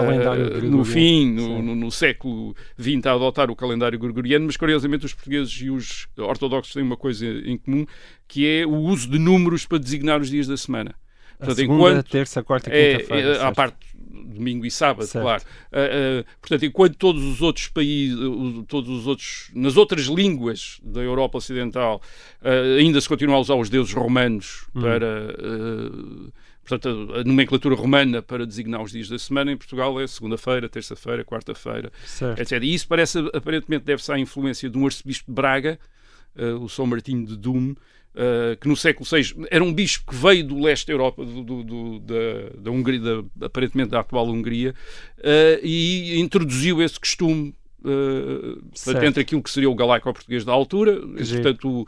Uh, 0.00 0.70
no 0.70 0.84
fim, 0.84 1.32
no, 1.32 1.62
no, 1.62 1.74
no, 1.74 1.90
século 1.90 2.54
XX, 2.80 3.06
a 3.06 3.12
adotar 3.12 3.50
o 3.50 3.56
calendário 3.56 3.98
gregoriano, 3.98 4.46
mas 4.46 4.56
curiosamente 4.56 5.06
os 5.06 5.14
portugueses 5.14 5.52
e 5.60 5.70
os 5.70 6.08
ortodoxos 6.16 6.74
têm 6.74 6.82
uma 6.82 6.96
coisa 6.96 7.26
em 7.26 7.56
comum, 7.56 7.86
que 8.28 8.46
é 8.46 8.66
o 8.66 8.74
uso 8.74 9.08
de 9.10 9.18
números 9.18 9.66
para 9.66 9.78
designar 9.78 10.20
os 10.20 10.30
dias 10.30 10.46
da 10.46 10.56
semana. 10.56 10.94
Portanto, 11.38 11.52
a 11.52 11.54
segunda, 11.54 11.90
enquanto, 11.90 12.10
terça, 12.10 12.42
quarta 12.42 12.70
quinta-feira. 12.70 13.28
É, 13.28 13.36
é, 13.36 13.42
à 13.42 13.52
parte 13.52 13.76
domingo 13.96 14.66
e 14.66 14.70
sábado, 14.70 15.06
certo. 15.06 15.24
claro. 15.24 15.42
Uh, 15.72 16.20
uh, 16.20 16.24
portanto, 16.40 16.64
enquanto 16.66 16.96
todos 16.96 17.24
os 17.24 17.40
outros 17.40 17.68
países, 17.68 18.18
todos 18.68 18.90
os 18.90 19.06
outros, 19.06 19.50
nas 19.54 19.76
outras 19.76 20.04
línguas 20.06 20.78
da 20.82 21.00
Europa 21.00 21.38
Ocidental, 21.38 22.02
ainda 22.78 23.00
se 23.00 23.08
continua 23.08 23.36
a 23.36 23.38
usar 23.38 23.54
os 23.54 23.70
deuses 23.70 23.94
romanos 23.94 24.66
hum. 24.74 24.80
para 24.82 25.34
portanto, 26.66 27.12
a, 27.14 27.24
nomenclatura 27.24 27.74
romana 27.74 28.20
para 28.20 28.46
designar 28.46 28.82
os 28.82 28.90
dias 28.90 29.08
da 29.08 29.18
semana 29.18 29.52
em 29.52 29.56
Portugal 29.56 30.00
é 30.00 30.06
segunda-feira, 30.06 30.68
terça-feira, 30.68 31.24
quarta-feira, 31.24 31.92
etc. 32.38 32.62
E 32.62 32.74
isso 32.74 32.88
parece, 32.88 33.18
aparentemente, 33.32 33.84
deve-se 33.84 34.10
à 34.10 34.18
influência 34.18 34.68
de 34.68 34.76
um 34.76 34.84
arcebispo 34.84 35.30
de 35.30 35.34
Braga, 35.34 35.78
uh, 36.36 36.62
o 36.62 36.68
São 36.68 36.86
Martinho 36.86 37.24
de 37.24 37.36
Dume, 37.36 37.72
uh, 37.72 38.56
que 38.60 38.68
no 38.68 38.76
século 38.76 39.08
VI 39.08 39.46
era 39.50 39.62
um 39.62 39.72
bispo 39.72 40.10
que 40.10 40.16
veio 40.16 40.44
do 40.44 40.60
leste 40.60 40.88
da 40.88 40.92
Europa, 40.92 41.24
do, 41.24 41.42
do, 41.42 41.62
do, 41.62 41.98
da, 42.00 42.60
da 42.62 42.70
Hungria, 42.70 43.00
da, 43.00 43.46
aparentemente 43.46 43.90
da 43.90 44.00
atual 44.00 44.28
Hungria, 44.28 44.74
uh, 45.18 45.60
e 45.62 46.18
introduziu 46.18 46.82
esse 46.82 46.98
costume 46.98 47.54
uh, 47.86 49.04
entre 49.04 49.22
aquilo 49.22 49.42
que 49.42 49.50
seria 49.50 49.70
o 49.70 49.74
galaico-português 49.74 50.44
da 50.44 50.52
altura. 50.52 51.00
Portanto, 51.00 51.82
uh, 51.82 51.86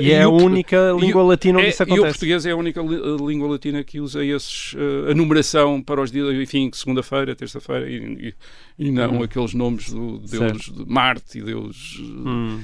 e, 0.00 0.08
e, 0.08 0.12
é 0.12 0.22
a 0.22 0.28
única 0.28 0.92
língua 0.98 1.22
latina 1.22 1.58
onde 1.58 1.68
é, 1.68 1.70
isso 1.70 1.82
acontece. 1.82 2.00
E 2.00 2.08
o 2.08 2.10
português 2.10 2.46
é 2.46 2.50
a 2.50 2.56
única 2.56 2.82
língua 2.82 3.48
latina 3.48 3.82
que 3.84 4.00
usa 4.00 4.24
esses, 4.24 4.74
uh, 4.74 5.10
a 5.10 5.14
numeração 5.14 5.80
para 5.82 6.00
os 6.00 6.10
dias, 6.10 6.34
enfim, 6.34 6.70
segunda-feira, 6.72 7.34
terça-feira, 7.34 7.88
e, 7.88 8.34
e, 8.78 8.86
e, 8.86 8.90
não 8.90 9.18
hum. 9.18 9.22
aqueles 9.22 9.54
nomes 9.54 9.90
do 9.90 10.18
Deus 10.18 10.70
de 10.70 10.84
Marte 10.86 11.38
e 11.38 11.42
Deus, 11.42 12.00
hum. 12.00 12.60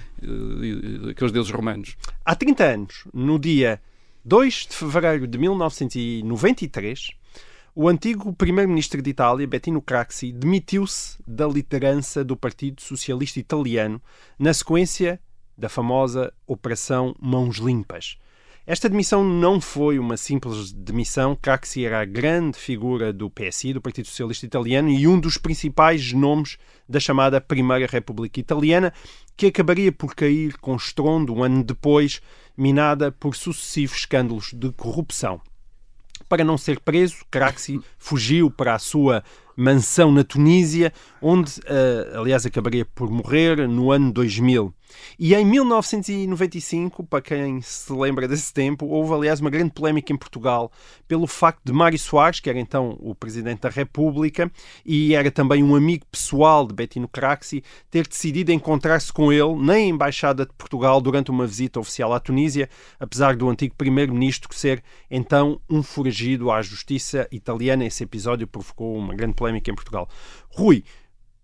aqueles 1.10 1.32
deuses 1.32 1.52
romanos. 1.52 1.96
Há 2.24 2.34
30 2.34 2.64
anos, 2.64 3.04
no 3.12 3.38
dia 3.38 3.80
2 4.24 4.66
de 4.70 4.76
fevereiro 4.76 5.26
de 5.26 5.38
1993, 5.38 7.21
o 7.74 7.88
antigo 7.88 8.34
primeiro-ministro 8.34 9.00
de 9.00 9.10
Itália, 9.10 9.46
Bettino 9.46 9.80
Craxi, 9.80 10.30
demitiu-se 10.30 11.16
da 11.26 11.46
liderança 11.46 12.22
do 12.22 12.36
Partido 12.36 12.82
Socialista 12.82 13.40
Italiano 13.40 14.00
na 14.38 14.52
sequência 14.52 15.18
da 15.56 15.70
famosa 15.70 16.34
Operação 16.46 17.16
Mãos 17.18 17.56
Limpas. 17.56 18.18
Esta 18.66 18.90
demissão 18.90 19.24
não 19.24 19.58
foi 19.58 19.98
uma 19.98 20.18
simples 20.18 20.70
demissão. 20.70 21.34
Craxi 21.34 21.86
era 21.86 22.02
a 22.02 22.04
grande 22.04 22.58
figura 22.58 23.10
do 23.10 23.30
PSI, 23.30 23.72
do 23.72 23.80
Partido 23.80 24.06
Socialista 24.06 24.44
Italiano, 24.44 24.90
e 24.90 25.08
um 25.08 25.18
dos 25.18 25.38
principais 25.38 26.12
nomes 26.12 26.58
da 26.86 27.00
chamada 27.00 27.40
Primeira 27.40 27.86
República 27.86 28.38
Italiana, 28.38 28.92
que 29.34 29.46
acabaria 29.46 29.90
por 29.90 30.14
cair 30.14 30.58
com 30.58 30.76
estrondo 30.76 31.34
um 31.34 31.42
ano 31.42 31.64
depois, 31.64 32.20
minada 32.54 33.10
por 33.10 33.34
sucessivos 33.34 34.00
escândalos 34.00 34.52
de 34.52 34.70
corrupção 34.72 35.40
para 36.28 36.44
não 36.44 36.58
ser 36.58 36.80
preso, 36.80 37.24
Craxi 37.30 37.80
fugiu 37.98 38.50
para 38.50 38.74
a 38.74 38.78
sua 38.78 39.22
mansão 39.56 40.10
na 40.10 40.24
Tunísia, 40.24 40.92
onde, 41.20 41.60
uh, 41.60 42.20
aliás, 42.20 42.46
acabaria 42.46 42.84
por 42.84 43.10
morrer 43.10 43.68
no 43.68 43.90
ano 43.92 44.12
2000. 44.12 44.72
E 45.18 45.34
em 45.34 45.44
1995, 45.44 47.04
para 47.04 47.22
quem 47.22 47.60
se 47.60 47.92
lembra 47.92 48.26
desse 48.26 48.52
tempo, 48.52 48.86
houve 48.86 49.14
aliás 49.14 49.40
uma 49.40 49.50
grande 49.50 49.72
polémica 49.72 50.12
em 50.12 50.16
Portugal 50.16 50.70
pelo 51.06 51.26
facto 51.26 51.60
de 51.64 51.72
Mário 51.72 51.98
Soares, 51.98 52.40
que 52.40 52.48
era 52.48 52.58
então 52.58 52.96
o 53.00 53.14
Presidente 53.14 53.60
da 53.60 53.68
República 53.68 54.50
e 54.84 55.14
era 55.14 55.30
também 55.30 55.62
um 55.62 55.74
amigo 55.74 56.04
pessoal 56.10 56.66
de 56.66 56.74
Bettino 56.74 57.08
Craxi, 57.08 57.62
ter 57.90 58.06
decidido 58.06 58.52
encontrar-se 58.52 59.12
com 59.12 59.32
ele 59.32 59.54
na 59.56 59.78
Embaixada 59.78 60.46
de 60.46 60.52
Portugal 60.54 61.00
durante 61.00 61.30
uma 61.30 61.46
visita 61.46 61.80
oficial 61.80 62.12
à 62.12 62.20
Tunísia, 62.20 62.68
apesar 62.98 63.36
do 63.36 63.48
antigo 63.48 63.74
Primeiro-Ministro 63.76 64.52
ser 64.54 64.82
então 65.10 65.60
um 65.68 65.82
foragido 65.82 66.50
à 66.50 66.62
justiça 66.62 67.28
italiana. 67.32 67.84
Esse 67.84 68.04
episódio 68.04 68.46
provocou 68.46 68.96
uma 68.96 69.14
grande 69.14 69.34
polémica 69.34 69.70
em 69.70 69.74
Portugal. 69.74 70.08
Rui, 70.50 70.84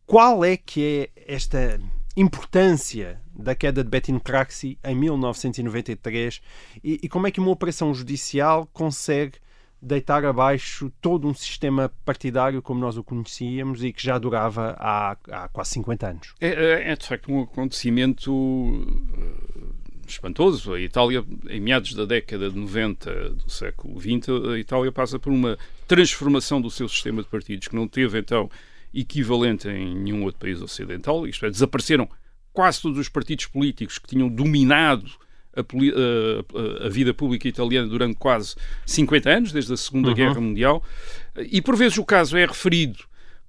qual 0.06 0.44
é 0.44 0.56
que 0.56 1.10
é 1.16 1.34
esta 1.34 1.80
importância 2.16 3.20
da 3.38 3.54
queda 3.54 3.84
de 3.84 3.88
Bettino 3.88 4.20
Craxi 4.20 4.76
em 4.84 4.94
1993 4.96 6.40
e, 6.82 6.98
e, 7.02 7.08
como 7.08 7.26
é 7.28 7.30
que 7.30 7.38
uma 7.38 7.50
operação 7.50 7.94
judicial 7.94 8.68
consegue 8.72 9.38
deitar 9.80 10.24
abaixo 10.24 10.90
todo 11.00 11.28
um 11.28 11.34
sistema 11.34 11.92
partidário 12.04 12.60
como 12.60 12.80
nós 12.80 12.96
o 12.96 13.04
conhecíamos 13.04 13.84
e 13.84 13.92
que 13.92 14.02
já 14.02 14.18
durava 14.18 14.76
há, 14.76 15.16
há 15.30 15.48
quase 15.48 15.70
50 15.70 16.06
anos. 16.08 16.34
É, 16.40 16.48
é, 16.48 16.90
é 16.90 16.96
de 16.96 17.06
facto 17.06 17.30
um 17.32 17.42
acontecimento 17.42 18.32
uh, 18.32 19.74
espantoso. 20.04 20.74
A 20.74 20.80
Itália, 20.80 21.24
em 21.48 21.60
meados 21.60 21.94
da 21.94 22.04
década 22.04 22.50
de 22.50 22.58
90 22.58 23.30
do 23.30 23.50
século 23.50 24.00
XX, 24.00 24.28
a 24.52 24.58
Itália 24.58 24.90
passa 24.90 25.16
por 25.16 25.32
uma 25.32 25.56
transformação 25.86 26.60
do 26.60 26.70
seu 26.70 26.88
sistema 26.88 27.22
de 27.22 27.28
partidos 27.28 27.68
que 27.68 27.76
não 27.76 27.86
teve 27.86 28.18
então 28.18 28.50
equivalente 28.92 29.68
em 29.68 29.94
nenhum 29.94 30.24
outro 30.24 30.40
país 30.40 30.60
ocidental, 30.60 31.26
isto 31.26 31.44
é, 31.44 31.50
desapareceram 31.50 32.08
quase 32.58 32.82
todos 32.82 32.98
os 32.98 33.08
partidos 33.08 33.46
políticos 33.46 34.00
que 34.00 34.08
tinham 34.08 34.28
dominado 34.28 35.08
a, 35.54 36.86
a, 36.86 36.88
vida 36.88 37.14
pública 37.14 37.46
italiana 37.46 37.86
durante 37.86 38.16
quase 38.16 38.56
50 38.84 39.30
anos, 39.30 39.52
desde 39.52 39.72
a 39.72 39.76
Segunda 39.76 40.08
uhum. 40.08 40.14
Guerra 40.16 40.40
Mundial, 40.40 40.82
e 41.52 41.62
por 41.62 41.76
vezes 41.76 41.98
o 41.98 42.04
caso 42.04 42.36
é 42.36 42.44
referido 42.44 42.98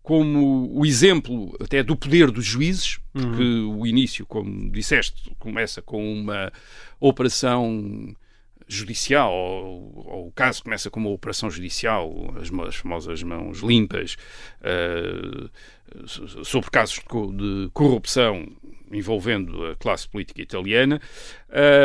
como 0.03 0.69
o 0.71 0.85
exemplo 0.85 1.57
até 1.59 1.81
do 1.81 1.95
poder 1.95 2.29
dos 2.29 2.45
juízes, 2.45 2.99
porque 3.11 3.41
uhum. 3.41 3.79
o 3.79 3.87
início, 3.87 4.27
como 4.27 4.69
disseste, 4.69 5.35
começa 5.39 5.81
com 5.81 6.13
uma 6.13 6.53
operação 6.99 8.15
judicial, 8.69 9.33
ou, 9.33 10.03
ou, 10.05 10.27
o 10.27 10.31
caso 10.31 10.63
começa 10.63 10.91
com 10.91 10.99
uma 10.99 11.09
operação 11.09 11.49
judicial, 11.49 12.13
as, 12.39 12.51
as 12.67 12.75
famosas 12.75 13.23
mãos 13.23 13.59
limpas, 13.59 14.15
uh, 14.61 15.49
sobre 16.45 16.69
casos 16.69 17.01
de, 17.33 17.69
corrupção 17.73 18.47
envolvendo 18.91 19.65
a 19.65 19.75
classe 19.75 20.07
política 20.07 20.41
italiana, 20.41 21.01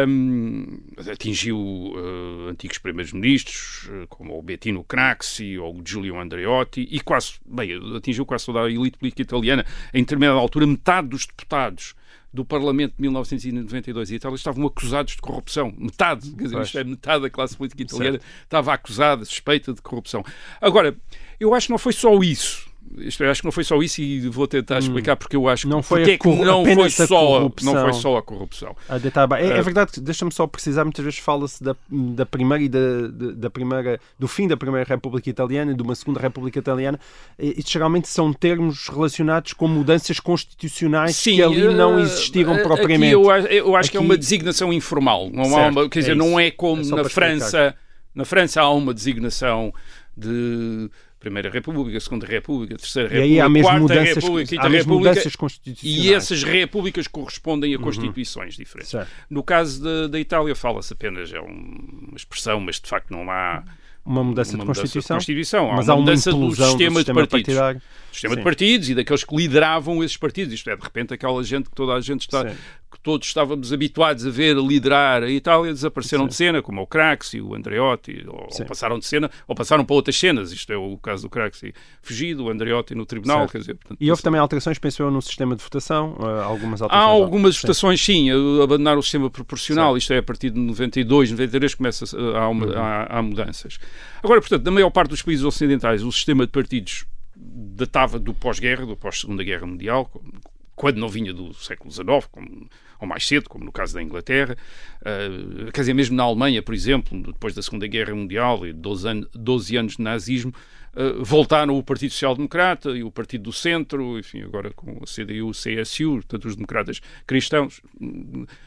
um, 0.06 0.80
atingiu 1.10 1.58
uh, 1.58 2.48
antigos 2.50 2.78
primeiros-ministros, 2.78 3.88
uh, 3.88 4.06
como 4.08 4.38
o 4.38 4.42
Bettino 4.42 4.84
Craxi 4.84 5.58
ou 5.58 5.78
o 5.78 5.82
Giulio 5.84 6.18
Andreotti, 6.18 6.86
e 6.90 7.00
quase, 7.00 7.34
bem, 7.44 7.78
atingiu 7.96 8.24
quase 8.24 8.46
toda 8.46 8.62
a 8.62 8.70
elite 8.70 8.98
política 8.98 9.22
italiana. 9.22 9.64
Em 9.92 10.00
determinada 10.00 10.38
altura, 10.38 10.66
metade 10.66 11.08
dos 11.08 11.26
deputados 11.26 11.94
do 12.34 12.44
Parlamento 12.44 12.96
de 12.96 13.02
1992 13.02 14.10
e 14.10 14.16
Itália 14.16 14.34
estavam 14.34 14.66
acusados 14.66 15.14
de 15.14 15.22
corrupção. 15.22 15.72
Metade, 15.78 16.32
quer 16.32 16.44
dizer, 16.44 16.60
isto 16.60 16.78
é 16.78 16.84
metade 16.84 17.22
da 17.22 17.30
classe 17.30 17.56
política 17.56 17.82
italiana 17.82 18.18
certo. 18.18 18.42
estava 18.42 18.74
acusada, 18.74 19.24
suspeita 19.24 19.72
de 19.72 19.80
corrupção. 19.80 20.24
Agora, 20.60 20.96
eu 21.38 21.54
acho 21.54 21.68
que 21.68 21.70
não 21.70 21.78
foi 21.78 21.92
só 21.92 22.12
isso 22.18 22.73
isto, 22.98 23.24
acho 23.24 23.40
que 23.40 23.44
não 23.46 23.52
foi 23.52 23.64
só 23.64 23.76
isso 23.82 24.00
e 24.00 24.28
vou 24.28 24.46
tentar 24.46 24.76
hum. 24.76 24.78
explicar 24.78 25.16
porque 25.16 25.34
eu 25.34 25.48
acho 25.48 25.68
não 25.68 25.82
foi 25.82 26.02
é 26.02 26.18
que 26.18 26.28
não 26.28 26.64
foi 26.64 26.90
só 26.90 27.50
não 27.62 27.82
foi 27.82 27.92
só 27.92 28.16
a 28.16 28.22
corrupção. 28.22 28.76
A 28.88 28.96
é, 29.36 29.58
é, 29.58 29.62
verdade, 29.62 30.00
deixa-me 30.00 30.32
só 30.32 30.46
precisar, 30.46 30.84
muitas 30.84 31.04
vezes 31.04 31.18
fala-se 31.18 31.62
da, 31.62 31.74
da 31.90 32.24
primeira 32.24 32.62
e 32.62 32.68
da, 32.68 32.78
da, 33.34 33.50
primeira 33.50 34.00
do 34.18 34.28
fim 34.28 34.46
da 34.46 34.56
primeira 34.56 34.88
República 34.88 35.28
Italiana 35.28 35.72
e 35.72 35.74
de 35.74 35.82
uma 35.82 35.94
segunda 35.94 36.20
República 36.20 36.58
Italiana. 36.58 36.98
E, 37.38 37.62
geralmente 37.66 38.08
são 38.08 38.32
termos 38.32 38.88
relacionados 38.88 39.52
com 39.52 39.66
mudanças 39.66 40.20
constitucionais 40.20 41.16
Sim, 41.16 41.36
que 41.36 41.42
ali 41.42 41.74
não 41.74 41.98
existiram 41.98 42.54
uh, 42.54 42.62
propriamente. 42.62 43.12
eu, 43.12 43.24
eu 43.24 43.76
acho 43.76 43.88
aqui... 43.88 43.90
que 43.92 43.96
é 43.96 44.00
uma 44.00 44.16
designação 44.16 44.72
informal. 44.72 45.30
Não 45.32 45.44
certo, 45.46 45.72
uma, 45.72 45.88
quer 45.88 46.00
dizer, 46.00 46.12
é 46.12 46.14
não 46.14 46.38
é 46.38 46.50
como 46.50 46.82
é 46.82 47.02
na 47.02 47.08
França. 47.08 47.74
Na 48.14 48.24
França 48.24 48.60
há 48.60 48.70
uma 48.70 48.94
designação 48.94 49.74
de 50.16 50.88
Primeira 51.24 51.50
República, 51.50 51.98
Segunda 51.98 52.26
República, 52.26 52.76
Terceira 52.76 53.08
República, 53.08 53.34
e 53.34 53.34
aí 53.34 53.40
há 53.40 53.48
mesmo 53.48 53.68
Quarta 53.68 53.80
mudanças, 53.80 54.14
República, 54.22 54.48
Quinta 54.50 54.68
República. 54.68 55.10
Mudanças 55.10 55.36
constitucionais. 55.36 56.04
E 56.04 56.14
essas 56.14 56.42
repúblicas 56.42 57.06
correspondem 57.06 57.74
a 57.74 57.78
uhum. 57.78 57.82
constituições 57.82 58.54
uhum. 58.54 58.62
diferentes. 58.62 58.90
Certo. 58.90 59.10
No 59.30 59.42
caso 59.42 59.82
da, 59.82 60.08
da 60.08 60.20
Itália, 60.20 60.54
fala-se 60.54 60.92
apenas, 60.92 61.32
é 61.32 61.40
uma 61.40 62.16
expressão, 62.16 62.60
mas 62.60 62.78
de 62.78 62.88
facto 62.88 63.10
não 63.10 63.30
há 63.30 63.64
uma 64.04 64.22
mudança, 64.22 64.50
uma 64.50 64.58
de, 64.58 64.66
mudança 64.66 64.80
Constituição, 64.82 65.16
de 65.16 65.20
Constituição. 65.20 65.72
Mas 65.72 65.88
há 65.88 65.94
uma, 65.94 66.00
mudança 66.02 66.30
do 66.30 66.50
sistema, 66.50 66.68
do 66.68 66.74
sistema 66.74 67.00
de 67.00 67.04
partidos. 67.04 67.30
Partidário. 67.30 67.78
Do 67.80 68.12
sistema 68.12 68.34
Sim. 68.34 68.40
de 68.40 68.44
partidos 68.44 68.88
e 68.90 68.94
daqueles 68.94 69.24
que 69.24 69.36
lideravam 69.36 70.04
esses 70.04 70.16
partidos. 70.16 70.52
Isto 70.52 70.70
é, 70.70 70.76
de 70.76 70.82
repente, 70.82 71.14
aquela 71.14 71.42
gente 71.42 71.70
que 71.70 71.74
toda 71.74 71.94
a 71.94 72.00
gente 72.00 72.20
está, 72.20 72.52
todos 72.98 73.26
estávamos 73.26 73.72
habituados 73.72 74.26
a 74.26 74.30
ver 74.30 74.56
liderar 74.56 75.22
a 75.22 75.30
Itália 75.30 75.72
desapareceram 75.72 76.24
Sim. 76.24 76.28
de 76.28 76.34
cena, 76.34 76.62
como 76.62 76.82
o 76.82 76.86
Craxi, 76.86 77.40
o 77.40 77.54
Andreotti, 77.54 78.24
ou, 78.26 78.48
ou, 78.50 78.66
passaram 78.66 78.98
de 78.98 79.06
cena, 79.06 79.30
ou 79.46 79.54
passaram 79.54 79.84
para 79.84 79.94
outras 79.94 80.16
cenas. 80.16 80.52
Isto 80.52 80.72
é 80.72 80.76
o 80.76 80.96
caso 80.98 81.22
do 81.24 81.30
Craxi 81.30 81.72
fugido, 82.02 82.44
o 82.44 82.50
Andreotti 82.50 82.94
no 82.94 83.06
tribunal. 83.06 83.48
Quer 83.48 83.58
dizer, 83.58 83.74
portanto, 83.74 83.98
e 84.00 84.10
houve 84.10 84.22
também 84.22 84.40
alterações, 84.40 84.78
pensou 84.78 85.10
no 85.10 85.20
sistema 85.22 85.56
de 85.56 85.62
votação? 85.62 86.16
Uh, 86.18 86.42
algumas 86.42 86.82
alterações? 86.82 87.10
Há 87.10 87.12
algumas 87.12 87.60
votações, 87.60 88.04
sim. 88.04 88.30
Abandonar 88.62 88.98
o 88.98 89.02
sistema 89.02 89.30
proporcional, 89.30 89.96
isto 89.96 90.12
é 90.12 90.18
a 90.18 90.22
partir 90.22 90.50
de 90.50 90.58
92, 90.58 91.30
93, 91.30 91.74
começa 91.74 92.04
a, 92.16 92.40
há, 92.40 92.48
uma, 92.48 92.66
uhum. 92.66 92.72
há, 92.76 93.18
há 93.18 93.22
mudanças. 93.22 93.78
Agora, 94.22 94.40
portanto, 94.40 94.64
na 94.64 94.70
maior 94.70 94.90
parte 94.90 95.10
dos 95.10 95.22
países 95.22 95.44
ocidentais, 95.44 96.02
o 96.02 96.12
sistema 96.12 96.46
de 96.46 96.52
partidos 96.52 97.04
datava 97.36 98.18
do 98.18 98.32
pós-guerra, 98.32 98.86
do 98.86 98.96
pós-segunda 98.96 99.42
guerra 99.42 99.66
mundial, 99.66 100.10
quando 100.74 100.98
não 100.98 101.08
vinha 101.08 101.32
do 101.32 101.52
século 101.54 101.90
XIX, 101.90 102.26
como, 102.30 102.68
ou 103.00 103.06
mais 103.06 103.26
cedo, 103.26 103.48
como 103.48 103.64
no 103.64 103.72
caso 103.72 103.94
da 103.94 104.02
Inglaterra. 104.02 104.56
Uh, 105.00 105.70
quer 105.72 105.80
dizer, 105.80 105.94
mesmo 105.94 106.16
na 106.16 106.22
Alemanha, 106.22 106.62
por 106.62 106.74
exemplo, 106.74 107.20
depois 107.22 107.54
da 107.54 107.62
Segunda 107.62 107.86
Guerra 107.86 108.14
Mundial 108.14 108.66
e 108.66 108.72
12, 108.72 109.08
an 109.08 109.20
12 109.34 109.76
anos 109.76 109.96
de 109.96 110.02
nazismo, 110.02 110.52
uh, 110.96 111.24
voltaram 111.24 111.76
o 111.76 111.82
Partido 111.82 112.12
Social 112.12 112.34
Democrata 112.34 112.90
e 112.90 113.02
o 113.02 113.10
Partido 113.10 113.44
do 113.44 113.52
Centro, 113.52 114.18
enfim, 114.18 114.42
agora 114.42 114.70
com 114.70 114.98
a 115.02 115.06
CDU, 115.06 115.50
CSU, 115.50 116.14
portanto, 116.14 116.46
os 116.46 116.56
democratas 116.56 117.00
cristãos, 117.26 117.80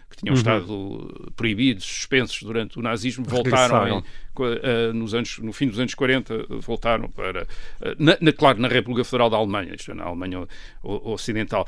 que 0.09 0.17
tinham 0.17 0.33
uhum. 0.33 0.37
estado 0.37 1.31
proibidos, 1.35 1.83
suspensos 1.83 2.41
durante 2.41 2.79
o 2.79 2.81
nazismo, 2.81 3.25
voltaram 3.25 3.87
em, 3.87 3.97
uh, 3.99 4.93
nos 4.93 5.13
anos, 5.13 5.39
no 5.39 5.51
fim 5.51 5.67
dos 5.67 5.79
anos 5.79 5.93
40, 5.93 6.45
voltaram 6.61 7.09
para, 7.09 7.43
uh, 7.43 7.95
na, 7.99 8.17
na, 8.21 8.31
claro, 8.31 8.59
na 8.59 8.67
República 8.67 9.03
Federal 9.03 9.29
da 9.29 9.37
Alemanha, 9.37 9.75
isto 9.75 9.91
é, 9.91 9.93
na 9.93 10.05
Alemanha 10.05 10.47
Ocidental. 10.83 11.65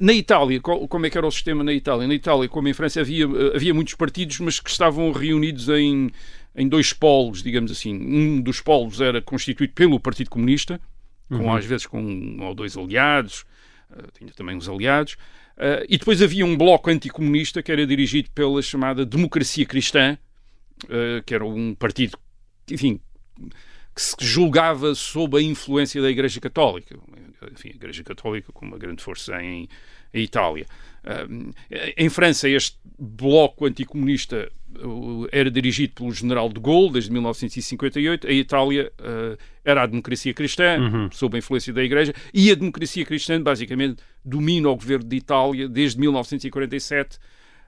Na 0.00 0.12
Itália, 0.12 0.60
como 0.60 1.06
é 1.06 1.10
que 1.10 1.18
era 1.18 1.26
o 1.26 1.30
sistema 1.30 1.62
na 1.62 1.72
Itália? 1.72 2.06
Na 2.06 2.14
Itália, 2.14 2.48
como 2.48 2.68
em 2.68 2.72
França, 2.72 3.00
havia, 3.00 3.26
havia 3.54 3.74
muitos 3.74 3.94
partidos, 3.94 4.40
mas 4.40 4.58
que 4.58 4.70
estavam 4.70 5.12
reunidos 5.12 5.68
em, 5.68 6.10
em 6.54 6.68
dois 6.68 6.92
polos, 6.92 7.42
digamos 7.42 7.70
assim. 7.70 7.94
Um 7.94 8.40
dos 8.40 8.60
polos 8.60 9.00
era 9.00 9.20
constituído 9.22 9.72
pelo 9.72 10.00
Partido 10.00 10.30
Comunista, 10.30 10.80
com 11.28 11.36
uhum. 11.36 11.54
às 11.54 11.64
vezes 11.64 11.86
com 11.86 12.02
um 12.02 12.42
ou 12.42 12.54
dois 12.54 12.76
aliados, 12.76 13.44
uh, 13.90 14.10
tinha 14.18 14.30
também 14.32 14.56
uns 14.56 14.68
aliados, 14.68 15.16
Uh, 15.56 15.84
e 15.88 15.98
depois 15.98 16.22
havia 16.22 16.46
um 16.46 16.56
bloco 16.56 16.90
anticomunista 16.90 17.62
que 17.62 17.70
era 17.70 17.86
dirigido 17.86 18.30
pela 18.30 18.62
chamada 18.62 19.04
Democracia 19.04 19.66
Cristã, 19.66 20.16
uh, 20.84 21.22
que 21.24 21.34
era 21.34 21.44
um 21.44 21.74
partido, 21.74 22.18
enfim, 22.70 22.98
que 23.94 24.02
se 24.02 24.16
julgava 24.20 24.94
sob 24.94 25.36
a 25.36 25.42
influência 25.42 26.00
da 26.00 26.10
Igreja 26.10 26.40
Católica. 26.40 26.98
Enfim, 27.52 27.70
a 27.70 27.74
Igreja 27.74 28.02
Católica 28.02 28.52
com 28.52 28.66
uma 28.66 28.78
grande 28.78 29.02
força 29.02 29.42
em, 29.42 29.68
em 30.12 30.22
Itália. 30.22 30.66
Em 31.96 32.08
França, 32.08 32.48
este 32.48 32.78
bloco 32.98 33.66
anticomunista 33.66 34.48
era 35.30 35.50
dirigido 35.50 35.94
pelo 35.94 36.12
general 36.12 36.48
de 36.48 36.60
Gaulle 36.60 36.92
desde 36.92 37.12
1958. 37.12 38.26
A 38.26 38.32
Itália 38.32 38.92
uh, 38.98 39.38
era 39.64 39.82
a 39.82 39.86
democracia 39.86 40.32
cristã, 40.32 40.78
uhum. 40.78 41.10
sob 41.12 41.36
a 41.36 41.38
influência 41.38 41.72
da 41.72 41.82
Igreja, 41.82 42.14
e 42.32 42.50
a 42.50 42.54
democracia 42.54 43.04
cristã, 43.04 43.40
basicamente, 43.40 44.02
domina 44.24 44.68
o 44.68 44.76
governo 44.76 45.08
de 45.08 45.16
Itália 45.16 45.68
desde 45.68 45.98
1947 46.00 47.16
uh, 47.16 47.20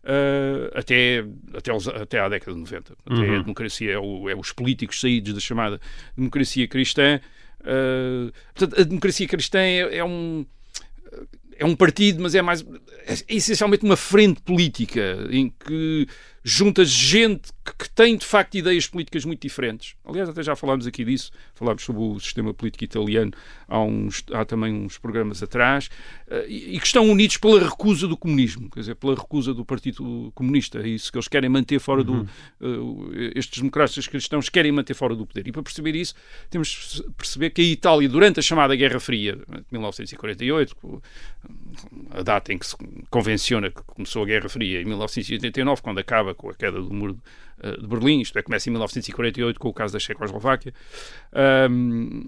eh, 0.05 0.71
até, 0.75 1.25
até, 1.57 1.73
os, 1.73 1.89
até 1.89 2.21
à 2.21 2.29
década 2.29 2.53
de 2.53 2.61
90. 2.61 2.93
Até 3.07 3.15
uhum. 3.15 3.37
a 3.37 3.43
democracia 3.43 3.93
é, 3.93 3.99
o, 3.99 4.29
é, 4.29 4.35
os 4.35 4.53
políticos 4.53 5.01
saídos 5.01 5.35
da 5.35 5.41
chamada 5.41 5.81
democracia 6.17 6.67
cristã. 6.67 7.21
Uh, 7.65 8.33
portanto, 8.55 8.81
a 8.81 8.85
democracia 8.85 9.27
cristã 9.27 9.59
é, 9.59 9.99
é 9.99 10.05
um 10.05 10.47
é 11.57 11.65
um 11.65 11.77
partido, 11.77 12.23
mas 12.23 12.35
é 12.35 12.43
mais 12.43 12.63
é 13.07 13.15
essencialmente 13.29 13.85
uma 13.85 13.97
frente 13.97 14.41
política 14.43 15.27
em 15.31 15.49
que 15.51 16.07
junta 16.45 16.85
gente 16.85 17.51
que 17.79 17.89
tem 17.89 18.19
de 18.19 18.27
facto 18.27 18.55
ideias 18.57 18.87
políticas 18.87 19.25
muito 19.25 19.41
diferentes. 19.41 19.95
Aliás, 20.05 20.29
até 20.29 20.43
já 20.43 20.55
falámos 20.55 20.87
aqui 20.87 21.03
disso, 21.03 21.33
falámos 21.55 21.83
sobre 21.83 22.03
o 22.03 22.21
sistema 22.21 22.53
político 22.53 22.85
italiano 22.85 23.33
há, 23.67 23.81
uns, 23.81 24.23
há 24.31 24.45
também 24.45 24.75
uns 24.75 24.99
programas 24.99 25.43
atrás, 25.43 25.89
uh, 26.29 26.47
e, 26.47 26.77
e, 26.77 26.79
que 26.81 26.87
estão 26.87 27.09
unidos 27.09 27.39
pela 27.39 27.59
recusa 27.59 28.07
do 28.07 28.17
comunismo, 28.17 28.69
quer 28.69 28.81
dizer, 28.81 28.95
pela 28.97 29.15
recusa 29.15 29.55
do 29.55 29.65
Partido 29.65 30.31
Comunista. 30.35 30.81
É 30.81 30.89
isso 30.89 31.11
que 31.11 31.17
eles 31.17 31.29
querem 31.29 31.49
manter 31.49 31.79
fora 31.79 32.03
uhum. 32.03 32.27
do. 32.61 33.07
Uh, 33.09 33.11
estes 33.35 33.59
democratas 33.59 34.07
cristãos 34.07 34.51
querem 34.51 34.71
manter 34.71 34.93
fora 34.93 35.17
do 35.17 35.27
poder. 35.27 35.49
E 35.49 35.53
para 35.53 35.63
perceber 35.63 35.97
isso, 35.97 36.15
temos 36.51 36.69
de 36.97 37.11
perceber 37.15 37.51
que 37.51 37.63
a 37.63 37.65
Itália, 37.65 38.09
durante 38.09 38.41
a 38.41 38.43
chamada 38.43 38.77
Guerra 38.77 39.01
Fria, 39.01 39.39
1948, 39.73 40.77
a 42.11 42.23
data 42.23 42.53
em 42.53 42.59
que 42.59 42.67
se 42.67 42.77
convenciona 43.09 43.71
que 43.71 43.83
começou 43.83 44.23
a 44.23 44.27
Guerra 44.27 44.49
Fria, 44.51 44.83
em 44.83 44.85
1989, 44.85 45.81
quando 45.81 45.99
acaba 45.99 46.34
com 46.35 46.51
a 46.51 46.55
queda 46.55 46.81
do 46.81 46.93
muro 46.93 47.19
eh, 47.63 47.77
de 47.81 47.87
Berlim, 47.87 48.21
isto 48.21 48.39
é, 48.39 48.43
começa 48.43 48.69
em 48.69 48.73
1948 48.73 49.59
com 49.59 49.69
o 49.69 49.73
caso 49.73 49.93
da 49.93 49.99
Checoslováquia. 49.99 50.73
Uh, 51.33 52.25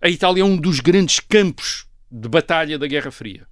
a 0.00 0.08
Itália 0.08 0.42
é 0.42 0.44
um 0.44 0.56
dos 0.56 0.80
grandes 0.80 1.20
campos 1.20 1.86
de 2.10 2.28
batalha 2.28 2.78
da 2.78 2.86
Guerra 2.86 3.10
Fria 3.10 3.46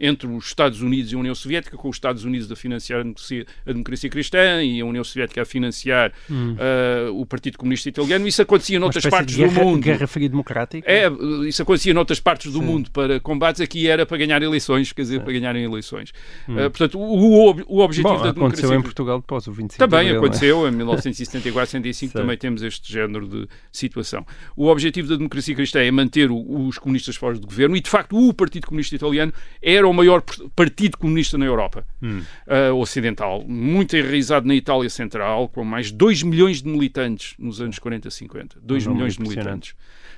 entre 0.00 0.26
os 0.26 0.46
Estados 0.46 0.80
Unidos 0.80 1.12
e 1.12 1.14
a 1.14 1.18
União 1.18 1.34
Soviética, 1.34 1.76
com 1.76 1.88
os 1.88 1.96
Estados 1.96 2.24
Unidos 2.24 2.50
a 2.50 2.56
financiar 2.56 3.00
a 3.00 3.72
democracia, 3.72 4.08
cristã 4.08 4.62
e 4.62 4.80
a 4.80 4.86
União 4.86 5.04
Soviética 5.04 5.42
a 5.42 5.44
financiar 5.44 6.12
hum. 6.30 6.56
uh, 6.56 7.20
o 7.20 7.26
Partido 7.26 7.58
Comunista 7.58 7.88
Italiano. 7.88 8.26
Isso 8.26 8.40
acontecia 8.40 8.80
noutras 8.80 9.04
partes 9.06 9.36
guerra, 9.36 9.52
do 9.52 9.64
mundo. 9.64 9.82
Guerra 9.82 10.06
Fria 10.06 10.28
Democrática? 10.28 10.90
É, 10.90 11.10
isso 11.46 11.62
acontecia 11.62 11.92
noutras 11.92 12.18
partes 12.18 12.50
do 12.50 12.60
Sim. 12.60 12.64
mundo 12.64 12.90
para 12.90 13.20
combates. 13.20 13.60
Aqui 13.60 13.88
era 13.88 14.06
para 14.06 14.16
ganhar 14.16 14.42
eleições, 14.42 14.92
quer 14.92 15.02
dizer, 15.02 15.18
Sim. 15.18 15.24
para 15.24 15.32
ganharem 15.32 15.64
eleições. 15.64 16.12
Hum. 16.48 16.54
Uh, 16.54 16.70
portanto, 16.70 16.98
o, 16.98 17.50
o, 17.68 17.80
objetivo 17.80 18.14
Bom, 18.14 18.22
da 18.22 18.32
democracia... 18.32 18.64
aconteceu 18.64 18.74
em 18.74 18.82
Portugal 18.82 19.20
depois, 19.20 19.46
o 19.46 19.52
25 19.52 19.78
Também 19.78 20.08
abril, 20.08 20.18
aconteceu, 20.18 20.66
é? 20.66 20.70
em 20.70 20.72
1974, 20.80 21.70
75 21.72 22.12
também 22.14 22.38
temos 22.38 22.62
este 22.62 22.90
género 22.90 23.28
de 23.28 23.46
situação. 23.70 24.26
O 24.56 24.68
objetivo 24.68 25.08
da 25.08 25.16
democracia 25.16 25.54
cristã 25.54 25.80
é 25.80 25.90
manter 25.90 26.30
os 26.30 26.78
comunistas 26.78 27.16
fora 27.16 27.38
do 27.38 27.46
governo 27.46 27.76
e, 27.76 27.80
de 27.80 27.90
facto, 27.90 28.16
o 28.16 28.32
Partido 28.32 28.66
Comunista 28.66 28.94
Italiano 28.94 29.32
era 29.60 29.89
o 29.90 29.94
maior 29.94 30.22
partido 30.54 30.96
Comunista 30.96 31.36
na 31.36 31.44
Europa 31.44 31.86
hum. 32.02 32.22
uh, 32.46 32.74
Ocidental, 32.76 33.44
muito 33.46 33.96
enraizado 33.96 34.46
na 34.46 34.54
Itália 34.54 34.90
Central, 34.90 35.48
com 35.48 35.64
mais 35.64 35.86
de 35.86 35.94
2 35.94 36.22
milhões 36.22 36.62
de 36.62 36.68
militantes 36.68 37.34
nos 37.38 37.60
anos 37.60 37.78
40 37.78 38.08
e 38.08 38.10
50. 38.10 38.58
2 38.62 38.86
um 38.86 38.94
milhões 38.94 39.14
de 39.14 39.22
militantes. 39.22 39.74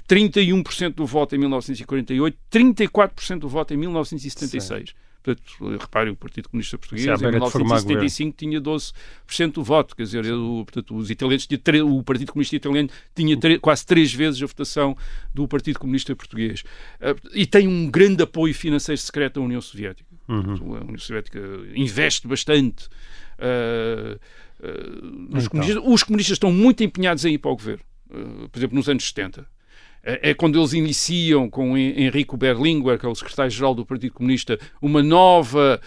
31% 0.08 0.94
do 0.94 1.06
voto 1.06 1.34
em 1.34 1.38
1948, 1.38 2.36
34% 2.50 3.38
do 3.38 3.48
voto 3.48 3.72
em 3.72 3.76
1976. 3.76 4.90
Sim. 4.90 4.94
Portanto, 5.22 5.78
repare, 5.80 6.10
o 6.10 6.16
Partido 6.16 6.48
Comunista 6.48 6.76
Português 6.76 7.06
em 7.06 7.26
1975 7.26 8.36
tinha 8.36 8.60
12% 8.60 8.92
do 9.52 9.62
voto, 9.62 9.94
quer 9.94 10.02
dizer, 10.02 10.24
eu, 10.24 10.64
portanto, 10.66 10.96
os 10.96 11.10
italianos, 11.10 11.46
o 11.84 12.02
Partido 12.02 12.32
Comunista 12.32 12.56
Italiano 12.56 12.90
tinha 13.14 13.38
quase 13.60 13.86
três 13.86 14.12
vezes 14.12 14.42
a 14.42 14.46
votação 14.46 14.96
do 15.32 15.46
Partido 15.46 15.78
Comunista 15.78 16.14
Português. 16.16 16.62
Uh, 17.00 17.28
e 17.34 17.46
tem 17.46 17.68
um 17.68 17.88
grande 17.88 18.22
apoio 18.24 18.52
financeiro 18.52 19.00
secreto 19.00 19.34
da 19.34 19.46
União 19.46 19.60
Soviética. 19.60 20.08
Uhum. 20.28 20.76
A 20.76 20.80
União 20.80 20.98
Soviética 20.98 21.40
investe 21.74 22.26
bastante. 22.26 22.86
Uh, 23.38 24.18
uh, 24.60 25.36
os, 25.36 25.46
comunistas, 25.46 25.82
os, 25.86 26.02
comunistas, 26.02 26.34
estão 26.34 26.52
muito 26.52 26.82
empenhados 26.82 27.24
em 27.24 27.34
ir 27.34 27.38
para 27.38 27.50
o 27.50 27.56
governo. 27.56 27.84
Uh, 28.10 28.48
por 28.48 28.58
exemplo, 28.58 28.76
nos 28.76 28.88
anos 28.88 29.06
70. 29.06 29.46
É, 30.04 30.30
é 30.30 30.34
quando 30.34 30.58
eles 30.58 30.72
iniciam 30.72 31.48
com 31.48 31.78
Enrico 31.78 32.36
Berlinguer, 32.36 32.98
que 32.98 33.06
é 33.06 33.08
o 33.08 33.14
secretário-geral 33.14 33.74
do 33.74 33.86
Partido 33.86 34.12
Comunista, 34.12 34.58
uma 34.80 35.02
nova 35.02 35.80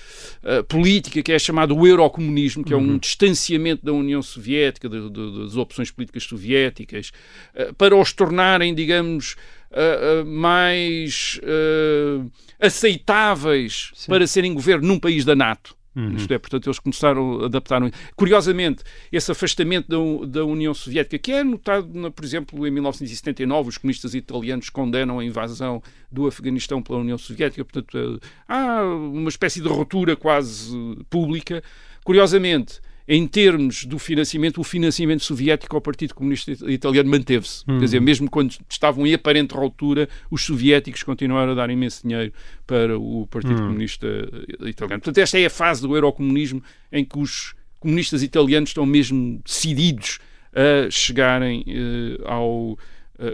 uh, 0.44 0.64
política 0.66 1.22
que 1.22 1.34
é 1.34 1.40
chamada 1.40 1.74
o 1.74 1.86
eurocomunismo, 1.86 2.64
que 2.64 2.74
é 2.74 2.78
um 2.78 2.92
uhum. 2.92 2.98
distanciamento 2.98 3.86
da 3.86 3.92
União 3.92 4.22
Soviética, 4.22 4.88
de, 4.88 5.10
de, 5.10 5.44
das 5.44 5.58
opções 5.58 5.92
políticas 5.92 6.24
soviéticas, 6.24 7.12
uh, 7.56 7.74
para 7.74 7.96
os 7.96 8.14
tornarem, 8.14 8.74
digamos, 8.74 9.36
uh, 9.72 10.26
mais 10.26 11.40
aceitáveis 12.60 13.92
Sim. 13.94 14.10
para 14.10 14.26
serem 14.26 14.54
governo 14.54 14.88
num 14.88 15.00
país 15.00 15.26
da 15.26 15.36
NATO. 15.36 15.76
Uhum. 15.96 16.16
Isto 16.16 16.34
é, 16.34 16.38
portanto, 16.38 16.68
eles 16.68 16.80
começaram 16.80 17.42
a 17.42 17.46
adaptar. 17.46 17.82
Curiosamente, 18.16 18.84
esse 19.12 19.32
afastamento 19.32 19.88
da, 19.88 20.40
da 20.40 20.46
União 20.46 20.74
Soviética, 20.74 21.18
que 21.18 21.32
é 21.32 21.44
notado, 21.44 21.90
na, 21.94 22.12
por 22.12 22.26
exemplo, 22.26 22.68
em 22.68 22.72
1979, 22.72 23.70
os 23.70 23.78
comunistas 23.78 24.14
italianos 24.14 24.70
condenam 24.70 25.20
a 25.20 25.26
invasão 25.26 25.82
do 26.12 26.28
Afeganistão 26.28 26.82
pela 26.82 27.00
União 27.00 27.18
Soviética, 27.18 27.64
portanto, 27.64 28.22
há 28.48 28.84
uma 28.84 29.30
espécie 29.30 29.62
de 29.62 29.68
ruptura 29.70 30.16
quase 30.16 30.76
pública. 31.10 31.64
Curiosamente, 32.04 32.82
em 33.08 33.28
termos 33.28 33.86
do 33.86 34.00
financiamento, 34.00 34.60
o 34.60 34.64
financiamento 34.64 35.24
soviético 35.24 35.76
ao 35.76 35.82
Partido 35.82 36.16
Comunista 36.16 36.52
Italiano 36.68 37.10
manteve-se. 37.10 37.64
Quer 37.66 37.80
dizer, 37.80 38.02
mesmo 38.02 38.30
quando 38.30 38.56
estavam 38.68 39.06
em 39.06 39.14
aparente 39.14 39.54
ruptura, 39.54 40.10
os 40.32 40.44
soviéticos 40.44 41.04
continuaram 41.04 41.52
a 41.52 41.56
dar 41.56 41.70
imenso 41.70 42.02
dinheiro 42.08 42.34
para 42.66 42.98
o 42.98 43.28
Partido 43.28 43.60
uhum. 43.60 43.68
Comunista 43.68 44.08
Italiano. 44.66 45.02
Portanto, 45.02 45.18
esta 45.20 45.40
é 45.40 45.46
a 45.46 45.50
fase 45.50 45.82
do 45.84 45.96
eurocomunismo 45.96 46.64
em 46.92 47.06
que 47.06 47.20
os 47.20 47.54
comunistas 47.80 48.24
italianos 48.24 48.72
estão 48.72 48.86
mesmo 48.86 49.40
decididos 49.46 50.18
a 50.52 50.90
chegarem 50.90 51.64
uh, 51.68 52.28
ao 52.28 52.72
uh, 52.72 52.78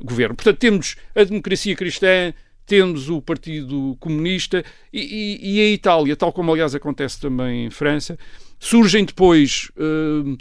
governo. 0.04 0.36
Portanto, 0.36 0.58
temos 0.58 0.98
a 1.16 1.24
democracia 1.24 1.76
cristã, 1.76 2.34
temos 2.72 3.10
o 3.10 3.22
Partido 3.22 3.98
Comunista 4.00 4.64
e, 4.94 5.02
e, 5.42 5.58
e, 5.58 5.60
a 5.60 5.70
Itália, 5.74 6.16
tal 6.16 6.32
como 6.32 6.54
aliás 6.54 6.74
acontece 6.74 7.20
também 7.20 7.66
em 7.66 7.70
França, 7.70 8.18
surgem 8.58 9.04
depois 9.04 9.70
uh, 9.76 10.38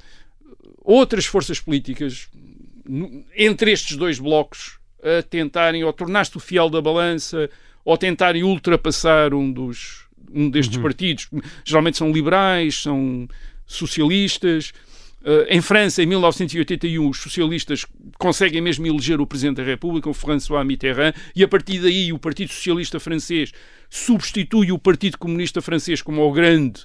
outras 0.80 1.26
forças 1.26 1.58
políticas 1.58 2.28
entre 3.36 3.72
estes 3.72 3.96
dois 3.96 4.20
blocos 4.20 4.78
a 5.02 5.24
tentarem 5.24 5.82
ou 5.82 5.92
tornar-se 5.92 6.36
o 6.36 6.40
fiel 6.40 6.70
da 6.70 6.80
balança 6.80 7.50
ou 7.84 7.98
tentarem 7.98 8.44
ultrapassar 8.44 9.34
um 9.34 9.50
dos 9.50 10.06
um 10.32 10.48
destes 10.48 10.76
uhum. 10.76 10.84
partidos. 10.84 11.28
Geralmente 11.64 11.98
são 11.98 12.12
liberais, 12.12 12.80
são 12.80 13.28
socialistas. 13.66 14.72
Uh, 15.22 15.44
em 15.48 15.60
França, 15.60 16.02
em 16.02 16.06
1981, 16.06 17.08
os 17.08 17.18
socialistas 17.18 17.84
conseguem 18.18 18.62
mesmo 18.62 18.86
eleger 18.86 19.20
o 19.20 19.26
Presidente 19.26 19.56
da 19.56 19.64
República, 19.64 20.08
o 20.08 20.14
François 20.14 20.64
Mitterrand, 20.64 21.12
e 21.36 21.44
a 21.44 21.48
partir 21.48 21.78
daí 21.80 22.10
o 22.10 22.18
Partido 22.18 22.52
Socialista 22.52 22.98
Francês 22.98 23.52
substitui 23.90 24.72
o 24.72 24.78
Partido 24.78 25.18
Comunista 25.18 25.60
Francês 25.60 26.00
como 26.00 26.22
o 26.22 26.32
grande 26.32 26.80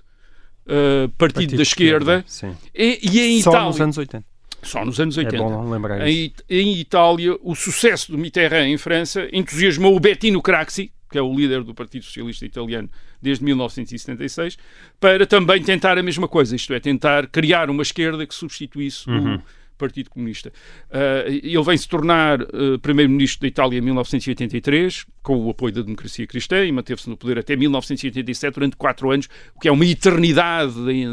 uh, 0.65 1.07
partido, 1.17 1.17
partido, 1.17 1.55
da 1.55 1.63
esquerda. 1.63 2.25
esquerda 2.27 2.57
e, 2.73 2.99
e 3.03 3.37
em 3.37 3.41
Só 3.41 3.51
Itália, 3.51 3.67
nos 3.69 3.81
anos 3.81 3.97
80. 3.97 4.25
Só 4.63 4.83
nos 4.83 4.99
anos 4.99 5.17
80. 5.17 5.35
É 5.35 5.39
bom 5.39 5.69
lembrar 5.69 6.07
isso. 6.07 6.33
Em, 6.49 6.57
em 6.57 6.79
Itália, 6.79 7.37
o 7.41 7.55
sucesso 7.55 8.11
do 8.11 8.17
Mitterrand 8.17 8.67
em 8.67 8.77
França 8.77 9.29
entusiasmou 9.31 9.95
o 9.95 9.99
Bettino 9.99 10.41
Craxi, 10.41 10.91
que 11.15 11.19
é 11.19 11.21
o 11.21 11.33
líder 11.33 11.63
do 11.63 11.73
Partido 11.73 12.03
Socialista 12.03 12.45
Italiano 12.45 12.89
desde 13.21 13.41
1976, 13.45 14.57
para 14.99 15.25
também 15.25 15.63
tentar 15.63 15.97
a 15.97 16.03
mesma 16.03 16.27
coisa, 16.27 16.53
isto 16.57 16.73
é, 16.73 16.79
tentar 16.81 17.27
criar 17.27 17.69
uma 17.69 17.83
esquerda 17.83 18.27
que 18.27 18.35
substituísse 18.35 19.09
uhum. 19.09 19.35
o 19.35 19.41
Partido 19.77 20.09
Comunista. 20.09 20.51
Uh, 20.89 21.29
ele 21.43 21.63
vem 21.63 21.77
se 21.77 21.87
tornar 21.87 22.41
uh, 22.41 22.79
primeiro-ministro 22.81 23.41
da 23.41 23.47
Itália 23.47 23.77
em 23.77 23.81
1983, 23.81 25.05
com 25.21 25.37
o 25.37 25.49
apoio 25.49 25.73
da 25.73 25.81
democracia 25.81 26.25
cristã, 26.27 26.63
e 26.63 26.71
manteve-se 26.71 27.09
no 27.09 27.17
poder 27.17 27.39
até 27.39 27.55
1987, 27.55 28.53
durante 28.53 28.75
quatro 28.75 29.11
anos, 29.11 29.27
o 29.55 29.59
que 29.59 29.67
é 29.67 29.71
uma 29.71 29.85
eternidade 29.85 30.79
em, 30.89 31.05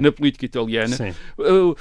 na 0.00 0.12
política 0.12 0.44
italiana. 0.44 0.96
Uh, 1.38 1.76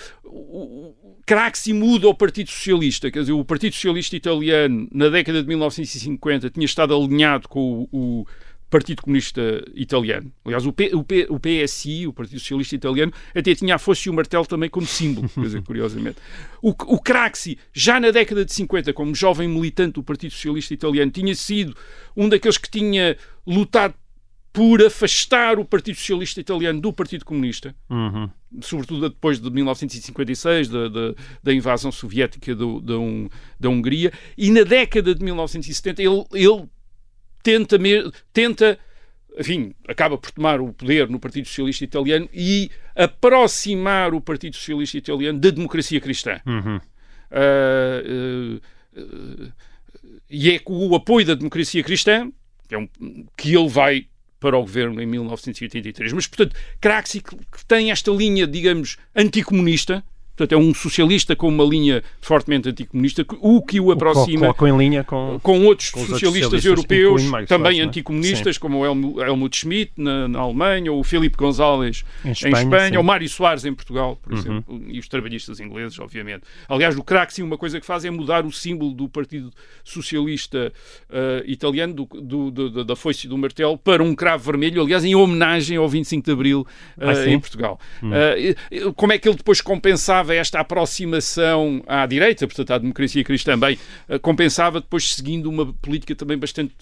Craxi 1.27 1.73
muda 1.73 2.07
o 2.07 2.15
Partido 2.15 2.49
Socialista, 2.49 3.11
quer 3.11 3.19
dizer, 3.19 3.33
o 3.33 3.43
Partido 3.43 3.73
Socialista 3.73 4.15
Italiano, 4.15 4.87
na 4.93 5.09
década 5.09 5.41
de 5.41 5.47
1950, 5.49 6.49
tinha 6.49 6.65
estado 6.65 6.95
alinhado 6.95 7.49
com 7.49 7.85
o, 7.91 8.21
o 8.21 8.27
Partido 8.69 9.01
Comunista 9.01 9.41
Italiano. 9.73 10.31
Aliás, 10.43 10.65
o, 10.65 10.73
P, 10.73 10.93
o, 10.93 11.03
P, 11.03 11.27
o, 11.29 11.39
PSI, 11.39 12.07
o 12.07 12.13
Partido 12.13 12.39
Socialista 12.39 12.75
Italiano, 12.75 13.13
até 13.33 13.55
tinha 13.55 13.75
a 13.75 13.77
foice 13.77 14.09
e 14.09 14.11
o 14.11 14.13
martelo 14.13 14.45
também 14.45 14.69
como 14.69 14.85
símbolo, 14.85 15.29
dizer, 15.37 15.61
curiosamente. 15.63 16.17
O, 16.61 16.69
o 16.69 16.99
Craxi, 16.99 17.57
já 17.73 17.99
na 17.99 18.11
década 18.11 18.43
de 18.43 18.53
50, 18.53 18.91
como 18.93 19.15
jovem 19.15 19.47
militante 19.47 19.93
do 19.93 20.03
Partido 20.03 20.31
Socialista 20.31 20.73
Italiano, 20.73 21.11
tinha 21.11 21.33
sido 21.33 21.75
um 22.15 22.27
daqueles 22.27 22.57
que 22.57 22.69
tinha 22.69 23.17
lutado 23.45 23.93
por 24.51 24.83
afastar 24.83 25.59
o 25.59 25.63
Partido 25.63 25.97
Socialista 25.97 26.41
Italiano 26.41 26.81
do 26.81 26.91
Partido 26.91 27.23
Comunista, 27.23 27.75
uhum. 27.89 28.27
sobretudo 28.59 29.07
depois 29.07 29.39
de 29.39 29.51
1956, 29.51 30.67
da, 30.67 30.87
da, 30.89 31.13
da 31.43 31.53
invasão 31.53 31.91
soviética 31.91 32.55
do, 32.55 32.81
da, 32.81 32.97
um, 32.97 33.29
da 33.59 33.69
Hungria, 33.69 34.11
e 34.35 34.49
na 34.49 34.63
década 34.63 35.13
de 35.13 35.23
1970 35.23 36.01
ele, 36.01 36.25
ele 36.33 36.67
tenta, 37.47 37.77
tenta, 38.33 38.79
enfim, 39.39 39.73
acaba 39.87 40.17
por 40.17 40.31
tomar 40.31 40.59
o 40.59 40.73
poder 40.73 41.09
no 41.09 41.17
Partido 41.17 41.47
Socialista 41.47 41.85
Italiano 41.85 42.27
e 42.33 42.69
aproximar 42.93 44.13
o 44.13 44.19
Partido 44.19 44.57
Socialista 44.57 44.97
Italiano 44.97 45.39
da 45.39 45.49
democracia 45.49 46.01
cristã. 46.01 46.41
Uhum. 46.45 46.75
Uh, 47.31 48.59
uh, 48.97 49.01
uh, 49.01 49.53
e 50.29 50.51
é 50.51 50.59
com 50.59 50.73
o 50.73 50.93
apoio 50.93 51.25
da 51.25 51.35
democracia 51.35 51.81
cristã 51.83 52.29
que, 52.67 52.75
é 52.75 52.77
um, 52.77 52.89
que 53.37 53.55
ele 53.55 53.69
vai 53.69 54.07
para 54.41 54.57
o 54.57 54.61
governo 54.61 55.01
em 55.01 55.05
1983. 55.05 56.11
Mas, 56.11 56.27
portanto, 56.27 56.53
Craxi, 56.81 57.21
que 57.21 57.65
tem 57.65 57.91
esta 57.91 58.11
linha, 58.11 58.45
digamos, 58.45 58.97
anticomunista, 59.15 60.03
Portanto, 60.37 60.53
é 60.53 60.57
um 60.57 60.71
socialista 60.71 61.35
com 61.35 61.49
uma 61.49 61.63
linha 61.63 62.03
fortemente 62.21 62.69
anticomunista, 62.69 63.25
o 63.41 63.59
que 63.59 63.79
o 63.79 63.91
aproxima 63.91 64.55
o 64.55 64.67
em 64.67 64.77
linha 64.77 65.03
com, 65.03 65.39
com 65.41 65.65
outros 65.65 65.89
com 65.89 66.01
socialistas, 66.01 66.61
socialistas 66.61 66.65
europeus, 66.65 67.47
também 67.47 67.81
anticomunistas, 67.81 68.55
é? 68.55 68.59
como 68.59 68.79
o 68.79 69.19
Helmut 69.19 69.57
Schmidt 69.57 69.93
na, 69.97 70.27
na, 70.27 70.39
Alemanha, 70.39 70.91
ou 70.91 70.99
o 70.99 71.03
Filipe 71.03 71.35
González 71.35 72.05
em 72.23 72.31
Espanha, 72.31 72.55
em 72.55 72.63
Espanha 72.63 72.99
ou 72.99 73.03
Mário 73.03 73.27
Soares 73.27 73.65
em 73.65 73.73
Portugal, 73.73 74.19
por 74.21 74.33
uhum. 74.33 74.39
exemplo, 74.39 74.83
e 74.87 74.99
os 74.99 75.07
trabalhistas 75.07 75.59
ingleses, 75.59 75.97
obviamente. 75.97 76.43
Aliás, 76.69 76.95
no 76.95 77.03
Craxi, 77.03 77.41
uma 77.41 77.57
coisa 77.57 77.79
que 77.79 77.85
faz 77.85 78.05
é 78.05 78.11
mudar 78.11 78.45
o 78.45 78.51
símbolo 78.51 78.93
do 78.93 79.09
Partido 79.09 79.51
Socialista 79.83 80.71
uh, 81.09 81.49
Italiano, 81.49 81.95
do, 81.95 82.05
do, 82.05 82.51
do, 82.51 82.85
da 82.85 82.95
foice 82.95 83.25
e 83.25 83.29
do 83.29 83.37
martelo, 83.39 83.75
para 83.75 84.03
um 84.03 84.13
cravo 84.13 84.43
vermelho, 84.43 84.83
aliás, 84.83 85.03
em 85.03 85.15
homenagem 85.15 85.77
ao 85.77 85.89
25 85.89 86.23
de 86.23 86.31
Abril 86.31 86.61
uh, 86.61 87.09
ah, 87.09 87.27
em 87.27 87.39
Portugal. 87.39 87.79
Uh, 88.03 88.93
como 88.93 89.13
é 89.13 89.17
que 89.17 89.27
ele 89.27 89.37
depois 89.37 89.61
compensava 89.61 90.26
compensava 90.27 90.35
esta 90.35 90.59
aproximação 90.59 91.83
à 91.87 92.05
direita, 92.05 92.45
portanto 92.47 92.71
à 92.71 92.77
democracia 92.77 93.23
cristã 93.23 93.53
também, 93.53 93.77
eh, 94.09 94.19
compensava 94.19 94.81
depois 94.81 95.15
seguindo 95.15 95.49
uma 95.49 95.73
política 95.73 96.13
também 96.15 96.37
bastante, 96.37 96.75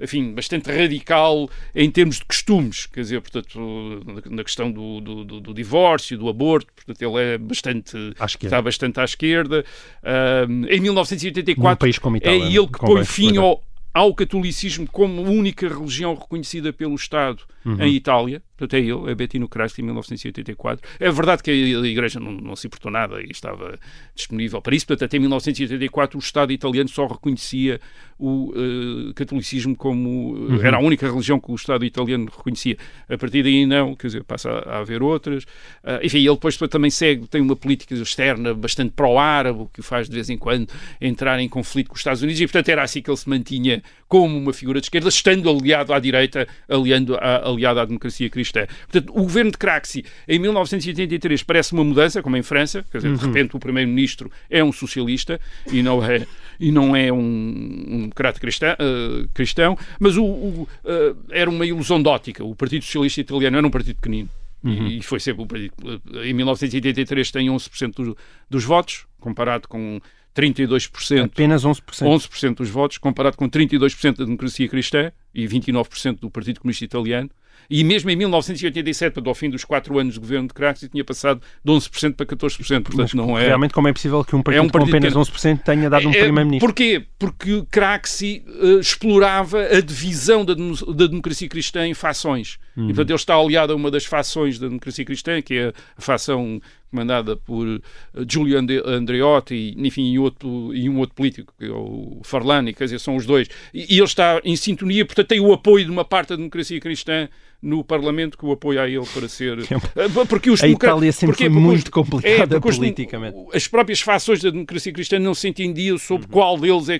enfim, 0.00 0.32
bastante 0.32 0.70
radical 0.70 1.48
em 1.74 1.90
termos 1.90 2.16
de 2.16 2.24
costumes, 2.24 2.86
quer 2.86 3.00
dizer, 3.00 3.20
portanto, 3.20 4.02
na 4.28 4.42
questão 4.42 4.70
do, 4.70 5.00
do, 5.00 5.24
do, 5.24 5.40
do 5.40 5.54
divórcio, 5.54 6.18
do 6.18 6.28
aborto, 6.28 6.72
portanto 6.74 7.00
ele 7.00 7.22
é 7.22 7.38
bastante, 7.38 7.96
está 8.42 8.60
bastante 8.60 9.00
à 9.00 9.04
esquerda. 9.04 9.64
Uh, 10.02 10.66
em 10.68 10.80
1984 10.80 11.88
é 12.22 12.36
ele 12.36 12.66
que 12.66 12.78
põe 12.78 13.04
fim 13.04 13.36
ao, 13.36 13.62
ao 13.94 14.14
catolicismo 14.14 14.86
como 14.90 15.22
única 15.22 15.68
religião 15.68 16.14
reconhecida 16.14 16.72
pelo 16.72 16.94
Estado 16.94 17.42
uhum. 17.64 17.80
em 17.80 17.94
Itália. 17.94 18.42
Portanto, 18.62 18.74
é 18.74 18.80
ele, 18.80 19.10
é 19.10 19.14
Bettino 19.14 19.48
Craxi, 19.48 19.80
em 19.80 19.84
1984. 19.84 20.88
É 21.00 21.10
verdade 21.10 21.42
que 21.42 21.50
a 21.50 21.54
Igreja 21.54 22.20
não, 22.20 22.30
não, 22.32 22.54
se 22.54 22.66
importou 22.68 22.90
nada 22.90 23.20
e 23.20 23.30
estava 23.30 23.78
disponível 24.14 24.62
para 24.62 24.74
isso. 24.76 24.86
Portanto, 24.86 25.04
até 25.06 25.18
1984 25.18 26.16
o 26.16 26.20
Estado 26.20 26.52
italiano 26.52 26.88
só 26.88 27.06
reconhecia 27.06 27.80
o 28.18 28.50
uh, 28.50 29.14
catolicismo 29.14 29.74
como... 29.74 30.34
Uhum. 30.34 30.62
Era 30.62 30.76
a 30.76 30.80
única 30.80 31.10
religião 31.10 31.40
que 31.40 31.50
o 31.50 31.54
Estado 31.54 31.84
italiano 31.84 32.26
reconhecia. 32.26 32.76
A 33.08 33.18
partir 33.18 33.42
daí 33.42 33.66
não, 33.66 33.96
quer 33.96 34.06
dizer, 34.06 34.22
passa 34.22 34.50
a, 34.50 34.76
a 34.76 34.78
haver 34.78 35.02
outras. 35.02 35.42
Uh, 35.82 35.98
enfim, 36.04 36.18
ele 36.18 36.34
depois 36.34 36.56
também 36.56 36.90
segue, 36.90 37.26
tem 37.26 37.40
uma 37.40 37.56
política 37.56 37.94
externa 37.94 38.54
bastante 38.54 38.92
pró-árabe, 38.92 39.66
que 39.72 39.80
o 39.80 39.82
faz 39.82 40.08
de 40.08 40.14
vez 40.14 40.30
em 40.30 40.38
quando 40.38 40.68
entrar 41.00 41.40
em 41.40 41.48
conflito 41.48 41.88
com 41.88 41.94
os 41.94 42.00
Estados 42.00 42.22
Unidos 42.22 42.40
e, 42.40 42.46
portanto, 42.46 42.68
era 42.68 42.82
assim 42.82 43.02
que 43.02 43.10
ele 43.10 43.16
se 43.16 43.28
mantinha 43.28 43.82
como 44.06 44.38
uma 44.38 44.52
figura 44.52 44.78
de 44.78 44.86
esquerda, 44.86 45.08
estando 45.08 45.48
aliado 45.48 45.92
à 45.92 45.98
direita, 45.98 46.46
aliando 46.68 47.16
a, 47.16 47.48
aliado 47.48 47.80
à 47.80 47.84
democracia 47.84 48.28
cristã. 48.28 48.51
Portanto, 48.60 49.10
o 49.10 49.22
governo 49.22 49.50
de 49.50 49.58
Craxi, 49.58 50.04
em 50.28 50.38
1983, 50.38 51.42
parece 51.42 51.72
uma 51.72 51.84
mudança, 51.84 52.22
como 52.22 52.36
em 52.36 52.42
França, 52.42 52.84
quer 52.90 52.98
dizer, 52.98 53.08
uhum. 53.08 53.16
de 53.16 53.26
repente 53.26 53.56
o 53.56 53.58
primeiro-ministro 53.58 54.30
é 54.50 54.62
um 54.62 54.72
socialista 54.72 55.40
e 55.70 55.82
não 55.82 56.04
é, 56.04 56.26
e 56.58 56.70
não 56.70 56.94
é 56.94 57.12
um, 57.12 57.18
um 57.18 58.00
democrata 58.00 58.38
cristão, 58.38 58.72
uh, 58.74 59.28
cristão 59.34 59.76
mas 59.98 60.16
o, 60.16 60.24
o, 60.24 60.68
uh, 60.84 61.16
era 61.30 61.48
uma 61.48 61.66
ilusão 61.66 62.02
de 62.02 62.08
ótica. 62.08 62.44
O 62.44 62.54
Partido 62.54 62.84
Socialista 62.84 63.20
Italiano 63.20 63.56
era 63.56 63.66
um 63.66 63.70
partido 63.70 63.96
pequenino. 63.96 64.28
Uhum. 64.64 64.86
E 64.86 65.02
foi 65.02 65.18
sempre 65.18 65.42
o 65.42 65.46
partido. 65.46 65.74
Em 66.22 66.32
1983 66.32 67.30
tem 67.30 67.48
11% 67.48 67.94
do, 67.94 68.16
dos 68.48 68.64
votos, 68.64 69.06
comparado 69.18 69.66
com 69.66 70.00
32%. 70.34 71.24
Apenas 71.24 71.64
11%. 71.64 71.82
11% 72.00 72.56
dos 72.56 72.70
votos, 72.70 72.98
comparado 72.98 73.36
com 73.36 73.48
32% 73.48 74.16
da 74.16 74.24
democracia 74.24 74.68
cristã 74.68 75.12
e 75.34 75.46
29% 75.46 76.20
do 76.20 76.30
Partido 76.30 76.60
Comunista 76.60 76.84
Italiano. 76.84 77.30
E 77.74 77.82
mesmo 77.82 78.10
em 78.10 78.16
1987, 78.16 79.18
ao 79.24 79.34
fim 79.34 79.48
dos 79.48 79.64
quatro 79.64 79.98
anos 79.98 80.12
de 80.12 80.20
governo 80.20 80.46
de 80.46 80.52
Craxi, 80.52 80.90
tinha 80.90 81.02
passado 81.02 81.40
de 81.64 81.72
11% 81.72 82.14
para 82.14 82.26
14%. 82.26 82.58
Portanto, 82.58 82.92
Mas, 82.94 83.14
não 83.14 83.38
é... 83.38 83.46
Realmente, 83.46 83.72
como 83.72 83.88
é 83.88 83.92
possível 83.94 84.22
que 84.22 84.36
um 84.36 84.42
partido, 84.42 84.62
é 84.62 84.62
um 84.62 84.68
partido 84.68 84.90
com 84.90 84.96
apenas 84.98 85.14
11% 85.14 85.62
tenha 85.62 85.88
dado 85.88 86.06
um 86.06 86.10
é, 86.10 86.20
primeiro-ministro? 86.20 86.68
Porquê? 86.68 87.02
Porque 87.18 87.64
Craxi 87.70 88.44
uh, 88.46 88.78
explorava 88.78 89.58
a 89.62 89.80
divisão 89.80 90.44
da, 90.44 90.52
da, 90.52 91.06
democracia 91.06 91.48
cristã 91.48 91.86
em 91.86 91.94
fações. 91.94 92.58
Uhum. 92.76 92.84
E, 92.84 92.86
portanto, 92.88 93.08
ele 93.08 93.16
está 93.16 93.34
aliado 93.36 93.72
a 93.72 93.76
uma 93.76 93.90
das 93.90 94.04
fações 94.04 94.58
da 94.58 94.68
democracia 94.68 95.06
cristã, 95.06 95.40
que 95.40 95.54
é 95.54 95.68
a 95.96 96.00
fação 96.00 96.60
comandada 96.92 97.34
por 97.34 97.66
uh, 97.66 97.80
Giulio 98.28 98.58
Andreotti 98.86 99.54
e, 99.54 99.86
enfim, 99.86 100.12
e, 100.12 100.18
outro, 100.18 100.72
e 100.74 100.88
um 100.88 100.98
outro 100.98 101.16
político, 101.16 101.52
que 101.58 101.64
é 101.64 101.72
o 101.72 102.20
Farlani, 102.22 102.74
quer 102.74 102.84
dizer, 102.84 103.00
são 103.00 103.16
os 103.16 103.26
dois. 103.26 103.48
E, 103.72 103.94
ele 103.94 104.04
está 104.04 104.40
em 104.44 104.54
sintonia, 104.54 105.04
portanto, 105.04 105.26
tem 105.26 105.40
o 105.40 105.52
apoio 105.52 105.84
de 105.86 105.90
uma 105.90 106.04
parte 106.04 106.28
da 106.28 106.36
democracia 106.36 106.78
cristã 106.78 107.28
no 107.62 107.82
Parlamento 107.82 108.36
que 108.36 108.44
o 108.44 108.52
apoia 108.52 108.82
a 108.82 108.88
ele 108.88 109.06
para 109.14 109.28
ser. 109.28 109.58
Eh, 109.94 110.08
porque 110.28 110.50
os 110.50 110.62
a 110.62 110.68
Itália 110.68 111.12
sempre 111.12 111.34
porque, 111.34 111.44
foi 111.44 111.52
porque 111.52 111.66
muito 111.66 111.84
os... 111.84 111.90
complicada 111.90 112.56
é, 112.56 112.60
politicamente. 112.60 113.36
Os... 113.36 113.54
as 113.54 113.68
próprias 113.68 114.00
fações 114.00 114.40
da 114.40 114.50
democracia 114.50 114.92
cristã 114.92 115.18
não 115.18 115.34
se 115.34 115.48
entendiam 115.48 115.98
sobre 115.98 116.26
uhum. 116.26 116.32
qual 116.32 116.58
deles 116.58 116.88
é 116.88 116.98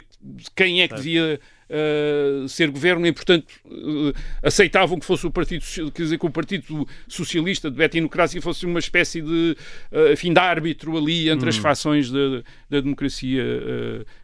quem 0.54 0.82
é 0.82 0.88
que 0.88 0.94
devia 0.94 1.40
uh, 1.72 2.48
ser 2.48 2.70
governo 2.70 3.06
e, 3.06 3.12
portanto, 3.12 3.46
uh, 3.66 4.12
aceitavam 4.42 4.98
que 4.98 5.06
fosse 5.06 5.26
o 5.26 5.30
Partido 5.30 5.64
quer 5.92 6.02
dizer, 6.02 6.18
que 6.18 6.26
o 6.26 6.30
Partido 6.30 6.86
Socialista 7.08 7.70
de 7.70 7.76
Bettino 7.76 8.08
Crasso 8.08 8.40
fosse 8.40 8.66
uma 8.66 8.78
espécie 8.78 9.20
de 9.20 9.56
uh, 9.90 10.16
fim 10.16 10.32
de 10.32 10.38
árbitro 10.38 10.96
ali 10.96 11.28
entre 11.28 11.46
hum. 11.46 11.48
as 11.48 11.56
fações 11.56 12.10
da, 12.10 12.42
da 12.68 12.80
democracia 12.80 13.42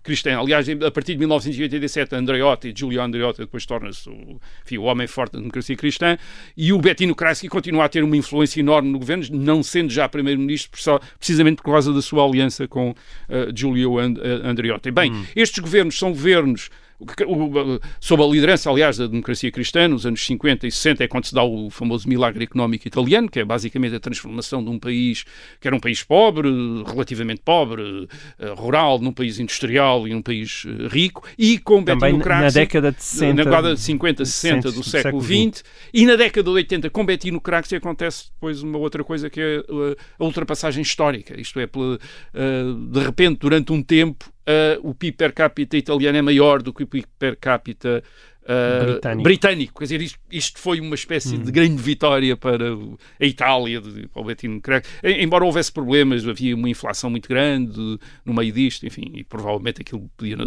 cristã. 0.02 0.38
Aliás, 0.38 0.66
a 0.68 0.90
partir 0.90 1.12
de 1.12 1.18
1987, 1.18 2.14
Andreotti, 2.14 2.72
Giulio 2.76 3.02
Andreotti, 3.02 3.40
depois 3.40 3.64
torna-se 3.66 4.08
o, 4.08 4.40
o 4.78 4.82
homem 4.82 5.06
forte 5.06 5.32
da 5.32 5.38
democracia 5.38 5.76
cristã, 5.76 6.16
e 6.56 6.72
o 6.72 6.78
Bettino 6.78 7.14
Crasso 7.14 7.46
continua 7.48 7.84
a 7.84 7.88
ter 7.88 8.02
uma 8.02 8.16
influência 8.16 8.60
enorme 8.60 8.90
no 8.90 8.98
governo, 8.98 9.24
não 9.32 9.62
sendo 9.62 9.90
já 9.90 10.08
primeiro-ministro, 10.08 10.70
precisamente 11.18 11.56
por 11.56 11.72
causa 11.72 11.92
da 11.92 12.02
sua 12.02 12.24
aliança 12.24 12.66
com 12.66 12.94
Giulio 13.54 13.98
Andreotti. 13.98 14.90
Bem, 14.90 15.12
hum. 15.12 15.24
estes 15.36 15.58
governos 15.58 15.98
são 15.98 16.10
governos 16.10 16.70
sob 18.00 18.22
a 18.22 18.26
liderança, 18.26 18.70
aliás, 18.70 18.96
da 18.96 19.06
democracia 19.06 19.50
cristã, 19.52 19.86
nos 19.86 20.04
anos 20.04 20.24
50 20.24 20.66
e 20.66 20.72
60, 20.72 21.04
é 21.04 21.08
quando 21.08 21.26
se 21.26 21.34
dá 21.34 21.44
o 21.44 21.70
famoso 21.70 22.08
milagre 22.08 22.44
económico 22.44 22.88
italiano, 22.88 23.30
que 23.30 23.38
é 23.38 23.44
basicamente 23.44 23.94
a 23.94 24.00
transformação 24.00 24.62
de 24.64 24.70
um 24.70 24.78
país 24.78 25.24
que 25.60 25.68
era 25.68 25.76
um 25.76 25.80
país 25.80 26.02
pobre, 26.02 26.48
relativamente 26.86 27.40
pobre, 27.44 28.08
eh, 28.38 28.54
rural, 28.56 28.98
num 28.98 29.12
país 29.12 29.38
industrial 29.38 30.08
e 30.08 30.12
num 30.12 30.22
país 30.22 30.64
eh, 30.66 30.88
rico, 30.88 31.26
e 31.38 31.58
com 31.58 31.82
Bettino 31.82 32.18
Craxi... 32.20 32.42
na 32.42 32.62
década 32.62 32.92
de 32.92 33.02
60... 33.02 33.34
Na 33.34 33.44
década 33.44 33.74
de 33.74 33.80
50, 33.80 34.24
60 34.24 34.72
do 34.72 34.82
século 34.82 35.22
XX, 35.22 35.62
e 35.94 36.04
na 36.04 36.16
década 36.16 36.42
de 36.42 36.50
80, 36.50 36.90
com 36.90 37.06
Craxi, 37.40 37.76
acontece 37.76 38.30
depois 38.32 38.62
uma 38.62 38.78
outra 38.78 39.04
coisa 39.04 39.30
que 39.30 39.40
é 39.40 39.56
eh, 39.58 39.96
a 40.18 40.24
ultrapassagem 40.24 40.82
histórica, 40.82 41.40
isto 41.40 41.60
é, 41.60 41.66
de 41.66 43.00
repente, 43.00 43.38
durante 43.38 43.72
um 43.72 43.82
tempo, 43.82 44.30
uh, 44.48 44.88
o 44.88 44.94
PIB 44.94 45.16
per 45.16 45.32
capita 45.32 45.76
italiano 45.76 46.16
é 46.16 46.22
maior 46.22 46.62
do 46.62 46.72
que 46.72 46.82
o 46.82 46.86
PIB 46.86 47.06
per 47.18 47.36
capita 47.36 48.02
Uh, 48.48 48.92
britânico. 48.92 49.22
britânico. 49.22 49.78
Quer 49.78 49.84
dizer, 49.84 50.00
isto, 50.00 50.18
isto 50.32 50.58
foi 50.58 50.80
uma 50.80 50.94
espécie 50.94 51.36
hum. 51.36 51.42
de 51.42 51.52
grande 51.52 51.82
vitória 51.82 52.34
para 52.34 52.64
a 53.20 53.26
Itália, 53.26 53.78
de, 53.78 54.08
para 54.08 54.22
o 54.22 54.24
Bettino 54.24 54.58
Crack. 54.62 54.88
Embora 55.04 55.44
houvesse 55.44 55.70
problemas, 55.70 56.26
havia 56.26 56.56
uma 56.56 56.70
inflação 56.70 57.10
muito 57.10 57.28
grande 57.28 57.98
no 58.24 58.32
meio 58.32 58.50
disto, 58.50 58.86
enfim, 58.86 59.12
e 59.12 59.22
provavelmente 59.22 59.82
aquilo 59.82 60.08
podia. 60.16 60.38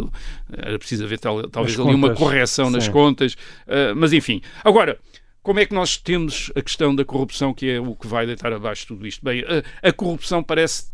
Era 0.52 0.80
preciso 0.80 1.04
haver 1.04 1.20
tal, 1.20 1.48
talvez 1.48 1.78
ali 1.78 1.94
uma 1.94 2.12
correção 2.12 2.66
sim. 2.66 2.72
nas 2.72 2.88
contas, 2.88 3.34
uh, 3.34 3.94
mas 3.94 4.12
enfim. 4.12 4.42
Agora. 4.64 4.98
Como 5.42 5.58
é 5.58 5.66
que 5.66 5.74
nós 5.74 5.96
temos 5.96 6.52
a 6.54 6.62
questão 6.62 6.94
da 6.94 7.04
corrupção, 7.04 7.52
que 7.52 7.68
é 7.68 7.80
o 7.80 7.96
que 7.96 8.06
vai 8.06 8.26
deitar 8.26 8.52
abaixo 8.52 8.86
tudo 8.86 9.06
isto? 9.06 9.24
Bem, 9.24 9.42
a, 9.42 9.88
a 9.88 9.92
corrupção 9.92 10.42
parece 10.42 10.92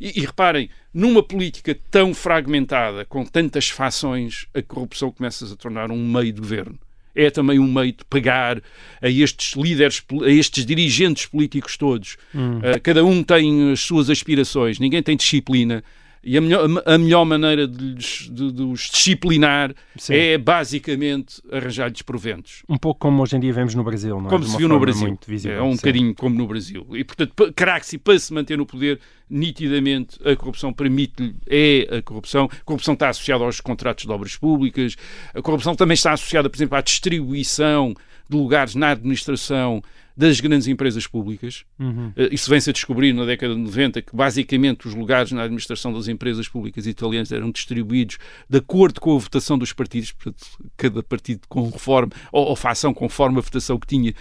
e, 0.00 0.20
e, 0.20 0.24
reparem, 0.24 0.70
numa 0.92 1.22
política 1.22 1.76
tão 1.90 2.14
fragmentada, 2.14 3.04
com 3.04 3.24
tantas 3.24 3.68
fações, 3.68 4.46
a 4.54 4.62
corrupção 4.62 5.10
começa 5.10 5.52
a 5.52 5.56
tornar 5.56 5.90
um 5.90 6.10
meio 6.10 6.32
de 6.32 6.40
governo. 6.40 6.78
É 7.14 7.30
também 7.30 7.58
um 7.58 7.70
meio 7.70 7.92
de 7.92 8.04
pagar 8.08 8.62
a 9.02 9.08
estes 9.08 9.54
líderes, 9.54 10.02
a 10.24 10.30
estes 10.30 10.64
dirigentes 10.64 11.26
políticos 11.26 11.76
todos. 11.76 12.16
Hum. 12.34 12.58
Uh, 12.58 12.80
cada 12.82 13.04
um 13.04 13.22
tem 13.22 13.72
as 13.72 13.80
suas 13.80 14.08
aspirações, 14.08 14.78
ninguém 14.78 15.02
tem 15.02 15.16
disciplina. 15.16 15.82
E 16.28 16.36
a 16.36 16.42
melhor, 16.42 16.68
a 16.84 16.98
melhor 16.98 17.24
maneira 17.24 17.66
de, 17.66 17.94
de, 17.94 18.52
de 18.52 18.62
os 18.62 18.90
disciplinar 18.90 19.74
Sim. 19.96 20.12
é 20.12 20.36
basicamente 20.36 21.40
arranjar-lhes 21.50 22.02
proventos. 22.02 22.62
Um 22.68 22.76
pouco 22.76 23.00
como 23.00 23.22
hoje 23.22 23.34
em 23.34 23.40
dia 23.40 23.50
vemos 23.50 23.74
no 23.74 23.82
Brasil, 23.82 24.20
não 24.20 24.26
é? 24.26 24.28
Como 24.28 24.44
se 24.44 24.54
viu 24.58 24.68
no 24.68 24.78
Brasil. 24.78 25.18
é 25.46 25.62
um 25.62 25.70
Sim. 25.70 25.76
bocadinho 25.76 26.14
como 26.14 26.36
no 26.36 26.46
Brasil. 26.46 26.86
E, 26.92 27.02
portanto, 27.02 27.32
Craxi, 27.56 27.96
para 27.96 28.18
se 28.18 28.34
manter 28.34 28.58
no 28.58 28.66
poder, 28.66 29.00
nitidamente 29.30 30.18
a 30.22 30.36
corrupção 30.36 30.70
permite-lhe, 30.70 31.34
é 31.46 31.96
a 31.96 32.02
corrupção. 32.02 32.44
A 32.44 32.64
corrupção 32.64 32.92
está 32.92 33.08
associada 33.08 33.44
aos 33.44 33.58
contratos 33.62 34.04
de 34.04 34.12
obras 34.12 34.36
públicas, 34.36 34.96
a 35.34 35.40
corrupção 35.40 35.74
também 35.74 35.94
está 35.94 36.12
associada, 36.12 36.50
por 36.50 36.58
exemplo, 36.58 36.76
à 36.76 36.82
distribuição 36.82 37.94
de 38.28 38.36
lugares 38.36 38.74
na 38.74 38.90
administração 38.90 39.82
das 40.18 40.40
grandes 40.40 40.66
empresas 40.66 41.06
públicas. 41.06 41.64
Uhum. 41.78 42.08
Uh, 42.08 42.28
isso 42.32 42.50
vem-se 42.50 42.68
a 42.68 42.72
descobrir 42.72 43.12
na 43.12 43.24
década 43.24 43.54
de 43.54 43.60
90 43.60 44.02
que 44.02 44.16
basicamente 44.16 44.88
os 44.88 44.94
lugares 44.94 45.30
na 45.30 45.44
administração 45.44 45.92
das 45.92 46.08
empresas 46.08 46.48
públicas 46.48 46.88
italianas 46.88 47.30
eram 47.30 47.52
distribuídos 47.52 48.18
de 48.50 48.58
acordo 48.58 49.00
com 49.00 49.14
a 49.14 49.18
votação 49.18 49.56
dos 49.56 49.72
partidos, 49.72 50.10
portanto, 50.10 50.44
cada 50.76 51.04
partido 51.04 51.42
conforme, 51.48 52.12
ou, 52.32 52.48
ou 52.48 52.56
fação 52.56 52.92
conforme 52.92 53.38
a 53.38 53.40
votação 53.40 53.78
que 53.78 53.86
tinha, 53.86 54.12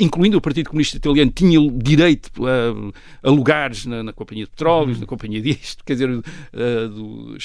incluindo 0.00 0.36
o 0.36 0.40
Partido 0.40 0.70
Comunista 0.70 0.96
Italiano, 0.96 1.30
tinha 1.30 1.60
direito 1.76 2.30
a, 2.44 3.28
a 3.28 3.30
lugares 3.30 3.86
na, 3.86 4.02
na, 4.02 4.12
Companhia 4.12 4.46
de 4.46 4.50
Petróleos, 4.50 4.96
uhum. 4.96 5.02
na 5.02 5.06
Companhia 5.06 5.40
disto, 5.40 5.84
quer 5.84 5.92
dizer, 5.92 6.10
uh, 6.10 6.22
do, 6.88 7.36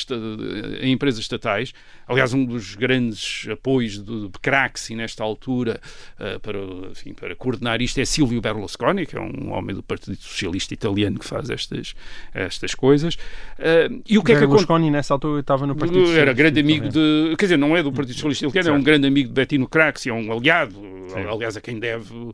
em 0.82 0.94
empresas 0.94 1.20
estatais. 1.20 1.74
Aliás, 2.08 2.34
um 2.34 2.44
dos 2.44 2.74
grandes 2.74 3.48
apoios 3.52 4.00
do 4.00 4.32
Craxi 4.42 4.96
nesta 4.96 5.24
altura 5.24 5.80
uh, 6.16 6.40
para, 6.40 6.58
enfim, 6.90 7.14
para 7.14 7.36
coordenar 7.36 7.80
isto 7.84 7.99
é 8.02 8.06
Silvio 8.06 8.42
Berlusconi, 8.42 9.06
que 9.06 9.18
é 9.18 9.22
um 9.22 9.52
homem 9.52 9.76
do 9.76 9.84
Partido 9.84 10.18
Socialista 10.18 10.74
Italiano 10.74 11.20
que 11.20 11.26
faz 11.26 11.50
estas, 11.50 11.96
estas 12.34 12.74
coisas. 12.76 13.16
Uh, 13.16 14.02
e 14.08 14.18
o 14.18 14.24
que 14.24 14.34
Berlusconi, 14.34 14.36
é 14.36 14.40
que 14.40 14.48
Berlusconi 14.48 14.92
nessa 14.92 15.14
altura 15.14 15.42
estava 15.42 15.66
no 15.66 15.76
Partido 15.76 16.00
Socialista. 16.00 16.22
Era 16.22 16.34
grande 16.34 16.60
amigo 16.60 16.90
de, 16.90 17.36
quer 17.38 17.46
dizer, 17.46 17.58
não 17.58 17.76
é 17.76 17.84
do 17.84 17.92
Partido 17.92 18.14
Socialista 18.14 18.48
Italiano, 18.48 18.78
é 18.78 18.80
um 18.80 18.84
grande 18.84 19.08
amigo 19.08 19.30
de 19.30 19.34
Bettino 19.34 19.68
Craxi, 19.68 20.10
é 20.10 20.14
um 20.14 20.32
aliado, 20.32 20.76
Sim. 21.10 21.26
aliás, 21.28 21.58
a 21.58 21.62
quem 21.62 21.80
deve 21.80 22.14
uh, 22.14 22.34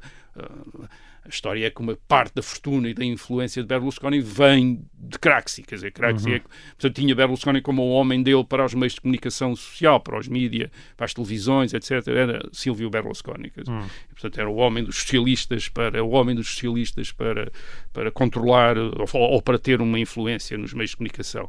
a 1.26 1.30
história 1.30 1.66
é 1.66 1.70
que 1.72 1.82
uma 1.82 1.98
parte 2.08 2.36
da 2.36 2.42
fortuna 2.44 2.88
e 2.88 2.94
da 2.94 3.04
influência 3.04 3.62
de 3.62 3.68
Berlusconi 3.68 4.20
vem 4.20 4.86
de 4.94 5.18
Craxi, 5.18 5.64
quer 5.64 5.76
dizer, 5.76 5.92
Craxi 5.92 6.30
uhum. 6.30 6.36
é, 6.36 6.40
portanto, 6.40 6.96
tinha 6.96 7.16
Berlusconi 7.16 7.62
como 7.62 7.82
o 7.82 7.90
homem 7.90 8.22
dele 8.22 8.44
para 8.44 8.64
os 8.64 8.76
meios 8.76 8.94
de 8.94 9.02
comunicação 9.02 9.56
social, 9.56 10.00
para 10.00 10.20
os 10.20 10.28
mídias, 10.28 10.70
para 10.96 11.06
as 11.06 11.14
televisões, 11.14 11.74
etc. 11.74 12.08
Era 12.08 12.48
Silvio 12.52 12.90
Berlusconi, 12.92 13.50
dizer, 13.50 13.72
uhum. 13.72 13.88
portanto, 14.10 14.40
era 14.40 14.50
o 14.50 14.56
homem 14.56 14.84
dos 14.84 14.98
socialistas 14.98 15.68
para 15.68 16.04
o 16.04 16.12
homem 16.12 16.36
dos 16.36 16.48
socialistas 16.48 17.12
para 17.12 17.52
para 17.92 18.12
controlar 18.12 18.78
ou, 18.78 19.08
ou, 19.14 19.42
para 19.42 19.58
ter 19.58 19.82
uma 19.82 19.98
influência 19.98 20.58
nos 20.58 20.74
meios 20.74 20.92
de 20.92 20.98
comunicação. 20.98 21.48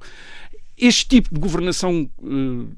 Este 0.78 1.06
tipo 1.08 1.34
de 1.34 1.40
governação 1.40 2.08
uh, 2.18 2.68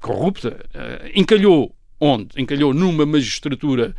corrupta 0.00 0.64
uh, 0.74 1.10
encalhou 1.14 1.74
onde? 2.00 2.40
Encalhou 2.40 2.72
numa 2.72 3.04
magistratura 3.04 3.94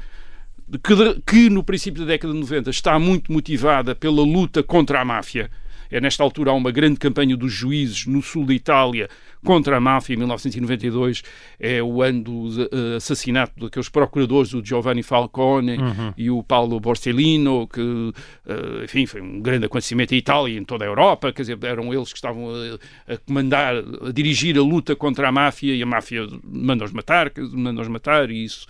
que, 0.84 1.22
que 1.26 1.50
no 1.50 1.64
princípio 1.64 2.02
da 2.02 2.08
década 2.08 2.34
de 2.34 2.40
90 2.40 2.70
está 2.70 2.98
muito 2.98 3.32
motivada 3.32 3.96
pela 3.96 4.24
luta 4.24 4.64
contra 4.64 5.02
a 5.02 5.06
máfia. 5.06 5.50
É 5.92 6.02
nesta 6.02 6.24
altura 6.24 6.52
há 6.52 6.54
uma 6.54 6.72
grande 6.72 7.00
campanha 7.00 7.38
dos 7.38 7.52
juízes 7.54 8.06
no 8.06 8.22
sul 8.22 8.46
da 8.46 8.54
Itália 8.54 9.10
contra 9.44 9.78
a 9.78 9.80
máfia. 9.80 10.14
Em 10.14 10.18
1992 10.18 11.24
é 11.60 11.82
o 11.82 12.02
ano 12.02 12.24
do 12.24 12.64
uh, 12.64 12.96
assassinato 12.98 13.54
daqueles 13.60 13.88
procuradores, 13.88 14.54
o 14.54 14.66
Giovanni 14.66 15.04
Falcone 15.04 15.78
uhum. 15.78 16.14
e 16.18 16.30
o 16.30 16.42
Paulo 16.42 16.80
Borsellino, 16.80 17.68
que, 17.68 17.82
uh, 17.82 18.84
enfim, 18.84 19.06
foi 19.06 19.22
um 19.22 19.40
grande 19.40 19.66
acontecimento 19.68 20.14
em 20.14 20.18
Itália 20.18 20.54
e 20.54 20.58
em 20.58 20.64
toda 20.64 20.84
a 20.84 20.88
Europa. 20.88 21.32
Quer 21.32 21.44
dizer, 21.44 21.64
eram 21.64 21.94
eles 21.94 22.12
que 22.12 22.18
estavam 22.18 22.50
a, 22.50 23.14
a 23.14 23.18
comandar, 23.18 23.76
a 23.76 24.12
dirigir 24.12 24.58
a 24.58 24.62
luta 24.62 24.96
contra 24.96 25.30
a 25.30 25.32
máfia 25.32 25.76
e 25.76 25.84
a 25.84 25.86
máfia 25.86 26.28
manda-os 26.44 26.92
matar, 26.92 27.32
manda-os 27.54 27.88
matar 27.88 28.32
e 28.32 28.44
isso 28.44 28.66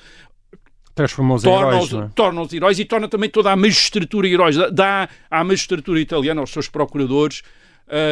Transformou-os 0.96 1.44
em 1.44 1.50
heróis. 1.50 1.94
É? 1.94 2.10
Torna-os 2.16 2.54
heróis 2.54 2.80
e 2.80 2.86
torna 2.86 3.10
também 3.10 3.30
toda 3.30 3.52
a 3.52 3.56
magistratura 3.56 4.28
heróis. 4.28 4.56
Dá 4.72 5.10
à 5.30 5.44
magistratura 5.44 6.00
italiana, 6.00 6.40
aos 6.40 6.50
seus 6.50 6.70
procuradores, 6.70 7.44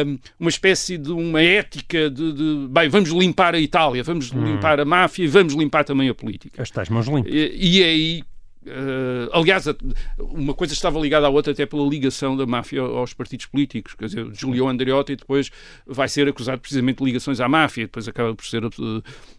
hum, 0.06 0.18
uma 0.38 0.50
espécie 0.50 0.98
de 0.98 1.10
uma 1.10 1.40
ética 1.40 2.10
de, 2.10 2.32
de, 2.32 2.68
bem, 2.68 2.90
vamos 2.90 3.08
limpar 3.08 3.54
a 3.54 3.58
Itália, 3.58 4.02
vamos 4.02 4.30
hum. 4.30 4.44
limpar 4.44 4.78
a 4.78 4.84
máfia 4.84 5.24
e 5.24 5.26
vamos 5.26 5.54
limpar 5.54 5.84
também 5.84 6.10
a 6.10 6.14
política. 6.14 6.62
As 6.62 6.70
tais 6.70 6.90
mãos 6.90 7.06
limpas. 7.06 7.32
E, 7.32 7.56
e 7.56 7.82
é 7.82 7.86
aí 7.86 8.24
Uh, 8.66 9.28
aliás, 9.32 9.66
uma 10.18 10.54
coisa 10.54 10.72
estava 10.72 10.98
ligada 10.98 11.26
à 11.26 11.30
outra 11.30 11.52
até 11.52 11.66
pela 11.66 11.86
ligação 11.86 12.36
da 12.36 12.46
máfia 12.46 12.80
aos 12.80 13.12
partidos 13.12 13.46
políticos. 13.46 13.94
Quer 13.94 14.06
dizer, 14.06 14.26
Giulio 14.32 14.66
Andreotti 14.66 15.16
depois 15.16 15.50
vai 15.86 16.08
ser 16.08 16.26
acusado 16.28 16.60
precisamente 16.60 16.98
de 16.98 17.04
ligações 17.04 17.40
à 17.40 17.48
máfia, 17.48 17.84
depois 17.84 18.08
acaba 18.08 18.34
por 18.34 18.44
ser 18.46 18.62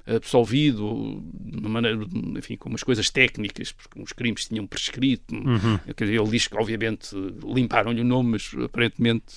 absolvido 0.06 1.24
de 1.34 1.68
maneira, 1.68 2.00
enfim, 2.38 2.56
com 2.56 2.70
umas 2.70 2.84
coisas 2.84 3.10
técnicas, 3.10 3.72
porque 3.72 4.02
os 4.02 4.14
crimes 4.14 4.48
tinham 4.48 4.68
prescrito. 4.68 5.34
Uhum. 5.34 5.80
Quer 5.96 6.06
dizer, 6.06 6.22
ele 6.22 6.30
diz 6.30 6.48
que, 6.48 6.58
obviamente, 6.58 7.16
limparam-lhe 7.44 8.02
o 8.02 8.06
nome, 8.06 8.32
mas 8.32 8.52
aparentemente 8.64 9.36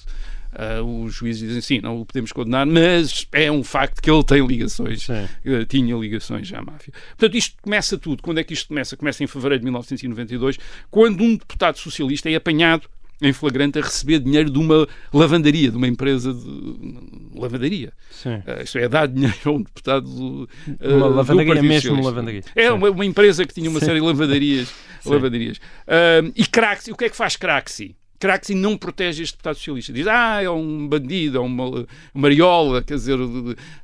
Uh, 0.53 1.05
os 1.05 1.15
juízes 1.15 1.47
dizem 1.47 1.61
sim, 1.61 1.81
não 1.81 2.01
o 2.01 2.07
podemos 2.07 2.33
condenar, 2.33 2.67
mas 2.67 3.27
é 3.33 3.53
um 3.53 3.63
facto 3.63 4.01
que 4.01 4.11
ele 4.11 4.25
tem 4.25 4.45
ligações, 4.47 5.07
uh, 5.09 5.67
tinha 5.69 5.95
ligações 5.97 6.53
à 6.53 6.63
máfia. 6.63 6.93
Portanto, 7.11 7.37
isto 7.37 7.57
começa 7.61 7.99
tudo. 7.99 8.23
Quando 8.23 8.39
é 8.39 8.45
que 8.45 8.55
isto 8.55 8.69
começa? 8.69 8.97
Começa 8.97 9.23
em 9.23 9.27
fevereiro 9.27 9.61
de 9.61 9.65
1992, 9.65 10.59
quando 10.91 11.23
um 11.23 11.37
deputado 11.37 11.79
socialista 11.79 12.31
é 12.31 12.35
apanhado 12.35 12.89
em 13.21 13.33
flagrante 13.33 13.79
a 13.79 13.83
receber 13.83 14.21
dinheiro 14.21 14.51
de 14.51 14.59
uma 14.59 14.87
lavandaria, 15.13 15.71
de 15.71 15.77
uma 15.77 15.89
empresa 15.89 16.33
de 16.33 16.99
lavandaria. 17.35 17.93
Uh, 18.25 18.63
isto 18.63 18.79
é, 18.79 18.89
dar 18.89 19.09
dinheiro 19.09 19.37
a 19.45 19.51
um 19.51 19.63
deputado 19.63 20.09
uh, 20.09 20.49
uma 20.97 21.09
lavandaria 21.09 21.63
mesmo 21.63 22.03
lavandaria. 22.03 22.43
É 22.55 22.71
uma, 22.71 22.91
uma, 22.91 23.05
empresa 23.05 23.45
que 23.45 23.53
tinha 23.53 23.69
uma 23.69 23.81
Sim. 23.81 23.87
série 23.87 24.01
de 24.01 24.07
lavandarias. 24.07 24.73
lavandarias. 25.05 25.59
Uh, 25.59 26.33
e 26.35 26.47
Craxi, 26.47 26.93
o 26.93 26.97
que 26.97 27.07
é 27.07 27.11
que 27.11 27.17
faz 27.17 27.37
Craxi? 27.37 27.97
Craxi 28.19 28.55
não 28.55 28.77
protege 28.77 29.23
este 29.23 29.35
deputado 29.35 29.57
socialista. 29.57 29.93
Diz, 29.93 30.07
ah, 30.07 30.43
é 30.43 30.51
um 30.51 30.89
bandido, 30.89 31.39
é 31.39 31.41
uma 31.41 31.87
mariola, 32.13 32.83
quer 32.83 32.95
dizer, 32.95 33.19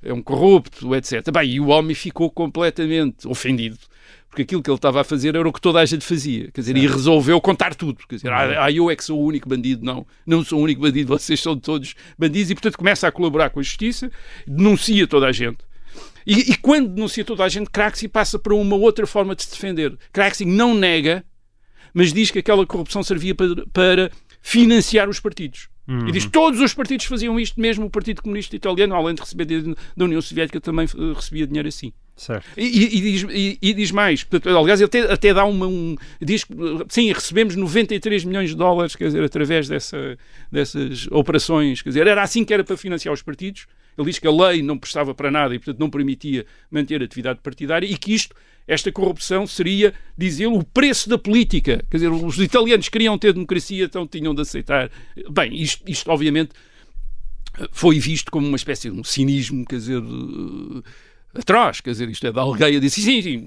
é 0.02 0.12
um 0.12 0.22
corrupto, 0.22 0.94
etc. 0.94 1.30
Bem, 1.32 1.50
e 1.50 1.60
o 1.60 1.68
homem 1.68 1.94
ficou 1.94 2.30
completamente 2.30 3.26
ofendido 3.28 3.78
porque 4.34 4.42
aquilo 4.42 4.62
que 4.62 4.68
ele 4.68 4.76
estava 4.76 5.00
a 5.00 5.04
fazer 5.04 5.36
era 5.36 5.48
o 5.48 5.52
que 5.52 5.60
toda 5.60 5.78
a 5.78 5.84
gente 5.84 6.04
fazia, 6.04 6.50
quer 6.50 6.60
dizer, 6.60 6.72
certo. 6.72 6.84
e 6.84 6.88
resolveu 6.88 7.40
contar 7.40 7.72
tudo, 7.72 8.04
quer 8.08 8.16
dizer, 8.16 8.32
ah, 8.32 8.64
ah, 8.64 8.72
eu 8.72 8.90
é 8.90 8.96
que 8.96 9.04
sou 9.04 9.20
o 9.20 9.24
único 9.24 9.48
bandido, 9.48 9.84
não, 9.84 10.04
não 10.26 10.44
sou 10.44 10.58
o 10.58 10.62
único 10.64 10.80
bandido, 10.80 11.16
vocês 11.16 11.40
são 11.40 11.56
todos 11.56 11.94
bandidos, 12.18 12.50
e 12.50 12.54
portanto 12.56 12.76
começa 12.76 13.06
a 13.06 13.12
colaborar 13.12 13.50
com 13.50 13.60
a 13.60 13.62
justiça, 13.62 14.10
denuncia 14.44 15.06
toda 15.06 15.28
a 15.28 15.32
gente. 15.32 15.58
E, 16.26 16.52
e 16.52 16.56
quando 16.56 16.88
denuncia 16.88 17.24
toda 17.24 17.44
a 17.44 17.48
gente, 17.48 17.70
Craxi 17.70 18.08
passa 18.08 18.36
para 18.36 18.54
uma 18.54 18.74
outra 18.74 19.06
forma 19.06 19.36
de 19.36 19.44
se 19.44 19.50
defender. 19.50 19.96
Craxi 20.12 20.44
não 20.44 20.74
nega, 20.74 21.24
mas 21.92 22.12
diz 22.12 22.30
que 22.30 22.40
aquela 22.40 22.66
corrupção 22.66 23.04
servia 23.04 23.34
para, 23.34 23.66
para 23.72 24.10
financiar 24.44 25.08
os 25.08 25.18
partidos. 25.18 25.70
Uhum. 25.88 26.06
E 26.06 26.12
diz 26.12 26.26
que 26.26 26.30
todos 26.30 26.60
os 26.60 26.74
partidos 26.74 27.06
faziam 27.06 27.40
isto, 27.40 27.58
mesmo 27.58 27.86
o 27.86 27.90
Partido 27.90 28.22
Comunista 28.22 28.54
Italiano, 28.54 28.94
além 28.94 29.14
de 29.14 29.22
receber 29.22 29.46
da 29.96 30.04
União 30.04 30.20
Soviética, 30.20 30.60
também 30.60 30.84
eh, 30.84 31.12
recebia 31.14 31.46
dinheiro 31.46 31.66
assim. 31.66 31.94
Certo. 32.14 32.46
E, 32.54 32.62
e, 32.62 32.98
e, 32.98 33.00
diz, 33.00 33.26
e, 33.62 33.74
diz, 33.74 33.90
mais, 33.90 34.22
portanto, 34.22 34.56
aliás, 34.56 34.80
ele 34.80 34.86
até, 34.86 35.12
até 35.12 35.34
dá 35.34 35.46
uma. 35.46 35.66
Um, 35.66 35.96
diz 36.20 36.44
que 36.44 36.54
sim, 36.90 37.10
recebemos 37.10 37.56
93 37.56 38.22
milhões 38.24 38.50
de 38.50 38.56
dólares, 38.56 38.94
quer 38.94 39.06
dizer, 39.06 39.24
através 39.24 39.66
dessa, 39.66 40.18
dessas 40.52 41.08
operações, 41.10 41.80
quer 41.80 41.88
dizer, 41.88 42.06
era 42.06 42.22
assim 42.22 42.44
que 42.44 42.52
era 42.52 42.62
para 42.62 42.76
financiar 42.76 43.14
os 43.14 43.22
partidos. 43.22 43.66
Ele 43.96 44.06
diz 44.06 44.18
que 44.18 44.26
a 44.26 44.30
lei 44.30 44.60
não 44.60 44.76
prestava 44.76 45.14
para 45.14 45.30
nada 45.30 45.54
e, 45.54 45.58
portanto, 45.58 45.78
não 45.78 45.88
permitia 45.88 46.44
manter 46.70 47.00
a 47.00 47.04
atividade 47.04 47.40
partidária 47.42 47.86
e 47.86 47.96
que 47.96 48.12
isto, 48.12 48.34
esta 48.66 48.90
corrupção, 48.90 49.46
seria, 49.46 49.92
diz 50.16 50.40
ele, 50.40 50.56
o 50.56 50.64
preço 50.64 51.08
da 51.08 51.18
política. 51.18 51.84
Quer 51.90 51.98
dizer, 51.98 52.08
os 52.08 52.38
italianos 52.38 52.88
queriam 52.88 53.18
ter 53.18 53.32
democracia, 53.32 53.84
então 53.84 54.06
tinham 54.06 54.34
de 54.34 54.42
aceitar. 54.42 54.90
Bem, 55.30 55.54
isto, 55.60 55.82
isto 55.86 56.10
obviamente, 56.10 56.50
foi 57.70 57.98
visto 57.98 58.30
como 58.30 58.46
uma 58.46 58.56
espécie 58.56 58.90
de 58.90 58.98
um 58.98 59.04
cinismo, 59.04 59.64
quer 59.64 59.76
dizer 59.76 60.02
atroz, 61.34 61.80
quer 61.80 61.90
dizer, 61.90 62.08
isto 62.08 62.26
é 62.26 62.32
da 62.32 62.42
aldeia, 62.42 62.80
disse 62.80 63.02
sim, 63.02 63.20
sim, 63.20 63.46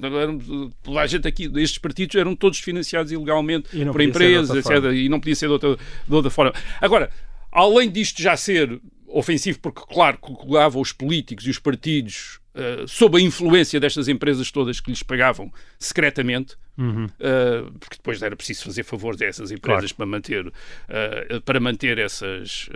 toda 0.84 1.00
a 1.00 1.08
gente 1.08 1.26
aqui, 1.28 1.50
estes 1.56 1.78
partidos 1.78 2.16
eram 2.16 2.36
todos 2.36 2.60
financiados 2.60 3.12
ilegalmente 3.12 3.70
por 3.92 4.02
empresas, 4.02 4.58
etc. 4.58 4.92
E 4.94 5.08
não 5.10 5.20
podia 5.20 5.36
ser 5.36 5.48
de 5.48 5.54
outra, 5.54 5.78
de 6.08 6.14
outra 6.14 6.30
forma. 6.30 6.54
Agora, 6.82 7.10
além 7.52 7.90
disto 7.90 8.22
já 8.22 8.36
ser 8.36 8.80
ofensivo, 9.08 9.60
porque, 9.60 9.82
claro, 9.88 10.18
colocava 10.18 10.78
os 10.78 10.92
políticos 10.92 11.48
e 11.48 11.50
os 11.50 11.60
partidos 11.60 12.40
uh, 12.58 12.88
sob 12.88 13.18
a 13.18 13.22
influência 13.22 13.80
destas 13.80 14.08
empresas 14.08 14.52
todas 14.52 14.80
que 14.80 14.90
lhes 14.90 15.04
pagavam 15.04 15.52
secretamente, 15.80 16.56
uhum. 16.78 17.06
uh, 17.06 17.72
porque 17.80 17.98
depois 17.98 18.22
era 18.22 18.36
preciso 18.36 18.64
fazer 18.64 18.84
favores 18.84 19.22
a 19.22 19.26
essas 19.26 19.52
empresas 19.52 19.92
claro. 19.92 19.96
para 19.96 20.06
manter, 20.06 20.48
uh, 20.48 21.42
para 21.46 21.60
manter 21.60 21.98
essas, 21.98 22.70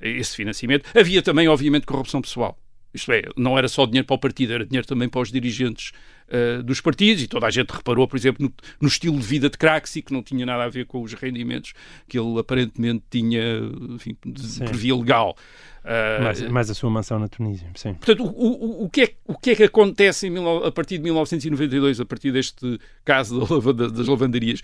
esse 0.00 0.36
financiamento. 0.36 0.86
Havia 0.98 1.22
também, 1.22 1.48
obviamente, 1.48 1.86
corrupção 1.86 2.20
pessoal. 2.20 2.58
Isto 2.94 3.10
é, 3.10 3.22
não 3.36 3.58
era 3.58 3.66
só 3.66 3.84
dinheiro 3.86 4.06
para 4.06 4.14
o 4.14 4.18
partido, 4.18 4.52
era 4.52 4.64
dinheiro 4.64 4.86
também 4.86 5.08
para 5.08 5.20
os 5.20 5.32
dirigentes 5.32 5.92
uh, 6.28 6.62
dos 6.62 6.80
partidos 6.80 7.24
e 7.24 7.26
toda 7.26 7.46
a 7.46 7.50
gente 7.50 7.70
reparou, 7.70 8.06
por 8.06 8.16
exemplo, 8.16 8.46
no, 8.46 8.54
no, 8.80 8.86
estilo 8.86 9.18
de 9.18 9.26
vida 9.26 9.50
de 9.50 9.58
Craxi, 9.58 10.00
que 10.00 10.12
não 10.12 10.22
tinha 10.22 10.46
nada 10.46 10.62
a 10.62 10.68
ver 10.68 10.86
com 10.86 11.02
os 11.02 11.12
rendimentos 11.12 11.72
que 12.08 12.16
ele 12.16 12.38
aparentemente 12.38 13.02
tinha 13.10 13.42
enfim, 13.90 14.16
de, 14.24 14.60
por 14.60 14.76
via 14.76 14.94
legal. 14.94 15.36
Uh, 15.84 16.50
mais, 16.50 16.70
a 16.70 16.74
sua 16.74 16.88
mansão 16.88 17.18
na 17.18 17.28
Tunísia, 17.28 17.68
sim. 17.74 17.92
Portanto, 17.92 18.24
o, 18.24 18.30
o, 18.30 18.84
o, 18.84 18.90
que, 18.90 19.02
é, 19.02 19.14
o 19.26 19.36
que 19.36 19.50
é 19.50 19.54
que 19.54 19.62
acontece 19.64 20.26
em, 20.26 20.34
a 20.66 20.72
partir 20.72 20.96
de 20.96 21.04
1992, 21.04 22.00
a 22.00 22.06
partir 22.06 22.32
deste 22.32 22.80
caso 23.04 23.44
da, 23.74 23.88
das 23.88 24.06
lavanderias? 24.08 24.62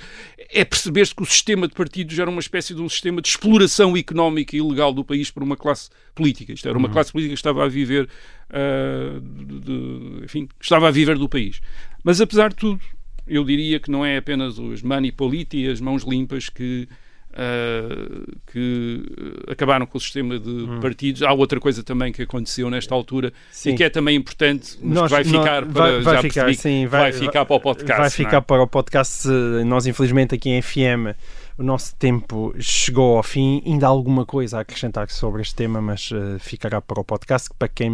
É 0.51 0.64
perceber-se 0.64 1.14
que 1.14 1.23
o 1.23 1.27
sistema 1.27 1.68
de 1.68 1.75
partidos 1.75 2.18
era 2.18 2.31
uma 2.31 2.41
espécie 2.41 2.75
de 2.75 2.81
um 2.81 2.89
sistema 2.89 3.21
de 3.21 3.29
exploração 3.29 3.95
económica 3.99 4.57
e 4.57 4.61
ilegal 4.61 4.95
do 4.95 5.05
país 5.05 5.31
por 5.31 5.43
uma 5.43 5.59
classe 5.59 5.91
política. 6.14 6.55
Isto 6.55 6.66
era 6.66 6.79
uma 6.79 6.89
uhum. 6.89 6.95
classe 6.95 7.12
política 7.12 7.35
que 7.35 7.39
estava 7.39 7.66
a 7.66 7.68
viver, 7.68 8.09
uh, 8.49 9.21
de, 9.21 9.61
de, 9.61 10.25
enfim, 10.25 10.49
estava 10.59 10.89
a 10.89 10.91
viver 10.91 11.18
do 11.18 11.29
país. 11.29 11.61
Mas 12.03 12.23
apesar 12.23 12.49
de 12.49 12.57
tudo, 12.57 12.81
eu 13.27 13.45
diria 13.45 13.79
que 13.79 13.91
não 13.91 14.07
é 14.07 14.16
apenas 14.16 14.59
os 14.59 14.81
manipoliti, 14.81 15.68
as 15.68 15.83
mãos 15.83 16.03
limpas 16.03 16.49
que 16.49 16.89
Uh, 17.31 18.26
que 18.53 19.05
acabaram 19.47 19.87
com 19.87 19.97
o 19.97 20.01
sistema 20.01 20.37
de 20.37 20.51
hum. 20.51 20.81
partidos. 20.81 21.22
Há 21.22 21.33
outra 21.33 21.61
coisa 21.61 21.83
também 21.83 22.12
que 22.12 22.22
aconteceu 22.22 22.68
nesta 22.68 22.93
altura 22.93 23.33
sim. 23.53 23.70
e 23.70 23.76
que 23.76 23.85
é 23.85 23.89
também 23.89 24.16
importante, 24.16 24.76
mas 24.83 24.95
nós, 24.95 25.11
vai 25.12 25.22
ficar 25.22 25.64
para 25.64 26.01
vai, 26.01 26.01
vai 26.01 26.22
ficar, 26.22 26.55
sim, 26.55 26.87
vai, 26.87 27.12
vai, 27.12 27.12
ficar 27.12 27.45
para 27.45 27.55
o 27.55 27.61
podcast. 27.61 27.99
Vai 27.99 28.07
é? 28.09 28.11
ficar 28.11 28.39
é? 28.39 28.41
para 28.41 28.62
o 28.62 28.66
podcast. 28.66 29.28
Nós, 29.64 29.87
infelizmente, 29.87 30.35
aqui 30.35 30.51
em 30.51 30.61
FM, 30.61 31.14
o 31.57 31.62
nosso 31.62 31.95
tempo 31.97 32.53
chegou 32.59 33.16
ao 33.16 33.22
fim. 33.22 33.62
Ainda 33.64 33.87
há 33.87 33.91
alguma 33.91 34.26
coisa 34.26 34.59
a 34.59 34.61
acrescentar 34.62 35.09
sobre 35.09 35.43
este 35.43 35.55
tema, 35.55 35.81
mas 35.81 36.11
uh, 36.11 36.37
ficará 36.41 36.81
para 36.81 37.01
o 37.01 37.05
podcast. 37.05 37.49
Para 37.57 37.68
quem 37.68 37.89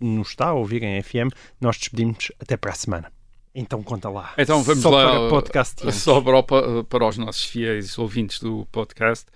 nos 0.00 0.28
está 0.28 0.46
a 0.46 0.54
ouvir 0.54 0.82
em 0.82 1.02
FM, 1.02 1.30
nós 1.60 1.76
despedimos 1.76 2.32
até 2.40 2.56
para 2.56 2.72
a 2.72 2.74
semana. 2.74 3.17
Então 3.58 3.82
conta 3.82 4.08
lá. 4.08 4.32
Então 4.38 4.62
vamos 4.62 4.82
só 4.82 4.90
lá. 4.90 5.04
Para 5.04 5.28
podcast 5.28 5.92
só 5.92 6.20
para, 6.20 6.42
para 6.84 7.08
os 7.08 7.18
nossos 7.18 7.44
fiéis 7.44 7.98
ouvintes 7.98 8.38
do 8.38 8.66
podcast. 8.70 9.26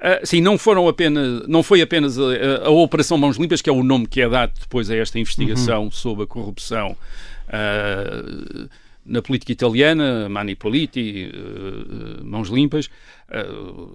Uh, 0.00 0.26
sim, 0.26 0.40
não 0.40 0.58
foram 0.58 0.88
apenas, 0.88 1.46
não 1.46 1.62
foi 1.62 1.80
apenas 1.80 2.18
a, 2.18 2.66
a, 2.66 2.70
Operação 2.70 3.16
Mãos 3.16 3.36
Limpas, 3.36 3.62
que 3.62 3.70
é 3.70 3.72
o 3.72 3.84
nome 3.84 4.08
que 4.08 4.22
é 4.22 4.28
dado 4.28 4.52
depois 4.58 4.90
a 4.90 4.96
esta 4.96 5.20
investigação 5.20 5.84
uhum. 5.84 5.90
sobre 5.90 6.24
a 6.24 6.26
corrupção 6.26 6.96
uh, 7.48 8.68
na 9.04 9.22
política 9.22 9.52
italiana, 9.52 10.28
Mani 10.28 10.56
Politi, 10.56 11.30
uh, 11.32 12.24
Mãos 12.24 12.48
Limpas, 12.48 12.90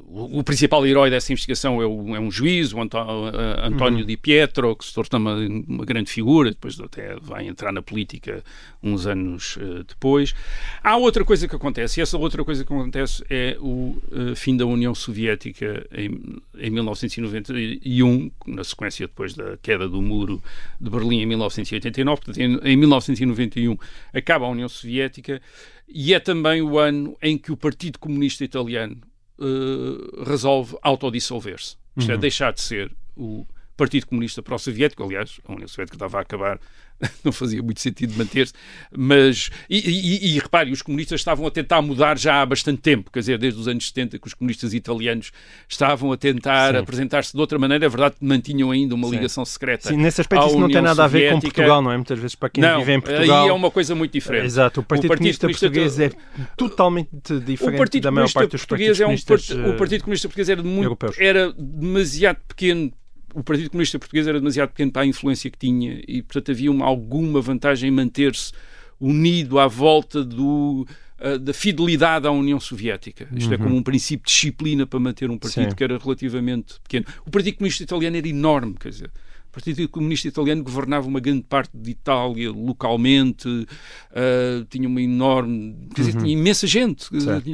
o, 0.07 0.39
o, 0.39 0.43
principal 0.43 0.85
herói 0.87 1.09
dessa 1.09 1.33
investigação 1.33 1.81
é, 1.81 1.85
o, 1.85 2.15
é 2.15 2.19
um 2.19 2.31
juiz, 2.31 2.73
o 2.73 2.79
António 2.79 3.99
uhum. 3.99 4.05
Di 4.05 4.15
Pietro, 4.15 4.75
que 4.75 4.85
se 4.85 4.93
torna 4.93 5.17
uma, 5.17 5.35
uma, 5.67 5.85
grande 5.85 6.09
figura, 6.09 6.51
depois 6.51 6.79
até 6.79 7.17
vai 7.21 7.45
entrar 7.45 7.73
na 7.73 7.81
política 7.81 8.41
uns 8.81 9.05
anos 9.05 9.57
uh, 9.57 9.83
depois. 9.83 10.33
Há 10.81 10.95
outra 10.95 11.25
coisa 11.25 11.47
que 11.49 11.55
acontece, 11.55 11.99
e 11.99 12.01
essa 12.01 12.17
outra 12.17 12.45
coisa 12.45 12.63
que 12.63 12.71
acontece 12.71 13.25
é 13.29 13.57
o 13.59 13.97
fim 14.35 14.55
da 14.55 14.65
União 14.65 14.95
Soviética 14.95 15.85
em, 15.91 16.41
em 16.57 16.69
1991, 16.69 18.31
na 18.47 18.63
sequência 18.63 19.05
depois 19.05 19.33
da 19.33 19.57
queda 19.57 19.89
do 19.89 20.01
muro 20.01 20.41
de 20.79 20.89
Berlim 20.89 21.21
em 21.21 21.25
1989. 21.25 22.21
Portanto, 22.21 22.39
em, 22.39 22.57
em 22.63 22.77
1991 22.77 23.77
acaba 24.13 24.45
a 24.45 24.49
União 24.49 24.69
Soviética 24.69 25.41
e 25.87 26.13
é 26.13 26.19
também 26.19 26.61
o 26.61 26.79
ano 26.79 27.17
em 27.21 27.37
que 27.37 27.51
o 27.51 27.57
Partido 27.57 27.99
Comunista 27.99 28.43
Italiano 28.43 28.97
uh, 29.39 30.23
resolve 30.23 30.77
autodissolver-se. 30.81 31.77
Isto 31.97 32.11
é, 32.11 32.13
uhum. 32.13 32.19
é 32.19 32.21
deixar 32.21 32.53
de 32.53 32.61
ser 32.61 32.91
o 33.15 33.45
Partido 33.75 34.07
Comunista 34.07 34.41
Pró-Soviético, 34.41 35.03
aliás, 35.03 35.39
a 35.47 35.51
União 35.51 35.67
Soviética 35.67 35.95
estava 35.95 36.17
a 36.17 36.21
acabar 36.21 36.59
não 37.23 37.31
fazia 37.31 37.61
muito 37.61 37.79
sentido 37.81 38.13
manter-se, 38.17 38.53
mas, 38.95 39.49
e, 39.69 39.77
e, 39.77 40.35
e, 40.35 40.39
repare, 40.39 40.71
os 40.71 40.81
comunistas 40.81 41.21
estavam 41.21 41.45
a 41.45 41.51
tentar 41.51 41.81
mudar 41.81 42.17
já 42.17 42.41
há 42.41 42.45
bastante 42.45 42.81
tempo, 42.81 43.11
quer 43.11 43.19
dizer, 43.19 43.37
desde 43.37 43.59
os 43.59 43.67
anos 43.67 43.87
70 43.87 44.19
que 44.19 44.27
os 44.27 44.33
comunistas 44.33 44.73
italianos 44.73 45.31
estavam 45.67 46.11
a 46.11 46.17
tentar 46.17 46.75
apresentar-se 46.75 47.33
de 47.33 47.39
outra 47.39 47.59
maneira, 47.59 47.85
é 47.85 47.89
verdade 47.89 48.15
que 48.17 48.25
mantinham 48.25 48.71
ainda 48.71 48.95
uma 48.95 49.07
Sim. 49.07 49.15
ligação 49.15 49.43
secreta 49.43 49.89
Sim, 49.89 49.97
nesse 49.97 50.21
aspecto 50.21 50.47
isso 50.47 50.59
não 50.59 50.69
tem 50.69 50.81
nada 50.81 51.03
Soviética. 51.03 51.05
a 51.05 51.07
ver 51.07 51.33
com 51.33 51.41
Portugal, 51.41 51.81
não 51.81 51.91
é? 51.91 51.97
Muitas 51.97 52.19
vezes 52.19 52.35
para 52.35 52.49
quem 52.49 52.61
não, 52.61 52.79
vive 52.79 52.93
em 52.93 53.01
Portugal... 53.01 53.43
aí 53.43 53.49
é 53.49 53.53
uma 53.53 53.71
coisa 53.71 53.95
muito 53.95 54.11
diferente. 54.11 54.45
Exato, 54.45 54.79
o 54.79 54.83
Partido, 54.83 55.05
o 55.05 55.09
Partido 55.09 55.39
Comunista, 55.39 55.47
Português 55.47 55.99
é 55.99 56.11
totalmente 56.55 57.09
diferente 57.45 57.99
da 57.99 58.11
maior 58.11 58.31
parte 58.31 58.51
dos 58.51 58.65
partidos 58.65 58.99
é 58.99 59.03
um, 59.03 59.07
comunistas 59.07 59.49
O 59.49 59.73
Partido 59.77 60.03
Comunista 60.03 60.27
Português 60.27 60.49
era, 60.49 60.63
muito, 60.63 60.97
era 61.19 61.53
demasiado 61.53 62.37
pequeno 62.47 62.91
o 63.35 63.43
Partido 63.43 63.69
Comunista 63.69 63.99
Português 63.99 64.27
era 64.27 64.39
demasiado 64.39 64.69
pequeno 64.69 64.91
para 64.91 65.01
a 65.01 65.05
influência 65.05 65.51
que 65.51 65.57
tinha 65.57 66.01
e, 66.07 66.21
portanto, 66.21 66.51
havia 66.51 66.71
uma, 66.71 66.85
alguma 66.85 67.41
vantagem 67.41 67.89
em 67.89 67.91
manter-se 67.91 68.53
unido 68.99 69.59
à 69.59 69.67
volta 69.67 70.23
do, 70.23 70.87
uh, 71.19 71.37
da 71.37 71.53
fidelidade 71.53 72.25
à 72.25 72.31
União 72.31 72.59
Soviética. 72.59 73.27
Isto 73.35 73.53
é 73.53 73.57
uhum. 73.57 73.61
é 73.61 73.65
como 73.65 73.75
um 73.75 73.83
princípio 73.83 74.25
de 74.25 74.31
disciplina 74.31 74.87
para 74.87 74.99
manter 74.99 75.29
um 75.29 75.37
partido 75.37 75.69
Sim. 75.69 75.75
que 75.75 75.83
era 75.83 75.97
relativamente 75.97 76.79
pequeno. 76.81 77.05
O 77.25 77.29
Partido 77.29 77.57
Comunista 77.57 77.83
Italiano 77.83 78.15
era 78.15 78.27
enorme, 78.27 78.75
quer 78.79 78.89
dizer. 78.89 79.11
O 79.55 79.59
Partido 79.63 79.87
Comunista 79.87 80.27
Italiano 80.27 80.61
governava 80.61 81.07
uma 81.07 81.21
grande 81.21 81.43
parte 81.43 81.71
de 81.73 81.91
Itália 81.91 82.51
localmente, 82.51 83.47
uh, 83.47 84.65
tinha 84.69 84.85
uma 84.85 85.01
enorme. 85.01 85.87
Quer 85.95 86.01
dizer, 86.01 86.15
uhum. 86.15 86.23
tinha 86.23 86.33
imensa 86.33 86.67
gente. 86.67 87.07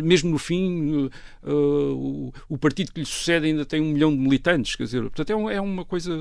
Mesmo 0.04 0.32
no 0.32 0.40
fim, 0.40 1.10
uh, 1.44 1.54
o, 1.54 2.34
o, 2.50 2.58
partido 2.58 2.92
que 2.92 3.02
lhe 3.02 3.06
sucede 3.06 3.46
ainda 3.46 3.64
tem 3.66 3.80
um 3.80 3.92
milhão 3.92 4.12
de 4.12 4.18
militantes. 4.18 4.76
Quer 4.76 4.86
dizer, 4.86 5.02
portanto, 5.04 5.30
é, 5.30 5.36
um, 5.36 5.48
é 5.48 5.62
uma, 5.62 5.86
coisa, 5.86 6.12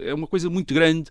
é 0.00 0.12
uma 0.12 0.26
coisa 0.26 0.50
muito 0.50 0.74
grande 0.74 1.10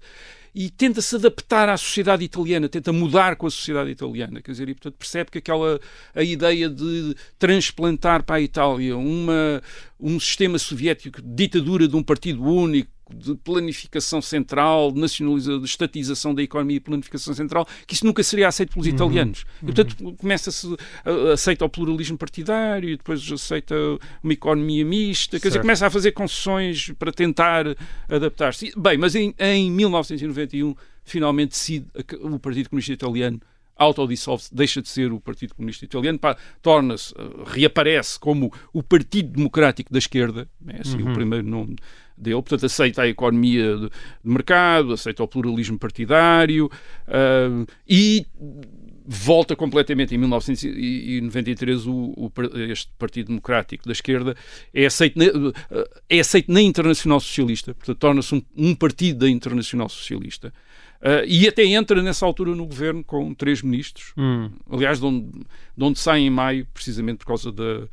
e 0.54 0.70
tenta 0.70 1.02
se 1.02 1.16
adaptar 1.16 1.70
à 1.70 1.78
sociedade 1.78 2.24
italiana, 2.24 2.68
tenta 2.68 2.92
mudar 2.92 3.36
com 3.36 3.48
a 3.48 3.52
sociedade 3.52 3.92
italiana, 3.92 4.42
quer 4.42 4.52
dizer, 4.52 4.68
e 4.68 4.74
portanto 4.74 4.96
percebe 4.96 5.32
que 5.32 5.38
aquela 5.38 5.80
a 6.14 6.24
ideia 6.24 6.70
de 6.70 7.16
transplantar 7.38 8.24
para 8.24 8.38
a 8.38 8.42
Itália 8.42 8.98
uma 8.98 9.62
um 10.00 10.20
sistema 10.20 10.58
soviético 10.58 11.22
de 11.22 11.28
ditadura 11.28 11.88
de 11.88 11.96
um 11.96 12.04
partido 12.04 12.44
único 12.44 12.90
de 13.14 13.36
planificação 13.36 14.22
central, 14.22 14.92
nacionalização, 14.94 15.60
de 15.60 15.66
estatização 15.66 16.34
da 16.36 16.42
economia 16.44 16.78
e 16.78 16.80
planificação 16.80 17.34
central, 17.34 17.68
que 17.88 17.94
isso 17.94 18.06
nunca 18.06 18.22
seria 18.24 18.48
aceito 18.48 18.74
pelos 18.74 18.88
italianos. 18.88 19.46
E, 19.62 19.66
portanto, 19.66 19.96
começa-se, 20.18 20.68
a- 21.04 21.34
aceita 21.34 21.66
o 21.66 21.70
pluralismo 21.70 22.18
partidário, 22.18 22.90
e 22.90 22.98
depois 22.98 23.30
aceita 23.32 23.76
uma 24.24 24.34
economia 24.34 24.86
mista, 24.86 25.40
quer 25.40 25.48
dizer, 25.48 25.52
Certo. 25.54 25.62
começa 25.64 25.88
a 25.88 25.90
fazer 25.90 26.12
concessões 26.12 26.92
para 27.00 27.12
tentar 27.12 27.66
adaptar-se. 28.08 28.72
Bem, 28.78 28.98
mas 28.98 29.16
em, 29.16 29.34
em 29.40 29.72
1991, 29.72 30.76
finalmente 31.04 31.50
decide 31.52 31.86
o 32.22 32.38
Partido 32.40 32.70
Comunista 32.70 32.94
Italiano 32.94 33.40
autodissolve-se, 33.76 34.54
deixa 34.54 34.82
de 34.82 34.90
ser 34.90 35.12
o 35.14 35.22
Partido 35.22 35.56
Comunista 35.56 35.86
Italiano, 35.86 36.20
torna-se, 36.62 37.14
eh, 37.18 37.22
reaparece 37.46 38.20
como 38.20 38.52
o 38.74 38.84
Partido 38.84 39.30
Democrático 39.32 39.92
da 39.94 39.98
Esquerda, 40.00 40.50
é 40.68 40.82
assim 40.82 41.02
o 41.02 41.14
primeiro 41.14 41.48
nome 41.48 41.78
dele, 42.20 42.36
portanto 42.36 42.66
aceita 42.66 43.04
a 43.04 43.08
economia 43.08 43.78
de, 43.78 43.90
mercado, 44.24 44.94
aceita 44.94 45.24
o 45.24 45.28
pluralismo 45.28 45.78
partidário 45.78 46.70
ah, 47.08 47.66
e 47.88 48.26
volta 49.12 49.56
completamente 49.56 50.14
em 50.14 50.20
1993 50.20 51.88
o, 51.88 52.14
o 52.16 52.32
este 52.70 52.92
Partido 53.00 53.30
Democrático 53.30 53.86
da 53.86 53.92
Esquerda 53.92 54.36
é 54.72 54.86
aceito 54.86 55.18
na, 55.18 55.26
é 56.08 56.20
aceito 56.20 56.52
na 56.52 56.62
Internacional 56.62 57.20
Socialista, 57.20 57.74
portanto 57.74 57.98
torna-se 57.98 58.36
um, 58.36 58.42
um 58.56 58.76
partido 58.76 59.20
da 59.20 59.30
Internacional 59.30 59.90
Socialista. 59.90 60.54
Ah, 61.02 61.24
e 61.26 61.48
até 61.48 61.66
entra 61.66 62.02
nessa 62.04 62.26
altura 62.26 62.54
no 62.54 62.66
governo 62.66 63.04
com 63.04 63.34
três 63.34 63.62
ministros, 63.62 64.14
Hum. 64.18 64.52
aliás, 64.70 65.00
de 65.00 65.06
onde, 65.06 65.32
de 65.32 65.84
onde 65.84 65.98
sai 65.98 66.22
em 66.22 66.30
maio, 66.30 66.68
precisamente 66.74 67.20
por 67.20 67.28
causa 67.28 67.52
da, 67.52 67.88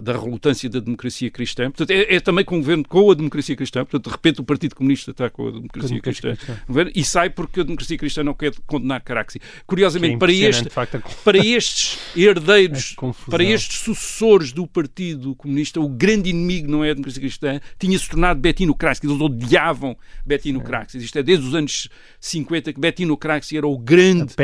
da 0.00 0.12
relutância 0.12 0.68
da 0.68 0.80
democracia 0.80 1.30
cristã. 1.30 1.70
Portanto, 1.70 1.90
é, 1.90 2.16
é 2.16 2.20
também 2.20 2.44
com 2.44 2.56
o 2.56 2.58
governo 2.58 2.84
com 2.86 3.10
a 3.10 3.14
democracia 3.14 3.54
cristã. 3.54 3.84
Portanto, 3.84 4.04
de 4.04 4.10
repente, 4.10 4.40
o 4.40 4.44
Partido 4.44 4.74
Comunista 4.74 5.12
está 5.12 5.30
com 5.30 5.46
a 5.46 5.50
democracia, 5.52 5.90
democracia 5.90 6.34
cristã, 6.34 6.56
cristã. 6.66 6.90
e 6.94 7.04
sai 7.04 7.30
porque 7.30 7.60
a 7.60 7.62
democracia 7.62 7.96
cristã 7.96 8.24
não 8.24 8.34
quer 8.34 8.52
condenar 8.66 9.02
Caraxi. 9.02 9.40
Curiosamente, 9.66 10.14
é 10.14 10.18
para, 10.18 10.32
este, 10.32 10.68
facto, 10.68 11.00
para 11.24 11.38
estes 11.38 11.98
herdeiros, 12.16 12.92
confusão. 12.98 13.30
para 13.30 13.44
estes 13.44 13.78
sucessores 13.78 14.52
do 14.52 14.66
Partido 14.66 15.34
Comunista, 15.36 15.80
o 15.80 15.88
grande 15.88 16.30
inimigo 16.30 16.68
não 16.68 16.84
é 16.84 16.90
a 16.90 16.94
democracia 16.94 17.20
cristã, 17.20 17.60
tinha-se 17.78 18.08
tornado 18.08 18.40
Bettino 18.40 18.74
Craxi. 18.74 19.06
Eles 19.06 19.20
odiavam 19.20 19.96
Bettino 20.26 20.60
Craxi. 20.60 20.98
Isto 20.98 21.18
é 21.20 21.22
desde 21.22 21.46
os 21.46 21.54
anos 21.54 21.88
50 22.20 22.72
que 22.72 22.80
Bettino 22.80 23.16
Craxi 23.16 23.56
era 23.56 23.66
o 23.66 23.78
grande 23.78 24.34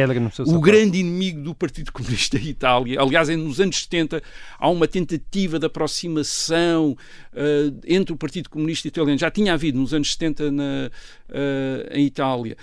o 0.47 0.61
grande 0.61 0.99
inimigo 0.99 1.41
do 1.43 1.55
Partido 1.55 1.91
Comunista 1.93 2.39
da 2.39 2.45
Itália. 2.45 3.01
Aliás, 3.01 3.28
nos 3.30 3.61
anos 3.61 3.82
70 3.82 4.22
há 4.59 4.68
uma 4.68 4.87
tentativa 4.87 5.24
de 5.59 5.66
aproximação 5.66 6.97
eh, 7.35 7.72
entre 7.87 8.12
o 8.12 8.16
Partido 8.16 8.49
Comunista 8.51 8.87
Italiano. 8.89 9.18
Já 9.18 9.31
tinha 9.31 9.53
havido 9.55 9.79
nos 9.79 9.93
anos 9.95 10.12
70 10.12 10.51
na, 10.51 10.91
eh, 11.29 11.89
em 11.93 12.07
Itália. 12.07 12.57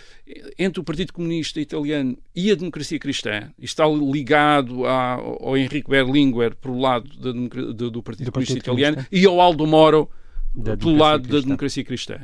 Entre 0.57 0.79
o 0.79 0.83
Partido 0.83 1.11
Comunista 1.13 1.59
Italiano 1.59 2.17
e 2.35 2.51
a 2.51 2.55
democracia 2.55 2.97
cristã. 2.99 3.51
Está 3.59 3.85
ligado 3.87 4.85
à- 4.85 5.13
ao 5.15 5.57
Henrique 5.57 5.89
Berlinguer 5.89 6.55
pelo 6.55 6.79
lado 6.79 7.09
da 7.19 7.31
do, 7.31 7.89
do 7.91 8.03
Partido 8.03 8.25
Do 8.25 8.31
Comunista 8.31 8.31
Partido 8.31 8.57
Italiano 8.57 8.95
Comunista. 8.97 9.15
e 9.15 9.25
ao 9.25 9.41
Aldo 9.41 9.67
Moro 9.67 10.09
Da 10.55 10.77
pelo 10.77 10.95
lado 10.97 11.23
da 11.23 11.27
cristã. 11.29 11.45
democracia 11.47 11.83
cristã. 11.83 12.19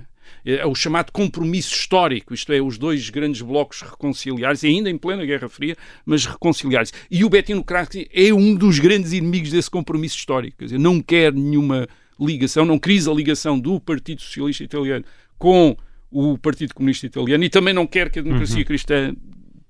É 0.45 0.65
o 0.65 0.73
chamado 0.73 1.11
compromisso 1.11 1.73
histórico, 1.73 2.33
isto 2.33 2.51
é, 2.53 2.61
os 2.61 2.77
dois 2.77 3.09
grandes 3.09 3.41
blocos 3.41 3.81
reconciliares, 3.81 4.63
ainda 4.63 4.89
em 4.89 4.97
plena 4.97 5.25
Guerra 5.25 5.49
Fria, 5.49 5.75
mas 6.05 6.25
reconciliares. 6.25 6.93
E 7.09 7.23
o 7.23 7.29
Bettino 7.29 7.63
Craxi 7.63 8.07
é 8.13 8.33
um 8.33 8.55
dos 8.55 8.79
grandes 8.79 9.13
inimigos 9.13 9.51
desse 9.51 9.69
compromisso 9.69 10.17
histórico, 10.17 10.57
quer 10.57 10.65
dizer, 10.65 10.79
não 10.79 11.01
quer 11.01 11.33
nenhuma 11.33 11.87
ligação, 12.19 12.65
não 12.65 12.79
quis 12.79 13.07
a 13.07 13.13
ligação 13.13 13.59
do 13.59 13.79
Partido 13.79 14.21
Socialista 14.21 14.63
Italiano 14.63 15.05
com 15.37 15.75
o 16.11 16.37
Partido 16.37 16.73
Comunista 16.73 17.05
Italiano 17.05 17.43
e 17.43 17.49
também 17.49 17.73
não 17.73 17.85
quer 17.85 18.09
que 18.09 18.19
a 18.19 18.21
democracia 18.21 18.63
cristã 18.65 19.13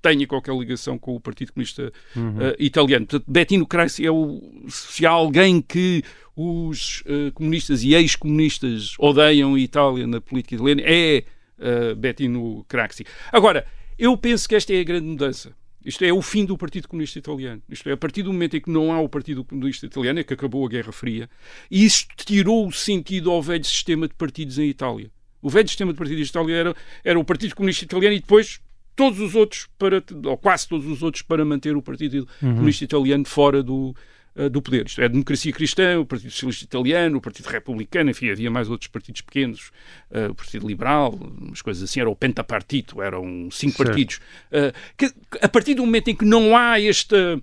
tenha 0.00 0.26
qualquer 0.26 0.54
ligação 0.54 0.98
com 0.98 1.14
o 1.14 1.20
Partido 1.20 1.52
Comunista 1.52 1.92
eh, 2.16 2.56
Italiano. 2.58 3.06
Portanto, 3.06 3.30
Bettino 3.30 3.66
Craxi 3.66 4.06
é 4.06 4.10
o, 4.10 4.40
se 4.68 5.04
há 5.06 5.10
alguém 5.10 5.60
que 5.60 6.02
os 6.36 7.02
eh, 7.06 7.30
comunistas 7.34 7.82
e 7.82 7.94
ex-comunistas 7.94 8.94
odeiam 8.98 9.54
a 9.54 9.60
Itália 9.60 10.06
na 10.06 10.20
política 10.20 10.54
italiana, 10.54 10.82
é 10.84 11.24
eh, 11.58 11.94
Bettino 11.94 12.64
Craxi. 12.68 13.04
Agora, 13.32 13.66
eu 13.98 14.16
penso 14.16 14.48
que 14.48 14.54
esta 14.54 14.72
é 14.72 14.80
a 14.80 14.84
grande 14.84 15.06
mudança. 15.06 15.52
Isto 15.84 16.04
é 16.04 16.12
o 16.12 16.20
fim 16.20 16.44
do 16.44 16.56
Partido 16.56 16.86
Comunista 16.86 17.18
Italiano. 17.18 17.62
Isto 17.68 17.88
é, 17.88 17.92
a 17.92 17.96
partir 17.96 18.22
do 18.22 18.32
momento 18.32 18.56
em 18.56 18.60
que 18.60 18.70
não 18.70 18.92
há 18.92 19.00
o 19.00 19.08
Partido 19.08 19.44
Comunista 19.44 19.86
Italiano, 19.86 20.20
é 20.20 20.24
que 20.24 20.34
acabou 20.34 20.64
a 20.66 20.68
Guerra 20.68 20.92
Fria, 20.92 21.30
e 21.70 21.84
isso 21.84 22.06
tirou 22.14 22.66
o 22.66 22.72
sentido 22.72 23.30
ao 23.30 23.42
velho 23.42 23.64
sistema 23.64 24.06
de 24.06 24.14
partidos 24.14 24.58
em 24.58 24.68
Itália. 24.68 25.10
O 25.40 25.48
velho 25.48 25.68
sistema 25.68 25.92
de 25.92 25.98
partidos 25.98 26.26
em 26.26 26.30
Itália 26.30 26.56
era, 26.56 26.76
era 27.04 27.18
o 27.18 27.24
Partido 27.24 27.54
Comunista 27.54 27.84
Italiano 27.84 28.14
e 28.14 28.20
depois 28.20 28.60
todos 28.98 29.20
os 29.20 29.34
outros, 29.36 29.68
para, 29.78 30.02
ou 30.24 30.36
quase 30.36 30.66
todos 30.68 30.84
os 30.86 31.02
outros, 31.04 31.22
para 31.22 31.44
manter 31.44 31.76
o 31.76 31.80
Partido 31.80 32.26
Comunista 32.40 32.82
Italiano 32.82 33.24
fora 33.24 33.62
do, 33.62 33.94
eh, 34.34 34.48
do 34.48 34.60
poder. 34.60 34.86
Isto 34.86 35.00
é, 35.00 35.04
a 35.04 35.08
democracia 35.08 35.52
cristã, 35.52 36.00
o 36.00 36.04
Partido 36.04 36.32
Socialista 36.32 36.64
Italiano, 36.64 37.18
o 37.18 37.20
Partido 37.20 37.46
Republicano, 37.46 38.10
enfim, 38.10 38.28
havia 38.28 38.50
mais 38.50 38.68
outros 38.68 38.88
partidos 38.88 39.20
pequenos, 39.20 39.70
eh, 40.10 40.26
o 40.26 40.34
Partido 40.34 40.66
Liberal, 40.66 41.14
umas 41.14 41.62
coisas 41.62 41.82
assim, 41.84 42.00
era 42.00 42.10
o 42.10 42.16
Pentapartito, 42.16 43.00
eram 43.00 43.48
cinco 43.52 43.76
Certo. 43.76 43.88
partidos. 43.88 44.20
Eh, 44.50 44.72
que, 44.96 45.14
a 45.40 45.48
partir 45.48 45.74
do 45.74 45.86
momento 45.86 46.08
em 46.08 46.16
que 46.16 46.24
não 46.24 46.56
há 46.56 46.80
esta. 46.80 47.40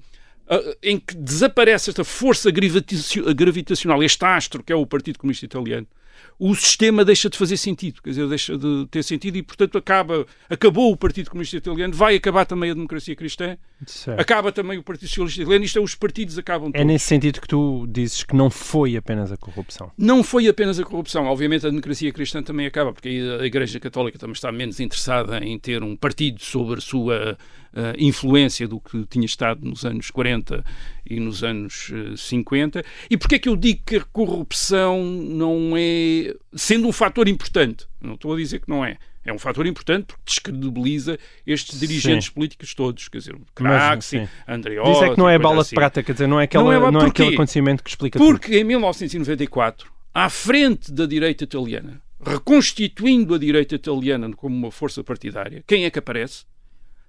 em 0.84 0.99
que 0.99 1.16
desaparece 1.16 1.89
esta 1.89 2.03
força 2.03 2.51
gravitacio- 2.51 3.34
gravitacional, 3.34 4.03
este 4.03 4.24
astro 4.26 4.62
que 4.62 4.72
é 4.72 4.76
o 4.76 4.86
Partido 4.86 5.18
Comunista 5.18 5.43
Italiano, 5.45 5.88
o 6.38 6.53
sistema 6.53 7.05
deixa 7.05 7.29
de 7.29 7.38
fazer 7.38 7.55
sentido, 7.57 8.01
quer 8.01 8.09
dizer, 8.09 8.27
deixa 8.27 8.57
de 8.57 8.86
ter 8.91 9.03
sentido 9.03 9.38
e, 9.38 9.41
portanto, 9.43 9.77
acaba, 9.77 10.25
acabou 10.49 10.91
o 10.91 10.97
Partido 10.97 11.29
Comunista 11.29 11.55
Italiano, 11.57 11.93
vai 11.93 12.15
acabar 12.15 12.45
também 12.45 12.71
a 12.71 12.73
democracia 12.73 13.15
cristã, 13.15 13.57
Certo. 13.86 14.19
acaba 14.19 14.51
também 14.51 14.77
o 14.77 14.83
Partido 14.83 15.07
Socialista 15.07 15.41
Italiano, 15.41 15.63
isto 15.65 15.79
é, 15.79 15.81
os 15.81 15.95
partidos 15.95 16.38
acabam 16.38 16.69
É 16.69 16.79
todos. 16.79 16.88
nesse 16.88 17.05
sentido 17.05 17.39
que 17.39 17.47
tu 17.47 17.88
dizes 17.89 18.23
que 18.23 18.36
não 18.36 18.49
foi 18.49 18.97
apenas 18.97 19.31
a 19.31 19.38
corrupção. 19.38 19.91
Não 19.97 20.23
foi 20.23 20.47
apenas 20.47 20.77
a 20.79 20.83
corrupção, 20.83 21.25
obviamente 21.25 21.65
a 21.65 21.69
democracia 21.69 22.11
cristã 22.11 22.43
também 22.43 22.65
acaba, 22.65 22.91
porque 22.91 23.07
aí 23.07 23.39
a 23.41 23.45
Igreja 23.45 23.79
Católica 23.79 24.19
também 24.19 24.33
está 24.33 24.51
menos 24.51 24.79
interessada 24.79 25.38
em 25.43 25.57
ter 25.57 25.81
um 25.83 25.95
partido 25.95 26.41
sobre 26.43 26.79
a 26.79 26.81
sua 26.81 27.38
influência 27.97 28.67
do 28.67 28.80
que 28.80 29.05
tinha 29.05 29.26
estado 29.26 29.65
nos 29.65 29.86
anos 29.86 30.09
40 30.09 30.63
e 31.09 31.19
nos 31.19 31.43
anos 31.43 31.91
eh, 31.93 32.15
50. 32.15 32.84
E 33.09 33.17
porquê 33.17 33.36
é 33.36 33.39
que 33.39 33.49
eu 33.49 33.55
digo 33.55 33.82
que 33.86 33.97
a 33.97 34.01
corrupção 34.01 35.03
não 35.03 35.73
é, 35.78 36.34
sendo 36.53 36.88
um 36.88 36.91
fator 36.91 37.28
importante, 37.28 37.86
não 38.01 38.15
estou 38.15 38.34
a 38.34 38.38
dizer 38.38 38.59
que 38.59 38.69
não 38.69 38.84
é, 38.84 38.97
é 39.26 39.34
um 39.34 39.39
fator 39.39 39.65
importante 39.65 40.05
porque 40.05 40.21
descredibiliza 40.26 41.17
estes 41.45 41.80
dirigentes 41.80 42.30
políticos 42.30 42.73
todos, 42.73 43.07
quer 43.07 43.17
dizer, 43.17 43.36
Craxi, 43.55 44.19
sim. 44.19 44.28
Andreotti... 44.47 44.91
Diz 44.91 45.01
é 45.01 45.09
que 45.09 45.17
não 45.17 45.30
é 45.30 45.38
bala 45.38 45.61
assim. 45.61 45.69
de 45.69 45.76
prata, 45.76 46.03
quer 46.03 46.13
dizer, 46.13 46.28
não 46.28 46.39
é, 46.39 46.43
aquela, 46.43 46.63
Não 46.63 46.88
é 46.88 46.91
não 46.91 47.01
é 47.01 47.07
aquele 47.07 47.34
acontecimento 47.34 47.84
que 47.84 47.89
explica 47.89 48.19
tudo. 48.19 48.39
Porque 48.39 48.57
em 48.57 48.63
1994, 48.63 49.91
à 50.13 50.30
frente 50.30 50.91
da 50.93 51.05
direita 51.05 51.43
italiana, 51.43 52.01
reconstituindo 52.23 53.34
a 53.34 53.39
direita 53.39 53.76
italiana 53.76 54.32
como 54.34 54.55
uma 54.55 54.71
força 54.71 55.03
partidária, 55.03 55.63
quem 55.67 55.86
é 55.86 55.89
que 55.89 55.99
aparece? 55.99 56.45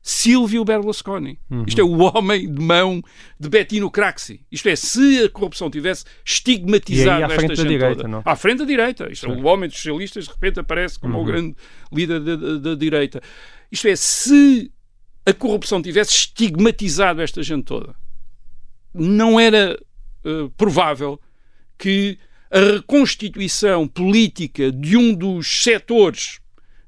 Silvio 0.09 0.64
Berlusconi. 0.64 1.36
Isto 1.66 1.80
é 1.80 1.84
o 1.84 1.98
homem 1.98 2.48
de 2.48 2.62
mão 2.62 3.02
de 3.40 3.48
Bettino 3.48 3.90
Craxi. 3.90 4.40
Isto 4.52 4.68
é, 4.68 4.76
se 4.76 5.24
a 5.24 5.28
corrupção 5.28 5.68
tivesse 5.68 6.04
estigmatizado 6.24 7.24
esta 7.24 7.34
frente 7.34 7.57
gente 7.57 7.68
direita, 7.68 7.96
toda, 7.96 8.09
não? 8.09 8.22
à 8.24 8.36
frente 8.36 8.59
da 8.59 8.64
direita. 8.64 9.11
Isto 9.11 9.26
é, 9.26 9.30
o 9.30 9.44
homem 9.46 9.68
dos 9.68 9.76
socialistas 9.76 10.26
de 10.26 10.30
repente 10.30 10.61
aparece 10.61 10.96
como 10.96 11.20
o 11.20 11.24
grande 11.24 11.57
líder 11.92 12.20
da, 12.61 12.76
direita. 12.76 13.20
Isto 13.70 13.88
é, 13.88 13.96
se 13.96 14.70
a 15.26 15.32
corrupção 15.32 15.82
tivesse 15.82 16.12
estigmatizado 16.12 17.20
esta 17.20 17.42
gente 17.42 17.64
toda, 17.64 17.92
não 18.94 19.40
era 19.40 19.76
eh, 20.24 20.50
provável 20.57 21.20
que 21.76 22.16
a 22.48 22.61
reconstituição 22.61 23.88
política 23.88 24.70
de 24.70 24.96
um 24.96 25.12
dos 25.12 25.64
setores 25.64 26.38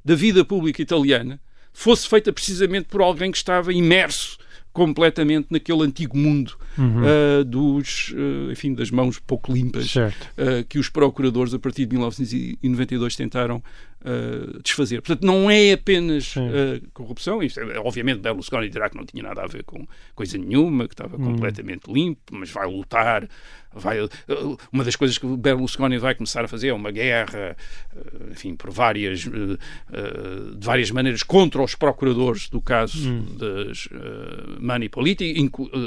da 0.04 0.14
vida 0.14 0.44
pública 0.44 0.80
italiana 0.80 1.40
fosse 1.78 2.08
feita 2.08 2.32
precisamente 2.32 2.86
por 2.86 3.00
alguém 3.00 3.30
que 3.30 3.36
estava 3.36 3.72
imerso 3.72 4.36
completamente 4.72 5.48
naquele 5.50 5.82
antigo 5.82 6.16
mundo 6.16 6.56
eh, 6.78 7.44
dos, 7.44 8.14
eh, 8.16 8.52
enfim, 8.52 8.72
das 8.72 8.90
mãos 8.90 9.18
pouco 9.18 9.52
limpas 9.52 9.92
eh, 9.96 10.64
que 10.68 10.78
os 10.78 10.88
procuradores 10.88 11.52
a 11.52 11.58
partir 11.58 11.86
de 11.86 11.96
1992 11.96 13.16
tentaram 13.16 13.62
desfazer. 14.62 15.02
Portanto, 15.02 15.26
não 15.26 15.50
é 15.50 15.72
apenas 15.72 16.32
corrupção, 16.94 17.42
isto 17.42 17.58
é, 17.58 17.80
obviamente 17.80 18.20
Berlusconi 18.20 18.68
dirá 18.68 18.88
que 18.88 18.96
não 18.96 19.04
tinha 19.04 19.24
nada 19.24 19.42
a 19.42 19.46
ver 19.48 19.64
com 19.64 19.84
coisa 20.14 20.38
nenhuma, 20.38 20.86
que 20.86 20.94
estava 20.94 21.18
completamente 21.18 21.92
limpo, 21.92 22.20
mas 22.30 22.48
vai 22.48 22.70
lutar 22.70 23.28
vai, 23.74 23.98
uma 24.72 24.84
das 24.84 24.94
coisas 24.94 25.18
que 25.18 25.26
Berlusconi 25.26 25.98
vai 25.98 26.14
começar 26.14 26.44
a 26.44 26.48
fazer 26.48 26.68
é 26.68 26.72
uma 26.72 26.92
guerra, 26.92 27.56
enfim, 28.30 28.54
por 28.54 28.70
várias, 28.70 29.22
de 29.22 29.58
várias 30.64 30.92
maneiras 30.92 31.24
contra 31.24 31.60
os 31.60 31.74
procuradores 31.74 32.48
do 32.48 32.62
caso 32.62 33.10
hum. 33.10 33.36
das 33.36 33.88
Mani 34.58 34.88
Politi, 34.88 35.34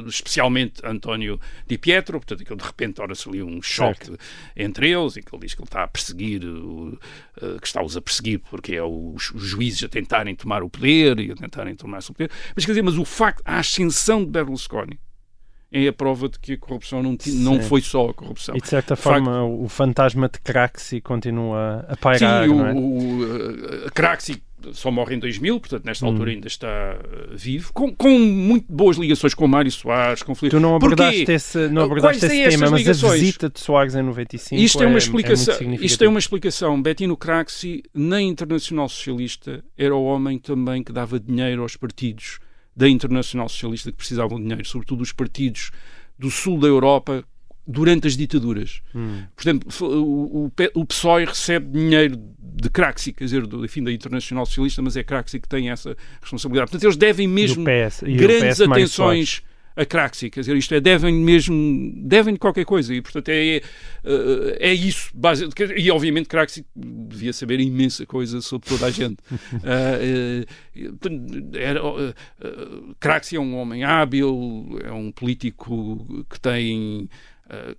especialmente 0.07 0.81
António 0.83 1.39
Di 1.67 1.77
Pietro, 1.77 2.19
portanto, 2.19 2.43
de 2.43 2.63
repente 2.63 2.93
torna-se 2.95 3.27
ali 3.27 3.43
um 3.43 3.61
choque 3.61 4.07
certo. 4.07 4.19
entre 4.55 4.89
eles, 4.89 5.15
e 5.15 5.21
que 5.21 5.33
ele 5.33 5.41
diz 5.43 5.53
que 5.53 5.61
ele 5.61 5.67
está 5.67 5.83
a 5.83 5.87
perseguir, 5.87 6.41
que 7.59 7.67
está-os 7.67 7.97
a 7.97 8.01
perseguir 8.01 8.39
porque 8.49 8.75
é 8.75 8.83
os, 8.83 9.31
juízes 9.35 9.83
a 9.83 9.89
tentarem 9.89 10.35
tomar 10.35 10.63
o 10.63 10.69
poder 10.69 11.19
e 11.19 11.31
a 11.31 11.35
tentarem 11.35 11.75
tomar 11.75 11.99
o 11.99 12.13
poder. 12.13 12.31
Mas 12.55 12.65
quer 12.65 12.71
dizer, 12.71 12.83
mas 12.83 12.97
o 12.97 13.05
facto, 13.05 13.41
a 13.45 13.59
ascensão 13.59 14.23
de 14.23 14.31
Berlusconi 14.31 14.99
é 15.71 15.87
a 15.87 15.93
prova 15.93 16.27
de 16.27 16.37
que 16.37 16.53
a 16.53 16.57
corrupção 16.57 17.01
não, 17.01 17.17
não 17.27 17.61
foi 17.61 17.81
só 17.81 18.09
a 18.09 18.13
corrupção. 18.13 18.55
E 18.55 18.61
de 18.61 18.67
certa 18.67 18.95
de 18.95 19.01
forma 19.01 19.31
facto, 19.31 19.63
o 19.63 19.69
fantasma 19.69 20.27
de 20.27 20.39
Craxi 20.41 20.99
continua 20.99 21.85
a 21.87 21.95
pairar, 21.95 22.45
sim, 22.45 22.53
não 22.53 22.67
é? 22.67 22.73
o, 22.73 23.87
o 23.87 23.91
Craxi 23.91 24.43
só 24.73 24.91
morre 24.91 25.15
em 25.15 25.19
2000, 25.19 25.59
portanto, 25.59 25.85
nesta 25.85 26.05
hum. 26.05 26.09
altura 26.09 26.31
ainda 26.31 26.47
está 26.47 26.67
uh, 26.97 27.35
vivo, 27.35 27.71
com, 27.73 27.93
com 27.93 28.09
muito 28.19 28.65
boas 28.71 28.97
ligações 28.97 29.33
com 29.33 29.47
Mário 29.47 29.71
Soares, 29.71 30.23
com 30.23 30.35
Filipe. 30.35 30.55
Tu 30.55 30.59
não 30.59 30.75
abordaste 30.75 31.31
esse, 31.31 31.67
não 31.69 31.83
abordaste 31.83 32.25
esse 32.25 32.49
tema, 32.49 32.71
mas 32.71 32.79
ligações? 32.81 33.13
a 33.13 33.15
visita 33.15 33.49
de 33.49 33.59
Soares 33.59 33.95
em 33.95 34.01
95 34.01 34.61
isto 34.61 34.83
é, 34.83 34.87
uma 34.87 34.95
é 34.95 34.97
explicação, 34.97 35.55
é 35.59 35.75
Isto 35.75 36.03
é 36.03 36.07
uma 36.07 36.19
explicação. 36.19 36.81
Bettino 36.81 37.17
Craxi, 37.17 37.83
na 37.93 38.21
Internacional 38.21 38.87
Socialista, 38.89 39.63
era 39.77 39.95
o 39.95 40.03
homem 40.03 40.37
também 40.39 40.83
que 40.83 40.91
dava 40.91 41.19
dinheiro 41.19 41.61
aos 41.61 41.75
partidos 41.75 42.39
da 42.75 42.87
Internacional 42.87 43.49
Socialista 43.49 43.91
que 43.91 43.97
precisavam 43.97 44.37
de 44.37 44.43
dinheiro, 44.43 44.65
sobretudo 44.65 45.01
os 45.01 45.11
partidos 45.11 45.71
do 46.17 46.29
sul 46.29 46.59
da 46.59 46.67
Europa 46.67 47.23
durante 47.71 48.07
as 48.07 48.17
ditaduras. 48.17 48.81
Hum. 48.93 49.23
Portanto, 49.35 49.67
o, 49.83 50.45
o, 50.45 50.51
o 50.75 50.85
PSOE 50.85 51.25
recebe 51.25 51.71
dinheiro 51.71 52.21
de 52.39 52.69
Craxi, 52.69 53.13
quer 53.13 53.23
dizer, 53.23 53.47
do, 53.47 53.63
enfim, 53.63 53.83
da 53.83 53.91
Internacional 53.91 54.45
Socialista, 54.45 54.81
mas 54.81 54.97
é 54.97 55.03
Craxi 55.03 55.39
que 55.39 55.47
tem 55.47 55.69
essa 55.69 55.95
responsabilidade. 56.21 56.69
Portanto, 56.69 56.83
eles 56.83 56.97
devem 56.97 57.27
mesmo 57.27 57.65
PS, 57.65 58.03
grandes 58.03 58.61
atenções 58.61 59.43
a 59.75 59.85
Craxi, 59.85 60.29
quer 60.29 60.41
dizer, 60.41 60.55
isto 60.55 60.73
é, 60.75 60.79
devem 60.79 61.13
mesmo, 61.13 61.93
devem 61.95 62.35
qualquer 62.35 62.65
coisa, 62.65 62.93
e 62.93 63.01
portanto 63.01 63.29
é, 63.29 63.57
é, 63.57 63.61
é 64.59 64.73
isso, 64.73 65.09
base, 65.13 65.47
e 65.75 65.89
obviamente 65.89 66.27
Craxi 66.27 66.65
devia 66.75 67.31
saber 67.31 67.59
imensa 67.59 68.05
coisa 68.05 68.41
sobre 68.41 68.67
toda 68.67 68.87
a 68.87 68.91
gente. 68.91 69.17
uh, 69.31 70.45
era, 71.57 71.83
uh, 71.85 72.13
Craxi 72.99 73.37
é 73.37 73.39
um 73.39 73.55
homem 73.55 73.83
hábil, 73.83 74.79
é 74.83 74.91
um 74.91 75.11
político 75.11 76.25
que 76.29 76.39
tem, 76.39 77.09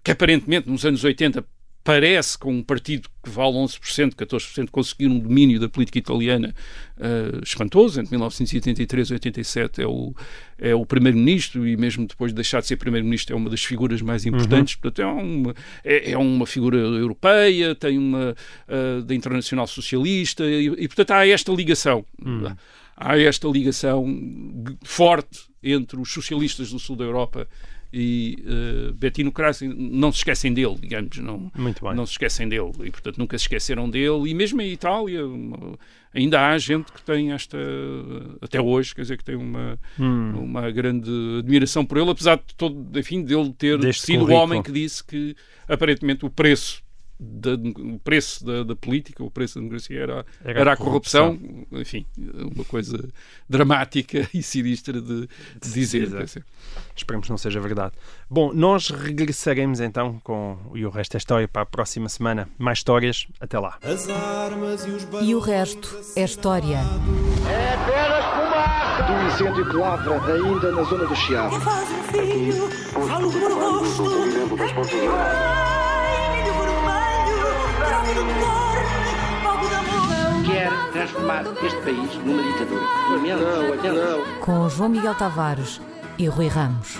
que 0.02 0.10
aparentemente 0.10 0.68
nos 0.68 0.84
anos 0.84 1.02
80 1.04 1.44
parece 1.84 2.38
com 2.38 2.52
um 2.52 2.62
partido 2.62 3.08
que 3.22 3.30
vale 3.30 3.54
11%, 3.54 4.14
14%, 4.14 4.70
conseguir 4.70 5.08
um 5.08 5.18
domínio 5.18 5.58
da 5.58 5.68
política 5.68 5.98
italiana 5.98 6.54
uh, 6.96 7.42
espantoso. 7.42 8.00
Entre 8.00 8.10
1983 8.12 9.08
e 9.08 9.12
87 9.14 9.82
é 9.82 9.86
o, 9.86 10.14
é 10.58 10.74
o 10.74 10.86
primeiro-ministro 10.86 11.66
e 11.66 11.76
mesmo 11.76 12.06
depois 12.06 12.30
de 12.30 12.36
deixar 12.36 12.60
de 12.60 12.68
ser 12.68 12.76
primeiro-ministro 12.76 13.34
é 13.34 13.36
uma 13.36 13.50
das 13.50 13.64
figuras 13.64 14.00
mais 14.00 14.24
importantes. 14.24 14.74
Uhum. 14.74 14.80
Portanto, 14.80 15.02
é 15.02 15.06
uma, 15.06 15.54
é, 15.84 16.10
é, 16.12 16.18
uma 16.18 16.46
figura 16.46 16.78
europeia, 16.78 17.74
tem 17.74 17.98
uma 17.98 18.34
uh, 18.68 19.02
da 19.02 19.14
internacional 19.14 19.66
socialista 19.66 20.44
e, 20.44 20.66
e, 20.66 20.88
portanto, 20.88 21.10
há 21.10 21.26
esta 21.26 21.52
ligação. 21.52 22.04
Uhum. 22.24 22.54
Há 22.96 23.18
esta 23.18 23.48
ligação 23.48 24.06
forte 24.84 25.40
entre 25.62 25.98
os 25.98 26.12
socialistas 26.12 26.70
do 26.70 26.78
sul 26.78 26.94
da 26.94 27.04
Europa 27.04 27.48
e 27.92 28.42
uh, 28.46 28.94
Bettino 28.94 29.30
Crasso 29.30 29.66
não 29.66 30.10
se 30.10 30.18
esquecem 30.18 30.54
dele, 30.54 30.76
digamos, 30.80 31.18
não, 31.18 31.52
não 31.94 32.06
se 32.06 32.12
esquecem 32.12 32.48
dele. 32.48 32.72
E 32.84 32.90
portanto 32.90 33.18
nunca 33.18 33.36
se 33.36 33.44
esqueceram 33.44 33.90
dele. 33.90 34.30
E 34.30 34.34
mesmo 34.34 34.62
em 34.62 34.72
Itália 34.72 35.26
uma, 35.26 35.78
ainda 36.14 36.48
há 36.48 36.56
gente 36.56 36.90
que 36.90 37.02
tem 37.02 37.32
esta 37.32 37.58
até 38.40 38.60
hoje, 38.60 38.94
quer 38.94 39.02
dizer, 39.02 39.18
que 39.18 39.24
tem 39.24 39.36
uma, 39.36 39.78
hum. 39.98 40.32
uma 40.42 40.70
grande 40.70 41.10
admiração 41.38 41.84
por 41.84 41.98
ele, 41.98 42.10
apesar 42.10 42.36
de 42.36 42.54
todo, 42.56 42.98
enfim, 42.98 43.22
dele 43.22 43.52
ter 43.56 43.78
Deste 43.78 44.06
sido 44.06 44.24
o 44.24 44.32
homem 44.32 44.62
que 44.62 44.72
disse 44.72 45.04
que 45.04 45.36
aparentemente 45.68 46.24
o 46.24 46.30
preço 46.30 46.81
da, 47.22 47.52
o 47.54 47.98
preço 48.00 48.44
da, 48.44 48.64
da, 48.64 48.74
política, 48.74 49.22
o 49.22 49.30
preço 49.30 49.54
da 49.54 49.60
democracia 49.60 50.00
era, 50.00 50.26
era, 50.44 50.60
era 50.60 50.72
a 50.72 50.76
corrupção. 50.76 51.36
corrupção. 51.36 51.80
Enfim, 51.80 52.04
uma 52.54 52.64
coisa 52.64 53.08
dramática 53.48 54.28
e 54.34 54.42
sinistra 54.42 55.00
de, 55.00 55.28
de 55.60 55.72
dizer. 55.72 56.08
Esperemos 56.96 57.26
que 57.26 57.30
não 57.30 57.38
seja 57.38 57.60
verdade. 57.60 57.94
Bom, 58.28 58.52
nós 58.52 58.90
regressaremos 58.90 59.80
então 59.80 60.20
com 60.24 60.58
e 60.74 60.84
o 60.84 60.90
resto 60.90 61.16
é 61.16 61.18
história 61.18 61.46
para 61.46 61.62
a 61.62 61.66
próxima 61.66 62.08
semana. 62.08 62.48
Mais 62.58 62.78
histórias. 62.78 63.26
Até 63.40 63.58
lá. 63.58 63.78
E, 65.22 65.30
e 65.30 65.34
o 65.34 65.38
resto 65.38 66.00
é 66.16 66.24
história. 66.24 66.78
É 67.48 67.74
apenas 67.74 68.24
fumaça 68.24 69.02
do 69.04 69.26
incêndio 69.26 69.70
que 69.70 69.76
lavra 69.76 70.34
ainda 70.34 70.72
na 70.72 70.82
zona 70.82 71.06
do 71.06 71.14
Chiado. 71.14 71.60
Faz 71.60 71.88
um 71.90 72.02
filho, 72.04 72.68
falo 72.90 73.30
por 73.30 74.58
gosto. 74.58 75.71
Quer 80.44 80.70
transformar 80.92 81.44
este 81.62 81.80
país 81.82 82.14
numa 82.24 82.42
ditadura. 82.42 82.82
Não, 83.38 83.94
não. 83.94 84.40
Com 84.40 84.68
João 84.68 84.88
Miguel 84.90 85.14
Tavares 85.14 85.80
e 86.18 86.26
Rui 86.26 86.48
Ramos. 86.48 86.98